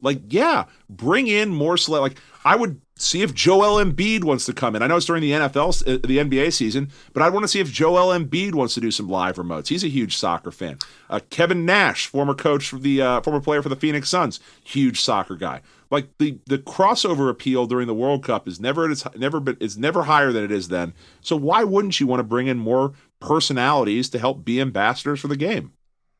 [0.00, 2.02] like, yeah, bring in more select.
[2.02, 4.82] Like, I would see if Joel Embiid wants to come in.
[4.82, 7.60] I know it's during the NFL, uh, the NBA season, but I want to see
[7.60, 9.68] if Joel Embiid wants to do some live remotes.
[9.68, 10.78] He's a huge soccer fan.
[11.08, 15.00] Uh, Kevin Nash, former coach for the uh, former player for the Phoenix Suns, huge
[15.00, 15.60] soccer guy
[15.90, 19.76] like the the crossover appeal during the World Cup is never it's never been it's
[19.76, 20.94] never higher than it is then.
[21.20, 25.28] So why wouldn't you want to bring in more personalities to help be ambassadors for
[25.28, 25.72] the game?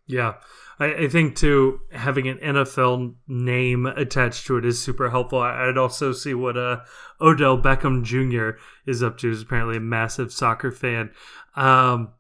[0.06, 0.34] Yeah.
[0.80, 5.38] I, I think too having an NFL name attached to it is super helpful.
[5.38, 6.80] I, would also see what uh,
[7.20, 8.58] Odell Beckham Jr.
[8.86, 9.28] is up to.
[9.28, 11.10] He's apparently a massive soccer fan.
[11.54, 12.14] Um,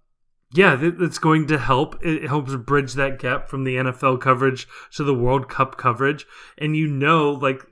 [0.52, 2.04] yeah, that's going to help.
[2.04, 4.66] It helps bridge that gap from the NFL coverage
[4.96, 6.26] to the World Cup coverage.
[6.58, 7.64] And you know, like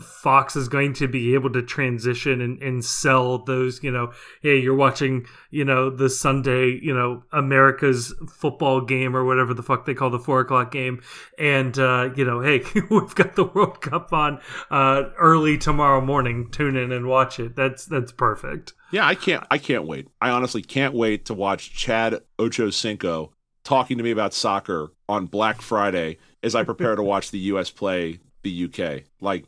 [0.00, 4.12] Fox is going to be able to transition and, and sell those, you know,
[4.42, 9.62] hey, you're watching, you know, the Sunday, you know, America's football game or whatever the
[9.62, 11.02] fuck they call the four o'clock game.
[11.38, 14.40] And, uh, you know, hey, we've got the World Cup on
[14.70, 16.50] uh, early tomorrow morning.
[16.50, 17.56] Tune in and watch it.
[17.56, 18.72] That's that's perfect.
[18.90, 20.08] Yeah, I can't I can't wait.
[20.20, 23.30] I honestly can't wait to watch Chad Ochocinco
[23.64, 27.70] talking to me about soccer on Black Friday as I prepare to watch the US
[27.70, 29.04] play the UK.
[29.20, 29.46] Like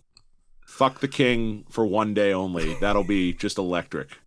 [0.77, 2.75] fuck the king for one day only.
[2.75, 4.19] That'll be just electric.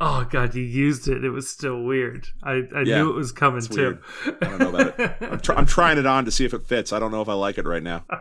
[0.00, 1.24] Oh god, you used it.
[1.24, 2.28] It was still weird.
[2.42, 3.98] I, I yeah, knew it was coming too.
[4.24, 4.38] Weird.
[4.42, 5.16] I don't know about it.
[5.20, 6.92] I'm, tr- I'm, trying it on to see if it fits.
[6.92, 8.04] I don't know if I like it right now.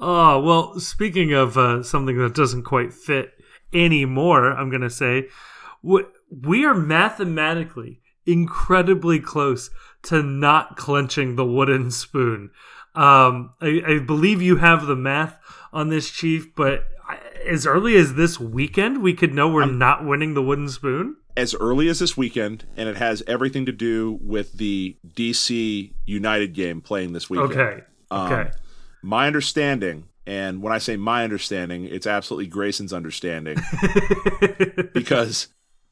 [0.00, 3.32] oh well, speaking of uh, something that doesn't quite fit
[3.72, 5.28] anymore, I'm gonna say
[5.82, 9.70] we, we are mathematically incredibly close
[10.02, 12.50] to not clenching the wooden spoon.
[12.98, 15.38] Um, I, I believe you have the math
[15.72, 16.84] on this, Chief, but
[17.46, 21.16] as early as this weekend, we could know we're I'm, not winning the wooden spoon.
[21.36, 26.54] As early as this weekend, and it has everything to do with the DC United
[26.54, 27.52] game playing this weekend.
[27.52, 27.82] Okay.
[28.10, 28.50] Um, okay.
[29.02, 33.58] My understanding, and when I say my understanding, it's absolutely Grayson's understanding,
[34.92, 35.46] because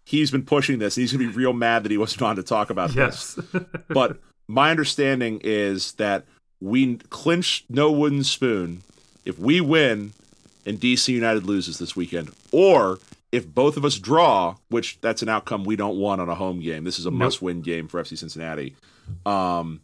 [0.05, 2.43] he's been pushing this, and he's gonna be real mad that he wasn't on to
[2.43, 3.35] talk about yes.
[3.35, 3.63] this.
[3.89, 4.19] but
[4.49, 6.25] my understanding is that
[6.61, 8.83] we clinch no wooden spoon
[9.25, 10.13] if we win
[10.65, 12.99] and DC United loses this weekend, or
[13.33, 16.61] if both of us draw, which that's an outcome we don't want on a home
[16.61, 16.85] game.
[16.85, 17.19] This is a nope.
[17.19, 18.75] must-win game for FC Cincinnati.
[19.25, 19.83] Um,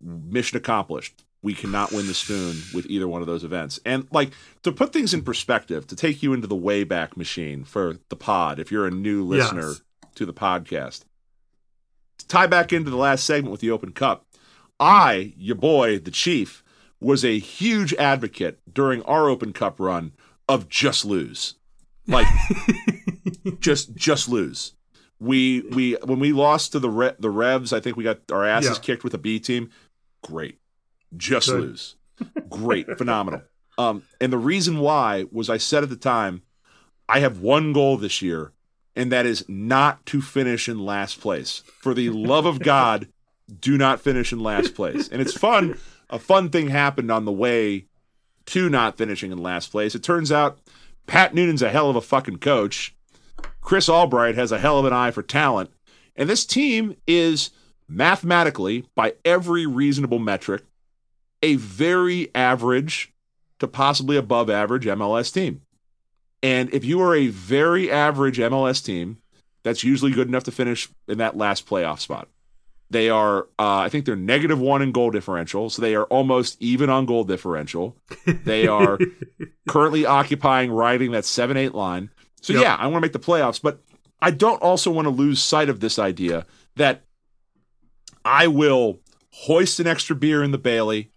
[0.00, 1.22] mission accomplished.
[1.42, 3.78] We cannot win the spoon with either one of those events.
[3.84, 4.30] And like
[4.62, 8.58] to put things in perspective, to take you into the wayback machine for the pod,
[8.58, 9.82] if you're a new listener Yes.
[10.14, 11.02] to the podcast,
[12.18, 14.24] to tie back into the last segment with the Open Cup,
[14.80, 16.62] I, your boy, the Chief,
[17.00, 20.12] was a huge advocate during our Open Cup run
[20.48, 21.54] of just lose.
[22.06, 22.26] Like
[23.60, 24.74] just just lose.
[25.18, 28.44] We we when we lost to the Re- the Revs, I think we got our
[28.44, 28.82] asses Yeah.
[28.82, 29.70] kicked with a B team.
[30.22, 30.58] Great.
[31.16, 31.60] Just Good.
[31.60, 31.96] lose.
[32.48, 32.86] Great.
[32.98, 33.42] Phenomenal.
[33.76, 36.42] Um and the reason why was I said at the time
[37.08, 38.52] I have one goal this year
[38.94, 41.64] and that is not to finish in last place.
[41.80, 43.08] For the love of God,
[43.60, 45.08] do not finish in last place.
[45.08, 45.78] And it's fun.
[46.10, 47.86] A fun thing happened on the way
[48.46, 49.94] to not finishing in last place.
[49.94, 50.58] It turns out
[51.06, 52.94] Pat Noonan's a hell of a fucking coach.
[53.60, 55.70] Chris Albright has a hell of an eye for talent.
[56.16, 57.50] And this team is
[57.88, 60.62] mathematically, by every reasonable metric,
[61.42, 63.12] a very average
[63.58, 65.62] to possibly above average MLS team.
[66.42, 69.18] And if you are a very average MLS team,
[69.62, 72.28] that's usually good enough to finish in that last playoff spot.
[72.94, 76.56] They are, uh, I think they're negative one in goal differential, so they are almost
[76.62, 77.96] even on goal differential.
[78.24, 79.00] They are
[79.68, 82.10] currently occupying, riding that seven eight line.
[82.40, 82.62] So Yep.
[82.62, 83.80] yeah, I want to make the playoffs, but
[84.22, 86.46] I don't also want to lose sight of this idea
[86.76, 87.02] that
[88.24, 89.00] I will
[89.32, 91.10] hoist an extra beer in the Bailey.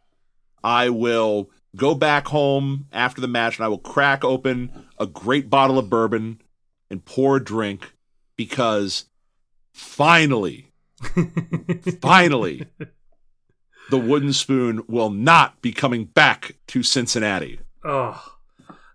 [0.64, 5.48] I will go back home after the match and I will crack open a great
[5.48, 6.42] bottle of bourbon
[6.90, 7.94] and pour a drink
[8.36, 9.06] because
[9.74, 10.67] finally,
[12.02, 12.68] finally,
[13.90, 17.60] the wooden spoon will not be coming back to Cincinnati.
[17.84, 18.22] Oh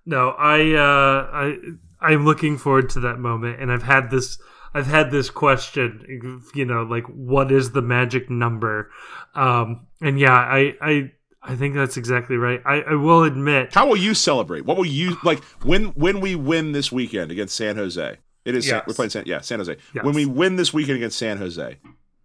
[0.04, 1.56] no, I uh, I
[2.00, 4.38] I'm looking forward to that moment, and I've had this
[4.74, 8.90] I've had this question, you know, like what is the magic number?
[9.34, 11.12] Um, and yeah, I I
[11.42, 12.62] I think that's exactly right.
[12.64, 14.64] I, I will admit, How will you celebrate?
[14.64, 18.18] What will you like when when we win this weekend against San Jose?
[18.44, 19.76] It is San, we're playing San yeah San Jose.
[19.94, 20.04] Yes.
[20.04, 21.78] When we win this weekend against San Jose,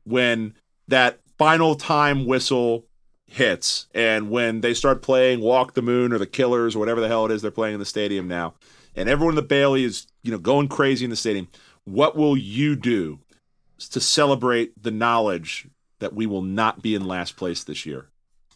[0.04, 0.54] when
[0.88, 2.86] that final time whistle
[3.26, 7.08] hits, and when they start playing Walk the Moon or the Killers or whatever the
[7.08, 8.56] hell it is they're playing in the stadium now,
[8.96, 11.48] and everyone in the Bailey is you know going crazy in the stadium,
[11.84, 13.20] what will you do
[13.92, 15.68] to celebrate the knowledge
[16.00, 18.10] that we will not be in last place this year?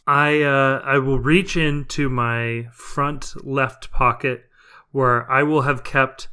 [0.06, 4.46] I uh, I will reach into my front left pocket
[4.90, 6.28] where I will have kept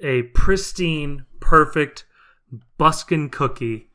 [0.00, 2.04] a pristine, perfect
[2.78, 3.88] Busken cookie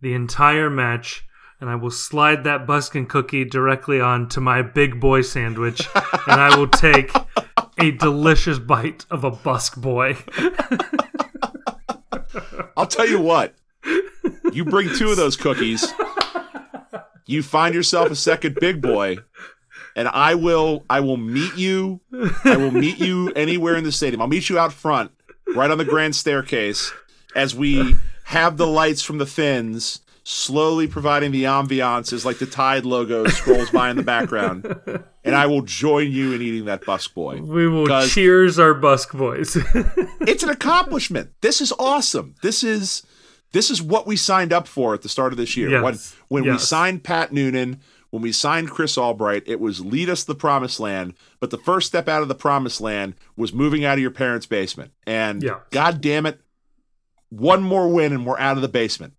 [0.00, 1.26] the entire match,
[1.60, 6.56] and I will slide that Busken cookie directly onto my big boy sandwich, and I
[6.56, 7.12] will take
[7.78, 10.16] a delicious bite of a Busk boy.
[12.76, 13.54] I'll tell you what.
[14.52, 15.92] You bring two of those cookies,
[17.26, 19.18] you find yourself a second big boy,
[19.94, 22.00] and I will I will meet you.
[22.44, 24.22] I will meet you anywhere in the stadium.
[24.22, 25.10] I'll meet you out front,
[25.54, 26.92] right on the grand staircase,
[27.34, 32.46] as we have the lights from the fins slowly providing the ambiance as like the
[32.46, 34.66] Tide logo scrolls by in the background.
[35.22, 37.40] And I will join you in eating that busk boy.
[37.40, 39.56] We will cheers our Busk boys.
[40.20, 41.30] it's an accomplishment.
[41.42, 42.34] This is awesome.
[42.42, 43.04] This is
[43.52, 45.70] this is what we signed up for at the start of this year.
[45.70, 45.82] Yes.
[46.28, 47.80] When when we signed Pat Noonan,
[48.16, 51.12] when we signed Chris Albright, it was lead us to the promised land.
[51.38, 54.46] But the first step out of the promised land was moving out of your parents'
[54.46, 54.92] basement.
[55.06, 55.56] And Yes.
[55.70, 56.40] god damn it,
[57.28, 59.12] one more win and we're out of the basement.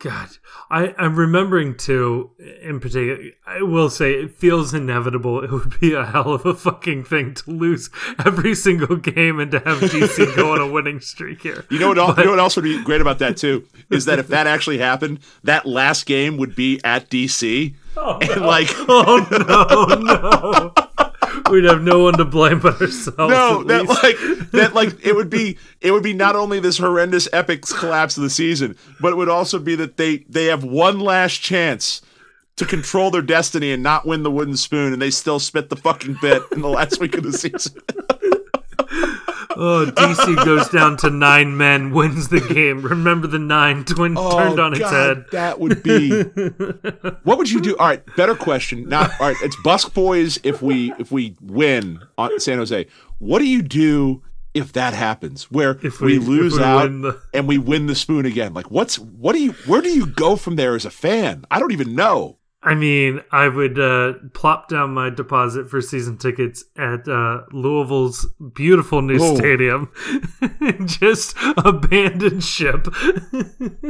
[0.00, 0.28] God,
[0.70, 5.42] I, I'm remembering too, in particular, I will say it feels inevitable.
[5.42, 7.88] It would be a hell of a fucking thing to lose
[8.26, 11.64] every single game and to have DC go on a winning streak here.
[11.70, 11.98] You know what?
[11.98, 14.46] el- you know what else would be great about that too is that if that
[14.46, 21.10] actually happened, that last game would be at DC, Oh, and like oh no, no.
[21.50, 23.16] We'd have no one to blame but ourselves.
[23.18, 24.02] no, that least.
[24.02, 28.16] like that like it would be it would be not only this horrendous epic collapse
[28.16, 32.00] of the season, but it would also be that they they have one last chance
[32.56, 35.76] to control their destiny and not win the wooden spoon, and they still spit the
[35.76, 37.80] fucking bit in the last week of the season.
[39.56, 42.82] Oh, DC goes down to nine men, wins the game.
[42.82, 45.26] Remember the nine twin oh, turned on its head.
[45.32, 46.22] That would be.
[47.24, 47.76] what would you do?
[47.76, 48.88] All right, better question.
[48.88, 49.36] Not all right.
[49.42, 52.86] It's Busk Boys if we if we win on San Jose.
[53.18, 54.22] What do you do
[54.54, 55.50] if that happens?
[55.50, 58.54] Where If we, we- lose we out the- and we win the spoon again?
[58.54, 61.44] Like what's what do you where do you go from there as a fan?
[61.50, 62.38] I don't even know.
[62.64, 68.26] I mean, I would uh, plop down my deposit for season tickets at uh, Louisville's
[68.54, 69.36] beautiful new Whoa.
[69.36, 69.92] stadium.
[70.86, 72.86] Just abandon ship.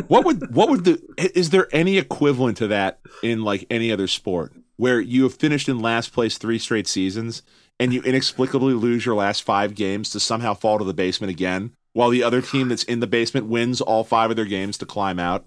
[0.09, 1.01] What would what would the
[1.34, 5.68] is there any equivalent to that in like any other sport where you have finished
[5.68, 7.42] in last place three straight seasons
[7.80, 11.72] and you inexplicably lose your last five games to somehow fall to the basement again
[11.92, 14.86] while the other team that's in the basement wins all five of their games to
[14.86, 15.46] climb out?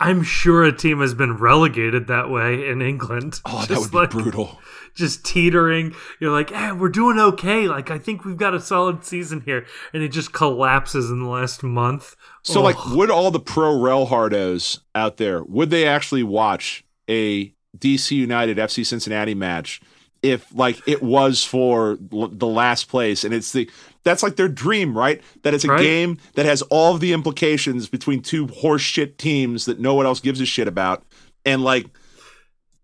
[0.00, 3.40] I'm sure a team has been relegated that way in England.
[3.44, 4.58] Oh, that Just would be brutal.
[4.94, 5.94] Just teetering.
[6.18, 7.68] You're like, eh, we're doing okay.
[7.68, 9.66] Like, I think we've got a solid season here.
[9.92, 12.16] And it just collapses in the last month.
[12.42, 12.62] So, Oh.
[12.64, 18.16] like, would all the pro rel hardos out there would they actually watch a DC
[18.16, 19.80] United FC Cincinnati match
[20.22, 23.70] if like it was for l- the last place and it's the
[24.04, 25.20] that's like their dream, right?
[25.42, 25.80] That it's a Right.
[25.82, 30.20] game that has all of the implications between two horseshit teams that no one else
[30.20, 31.04] gives a shit about,
[31.44, 31.86] and like.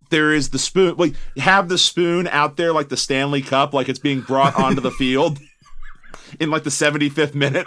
[0.09, 0.94] There is the spoon.
[0.98, 4.80] Like have the spoon out there, like the Stanley Cup, like it's being brought onto
[4.80, 5.40] the field
[6.38, 7.66] in like the 75th minute.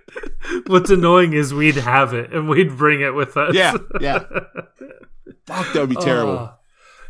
[0.66, 3.54] What's annoying is we'd have it and we'd bring it with us.
[3.54, 4.18] Yeah, yeah.
[5.46, 6.38] Fuck, that would be terrible.
[6.50, 6.52] Uh,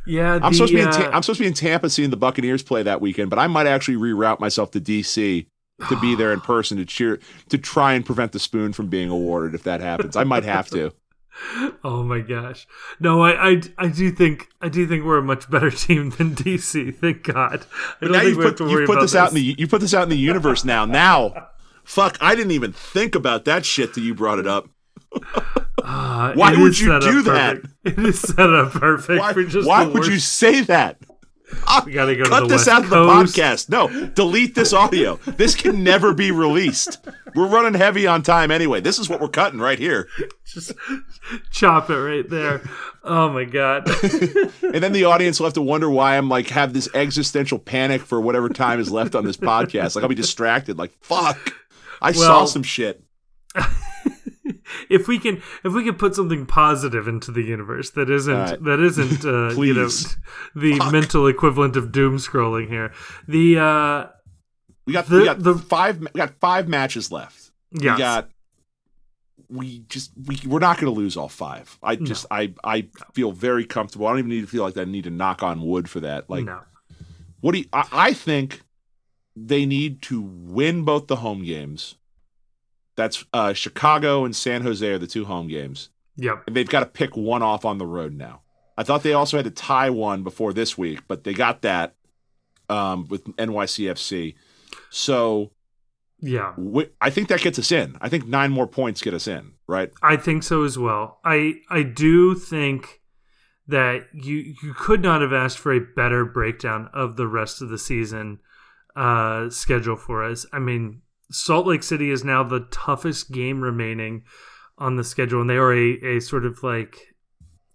[0.06, 2.10] yeah, I'm supposed to be in Ta- uh, I'm supposed to be in Tampa seeing
[2.10, 5.47] the Buccaneers play that weekend, but I might actually reroute myself to DC
[5.89, 9.09] to be there in person to cheer to try and prevent the spoon from being
[9.09, 10.16] awarded if that happens.
[10.16, 10.93] I might have to.
[11.82, 12.66] Oh my gosh!
[12.98, 16.35] No, I, I, I do think I do think we're a much better team than
[16.35, 16.94] DC.
[16.97, 17.65] Thank God.
[17.98, 20.02] But now you've put you put about this out in the you put this out
[20.02, 20.85] in the universe now.
[20.90, 21.48] Now,
[21.82, 24.69] fuck, I didn't even think about that shit till you brought it up.
[25.82, 27.62] Ah, Why it would you do that?
[27.62, 27.74] perfect.
[27.85, 30.98] It is set up perfect Why, for just why would you say that?
[31.86, 33.68] We gotta go to Cut the this West out of the podcast.
[33.68, 35.16] No, delete this audio.
[35.27, 36.98] This can never be released.
[37.35, 38.81] We're running heavy on time anyway.
[38.81, 40.09] This is what we're cutting right here.
[40.44, 40.72] Just
[41.51, 42.60] chop it right there.
[43.05, 43.89] Oh my God!
[44.62, 48.02] And then the audience will have to wonder why I'm like have this existential panic
[48.02, 49.94] for whatever time is left on this podcast.
[49.97, 50.78] Like I'll be distracted.
[50.78, 51.55] Like fuck,
[52.01, 53.02] I saw some shit.
[54.90, 58.62] if we can if we can put something positive into the universe that isn't right.
[58.64, 59.89] that isn't uh, you know
[60.55, 60.93] the Fuck.
[60.93, 62.93] mental equivalent of doom scrolling here.
[63.28, 64.06] The uh
[64.86, 67.51] We got The- we got the- five we got five matches left.
[67.72, 67.94] yeah.
[67.94, 68.31] We got
[69.48, 71.77] we just we we're not going to lose all five.
[71.82, 74.06] I just I I feel very comfortable.
[74.06, 76.31] I don't even need to feel like I need to knock on wood for that.
[76.31, 76.60] Like no.
[77.40, 78.62] What do you, I, I think
[79.35, 81.97] they need to win both the home games.
[82.96, 86.44] That's uh, Chicago and San Jose are the two home games, Yep.
[86.46, 88.42] and they've got to pick one off on the road now.
[88.76, 91.94] I thought they also had to tie one before this week, but they got that
[92.68, 94.34] um, with NYCFC.
[94.90, 95.52] So
[96.20, 96.54] Yeah.
[97.00, 97.96] I think that gets us in.
[98.00, 99.90] I think nine more points get us in, right?
[100.02, 101.18] I think so as well.
[101.24, 103.00] I I do think
[103.66, 107.68] that you you could not have asked for a better breakdown of the rest of
[107.68, 108.40] the season
[108.96, 110.44] uh, schedule for us.
[110.52, 114.24] I mean, Salt Lake City is now the toughest game remaining
[114.78, 117.15] on the schedule, and they are a, a sort of like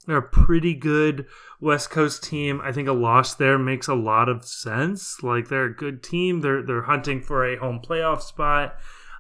[0.06, 1.26] they're a pretty good
[1.60, 2.62] West Coast team.
[2.64, 5.24] I think a loss there makes a lot of sense.
[5.24, 6.42] Like they're a good team.
[6.42, 8.76] They're they're hunting for a home playoff spot.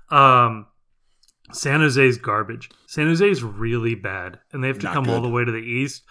[0.09, 0.67] Um,
[1.51, 2.69] San Jose's garbage.
[2.87, 5.57] San Jose's really bad, and they have to Not come all the way to the
[5.57, 6.03] east.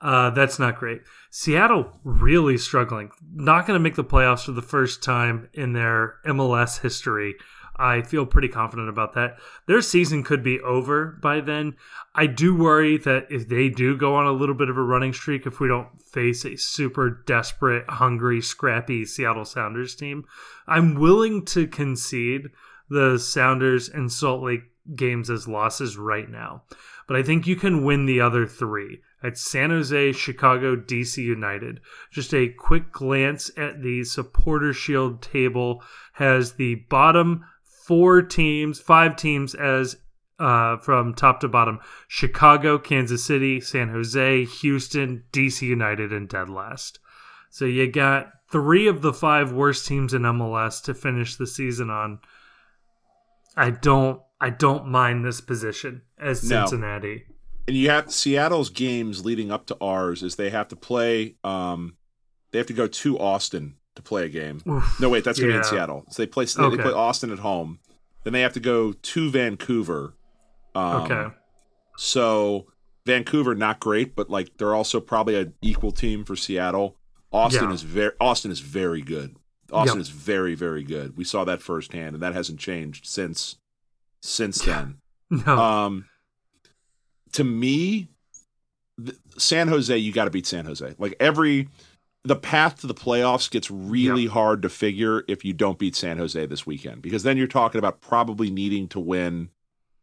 [0.00, 1.02] Uh, that's not great.
[1.30, 3.10] Seattle really struggling.
[3.32, 7.34] Not going to make the playoffs for the first time in their MLS history.
[7.78, 9.38] I feel pretty confident about that.
[9.66, 11.76] Their season could be over by then.
[12.14, 15.12] I do worry that if they do go on a little bit of a running
[15.12, 20.24] streak, if we don't face a super desperate, hungry, scrappy Seattle Sounders team,
[20.66, 22.48] I'm willing to concede
[22.88, 24.62] the Sounders and Salt Lake
[24.94, 26.62] games as losses right now.
[27.06, 31.80] But I think you can win the other three at San Jose, Chicago, DC United.
[32.10, 35.82] Just a quick glance at the supporter shield table
[36.14, 37.44] has the bottom
[37.86, 39.96] four teams, five teams as
[40.38, 46.50] uh, from top to bottom Chicago, Kansas City, San Jose, Houston, DC United, and dead
[46.50, 46.98] last.
[47.50, 51.88] So you got three of the five worst teams in MLS to finish the season
[51.90, 52.18] on.
[53.56, 56.66] I don't I don't mind this position as No.
[56.66, 57.24] Cincinnati.
[57.68, 61.36] And you have Seattle's games leading up to ours is they have to play.
[61.42, 61.96] Um,
[62.50, 64.62] they have to go to Austin to play a game.
[64.68, 65.00] Oof.
[65.00, 66.04] No, wait, that's gonna be in Seattle.
[66.10, 66.76] So they play okay.
[66.76, 67.80] they play Austin at home.
[68.24, 70.14] Then they have to go to Vancouver.
[70.74, 71.34] Um, Okay.
[71.98, 72.66] So
[73.06, 76.96] Vancouver not great, but like they're also probably an equal team for Seattle.
[77.32, 77.74] Austin Yeah.
[77.74, 79.36] is very Austin is very good.
[79.72, 80.02] Austin Yep.
[80.02, 81.16] is very very good.
[81.16, 83.56] We saw that firsthand, and that hasn't changed since
[84.20, 84.98] since then.
[85.28, 85.58] No.
[85.58, 86.04] Um,
[87.32, 88.10] to me,
[89.36, 90.94] San Jose, you got to beat San Jose.
[90.98, 91.68] Like every
[92.26, 94.30] the path to the playoffs gets really Yeah.
[94.30, 97.78] hard to figure if you don't beat San Jose this weekend because then you're talking
[97.78, 99.50] about probably needing to win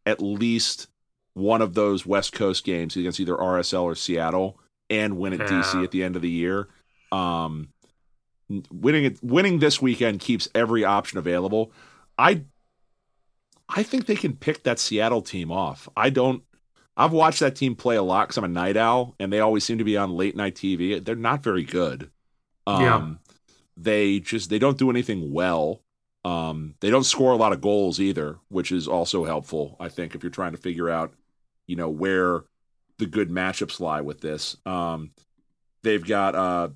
[0.06, 0.88] at least
[1.34, 5.82] one of those West Coast games against either RSL or Seattle and win at DC
[5.82, 6.68] at the end of the year.
[7.12, 7.68] Um,
[8.70, 11.72] winning it, winning this weekend keeps every option available.
[12.18, 12.42] I
[13.68, 15.88] I think they can pick that Seattle team off.
[15.96, 16.42] I don't.
[16.96, 19.64] I've watched that team play a lot because I'm a night owl, and they always
[19.64, 21.02] seem to be on late night TV.
[21.04, 22.10] They're not very good.
[22.66, 23.14] Um, Yeah.
[23.76, 25.82] They just they don't do anything well.
[26.24, 29.76] Um, they don't score a lot of goals either, which is also helpful.
[29.80, 31.14] I think if you're trying to figure out,
[31.66, 32.44] you know, where
[32.98, 34.56] the good matchups lie with this.
[34.66, 35.10] Um,
[35.82, 36.68] they've got uh,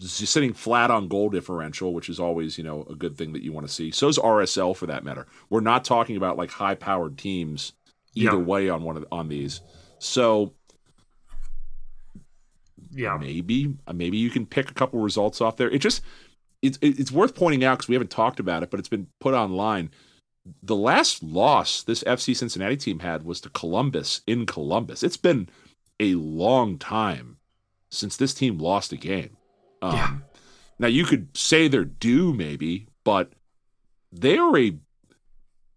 [0.00, 3.52] sitting flat on goal differential, which is always you know a good thing that you
[3.52, 3.90] want to see.
[3.90, 5.26] So is RSL for that matter.
[5.50, 7.72] We're not talking about like high powered teams
[8.14, 8.38] either Yeah.
[8.38, 9.60] way on one of on these.
[9.98, 10.54] So
[12.94, 13.16] Yeah.
[13.18, 15.70] maybe uh, maybe you can pick a couple results off there.
[15.70, 16.02] It just
[16.62, 19.34] it's it's worth pointing out because we haven't talked about it, but it's been put
[19.34, 19.90] online.
[20.62, 25.02] The last loss this FC Cincinnati team had was to Columbus in Columbus.
[25.02, 25.48] It's been
[26.00, 27.38] a long time
[27.90, 29.36] since this team lost a game.
[29.82, 30.16] Um, Yeah.
[30.78, 33.32] Now you could say they're due, maybe, but
[34.12, 34.72] they're a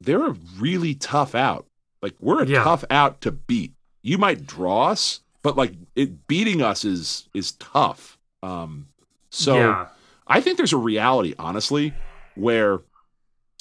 [0.01, 1.65] they're a really tough out.
[2.01, 2.63] Like we're a Yeah.
[2.63, 3.73] tough out to beat.
[4.03, 8.17] You might draw us, but like it beating us is is tough.
[8.43, 8.89] Um,
[9.29, 9.87] so yeah.
[10.27, 11.93] I think there's a reality, honestly,
[12.35, 12.81] where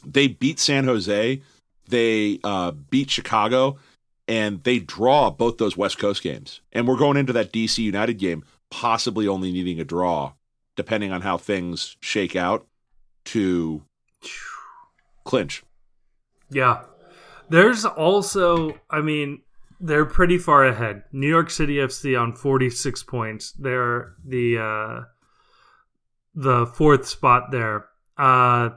[0.05, 1.41] they beat San Jose,
[1.89, 3.79] they uh, beat Chicago,
[4.27, 6.61] and they draw both those West Coast games.
[6.73, 10.33] And we're going into that DC United game possibly only needing a draw,
[10.75, 12.67] depending on how things shake out
[13.27, 13.85] to
[15.23, 15.63] clinch.
[16.51, 16.81] Yeah.
[17.49, 19.43] There's also, I mean,
[19.81, 21.05] they're pretty far ahead.
[21.13, 23.53] New York City FC on 46 points.
[23.53, 25.01] They're the uh
[26.35, 27.87] the fourth spot there.
[28.17, 28.71] Uh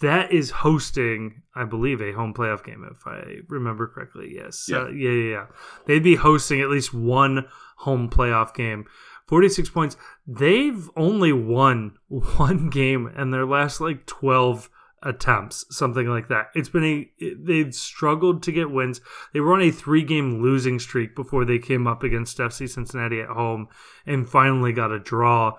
[0.00, 4.32] that is hosting, I believe, a home playoff game, if I remember correctly.
[4.34, 4.66] Yes.
[4.68, 4.78] Yeah.
[4.78, 5.46] Uh, yeah, yeah, yeah.
[5.86, 7.46] They'd be hosting at least one
[7.78, 8.84] home playoff game.
[9.28, 9.96] 46 points.
[10.26, 14.68] They've only won one game in their last like 12
[15.02, 16.46] attempts, something like that.
[16.54, 19.00] It's been a they've struggled to get wins.
[19.32, 23.28] They were on a three-game losing streak before they came up against FC Cincinnati at
[23.28, 23.68] home
[24.06, 25.54] and finally got a draw.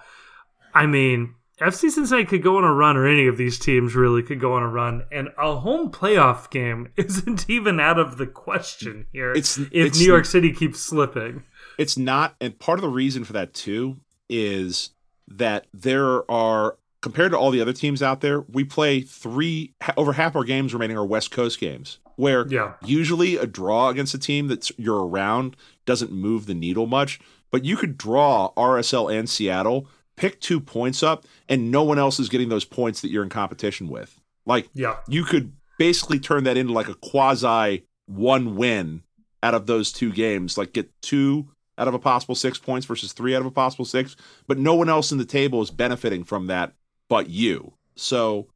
[0.74, 4.24] I mean, FC Cincinnati could go on a run, or any of these teams really
[4.24, 8.26] could go on a run, and a home playoff game isn't even out of the
[8.28, 9.32] question here.
[9.32, 11.44] It's- if it's- New York City keeps slipping.
[11.78, 13.98] It's not, and part of the reason for that too
[14.30, 14.92] is
[15.28, 20.14] that there are compared to all the other teams out there, we play three over
[20.14, 22.74] half our games remaining are West Coast games, where Yeah.
[22.84, 25.56] usually a draw against a team that you're around
[25.86, 27.20] doesn't move the needle much.
[27.52, 32.20] But you could draw RSL and Seattle, pick two points up, and no one else
[32.20, 34.20] is getting those points that you're in competition with.
[34.46, 34.96] Like Yeah.
[35.08, 39.04] you could basically turn that into like a quasi one win
[39.44, 43.12] out of those two games, like get two out of a possible six points versus
[43.14, 44.16] three out of a possible six,
[44.48, 46.74] but no one else in the table is benefiting from that
[47.14, 47.74] but you.
[47.96, 48.48] So,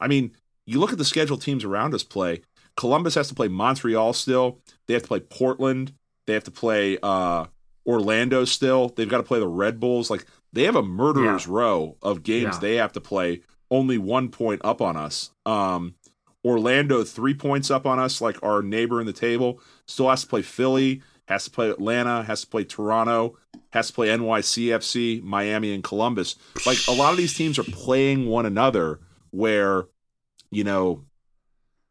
[0.00, 0.32] I mean,
[0.66, 2.40] you look at the scheduled teams around us play.
[2.76, 4.58] Columbus has to play Montreal still.
[4.88, 5.92] They have to play Portland.
[6.26, 7.44] They have to play uh,
[7.86, 8.88] Orlando still.
[8.88, 10.10] They've got to play the Red Bulls.
[10.10, 12.58] Like they have a murderer's row of games Yeah.
[12.60, 13.42] they have to play.
[13.70, 15.30] Only one point up on us.
[15.46, 15.94] Um,
[16.44, 19.60] Orlando three points up on us, like our neighbor in the table.
[19.86, 21.02] Still has to play Philly.
[21.32, 22.22] Has to play Atlanta.
[22.24, 23.38] Has to play Toronto.
[23.70, 26.36] Has to play NYCFC, Miami, and Columbus.
[26.66, 29.00] Like a lot of these teams are playing one another,
[29.30, 29.86] where
[30.50, 31.04] you know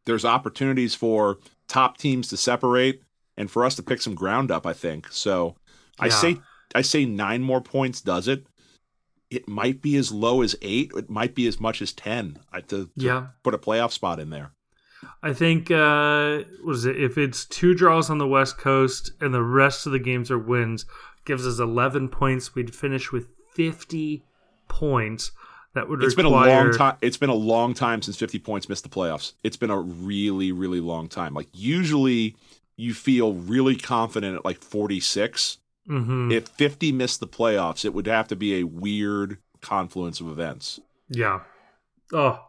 [0.05, 3.01] there's opportunities for top teams to separate
[3.35, 4.67] and for us to pick some ground up.
[4.67, 5.55] I think so.
[5.99, 6.37] I say
[6.75, 8.45] I say nine more points does it.
[9.31, 10.91] It might be as low as eight.
[10.95, 12.37] It might be as much as ten.
[12.51, 13.27] I, to, to Yeah.
[13.43, 14.51] put a playoff spot in there.
[15.23, 19.43] I think uh was it if it's two draws on the West Coast and the
[19.43, 20.85] rest of the games are wins,
[21.25, 22.55] gives us eleven points.
[22.55, 24.23] We'd finish with fifty
[24.67, 25.31] points.
[25.73, 26.97] That would It's been a long time.
[27.01, 29.33] It's been a long time since 50 points missed the playoffs.
[29.41, 31.33] It's been a really, really long time.
[31.33, 32.35] Like usually,
[32.75, 35.59] you feel really confident at like 46.
[35.89, 36.33] Mhm.
[36.33, 40.81] If 50 missed the playoffs, it would have to be a weird confluence of events.
[41.07, 41.39] Yeah.
[42.11, 42.39] Oh,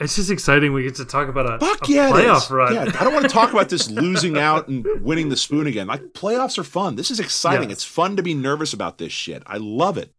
[0.00, 0.72] it's just exciting.
[0.72, 2.74] We get to talk about a, Fuck a yeah, playoff run.
[2.74, 5.86] Yeah, I don't want to talk about this losing out and winning the spoon again.
[5.86, 6.96] Like playoffs are fun.
[6.96, 7.70] This is exciting.
[7.70, 7.78] Yes.
[7.78, 9.42] It's fun to be nervous about this shit.
[9.46, 10.12] I love it.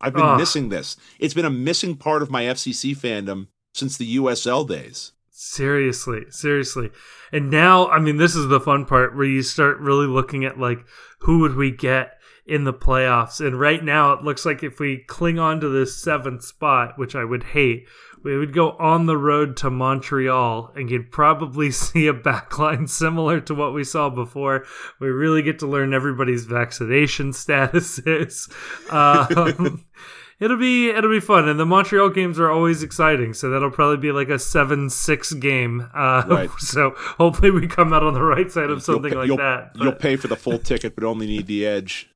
[0.00, 0.96] I've been missing this.
[1.20, 5.12] It's been a missing part of my FCC fandom since the USL days.
[5.30, 6.90] Seriously, seriously.
[7.32, 10.58] And now, I mean, this is the fun part where you start really looking at
[10.58, 10.78] like
[11.20, 13.44] who would we get in the playoffs.
[13.44, 17.14] And right now, it looks like if we cling on to this seventh spot, which
[17.14, 17.86] I would hate,
[18.22, 23.40] we would go on the road to Montreal and you'd probably see a backline similar
[23.42, 24.64] to what we saw before.
[25.00, 28.50] We really get to learn everybody's vaccination statuses.
[28.92, 29.84] Um,
[30.40, 33.34] it'll be it'll be fun, and the Montreal games are always exciting.
[33.34, 35.88] So that'll probably be like a seven six game.
[35.94, 36.50] Uh, Right.
[36.58, 39.72] So hopefully we come out on the right side of something you'll, like you'll, that.
[39.76, 42.08] You'll pay for the full ticket, but only need the edge.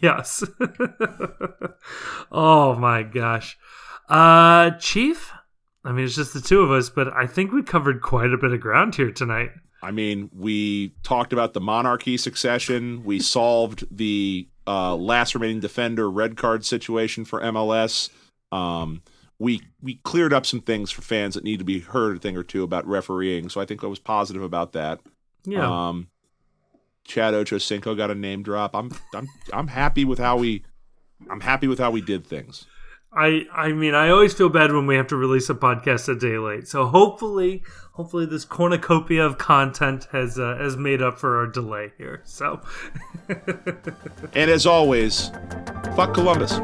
[0.00, 0.44] Yes.
[2.30, 3.58] oh my gosh.
[4.08, 5.32] Uh Chief?
[5.86, 8.36] I mean it's just the two of us, but I think we covered quite a
[8.36, 9.50] bit of ground here tonight.
[9.82, 13.04] I mean, we talked about the monarchy succession.
[13.04, 18.10] We solved the uh, last remaining defender red card situation for MLS.
[18.50, 19.02] Um,
[19.38, 22.36] we we cleared up some things for fans that need to be heard a thing
[22.36, 23.48] or two about refereeing.
[23.48, 25.00] So I think I was positive about that.
[25.44, 25.88] Yeah.
[25.88, 26.08] Um,
[27.04, 28.74] Chad Ochocinco got a name drop.
[28.74, 30.64] I'm I'm I'm happy with how we
[31.30, 32.66] I'm happy with how we did things.
[33.16, 36.14] I I mean I always feel bad when we have to release a podcast a
[36.18, 36.68] day late.
[36.68, 37.62] So hopefully
[37.92, 42.20] hopefully this cornucopia of content has uh, has made up for our delay here.
[42.24, 42.60] So
[44.34, 45.30] And as always,
[45.96, 46.60] fuck Columbus.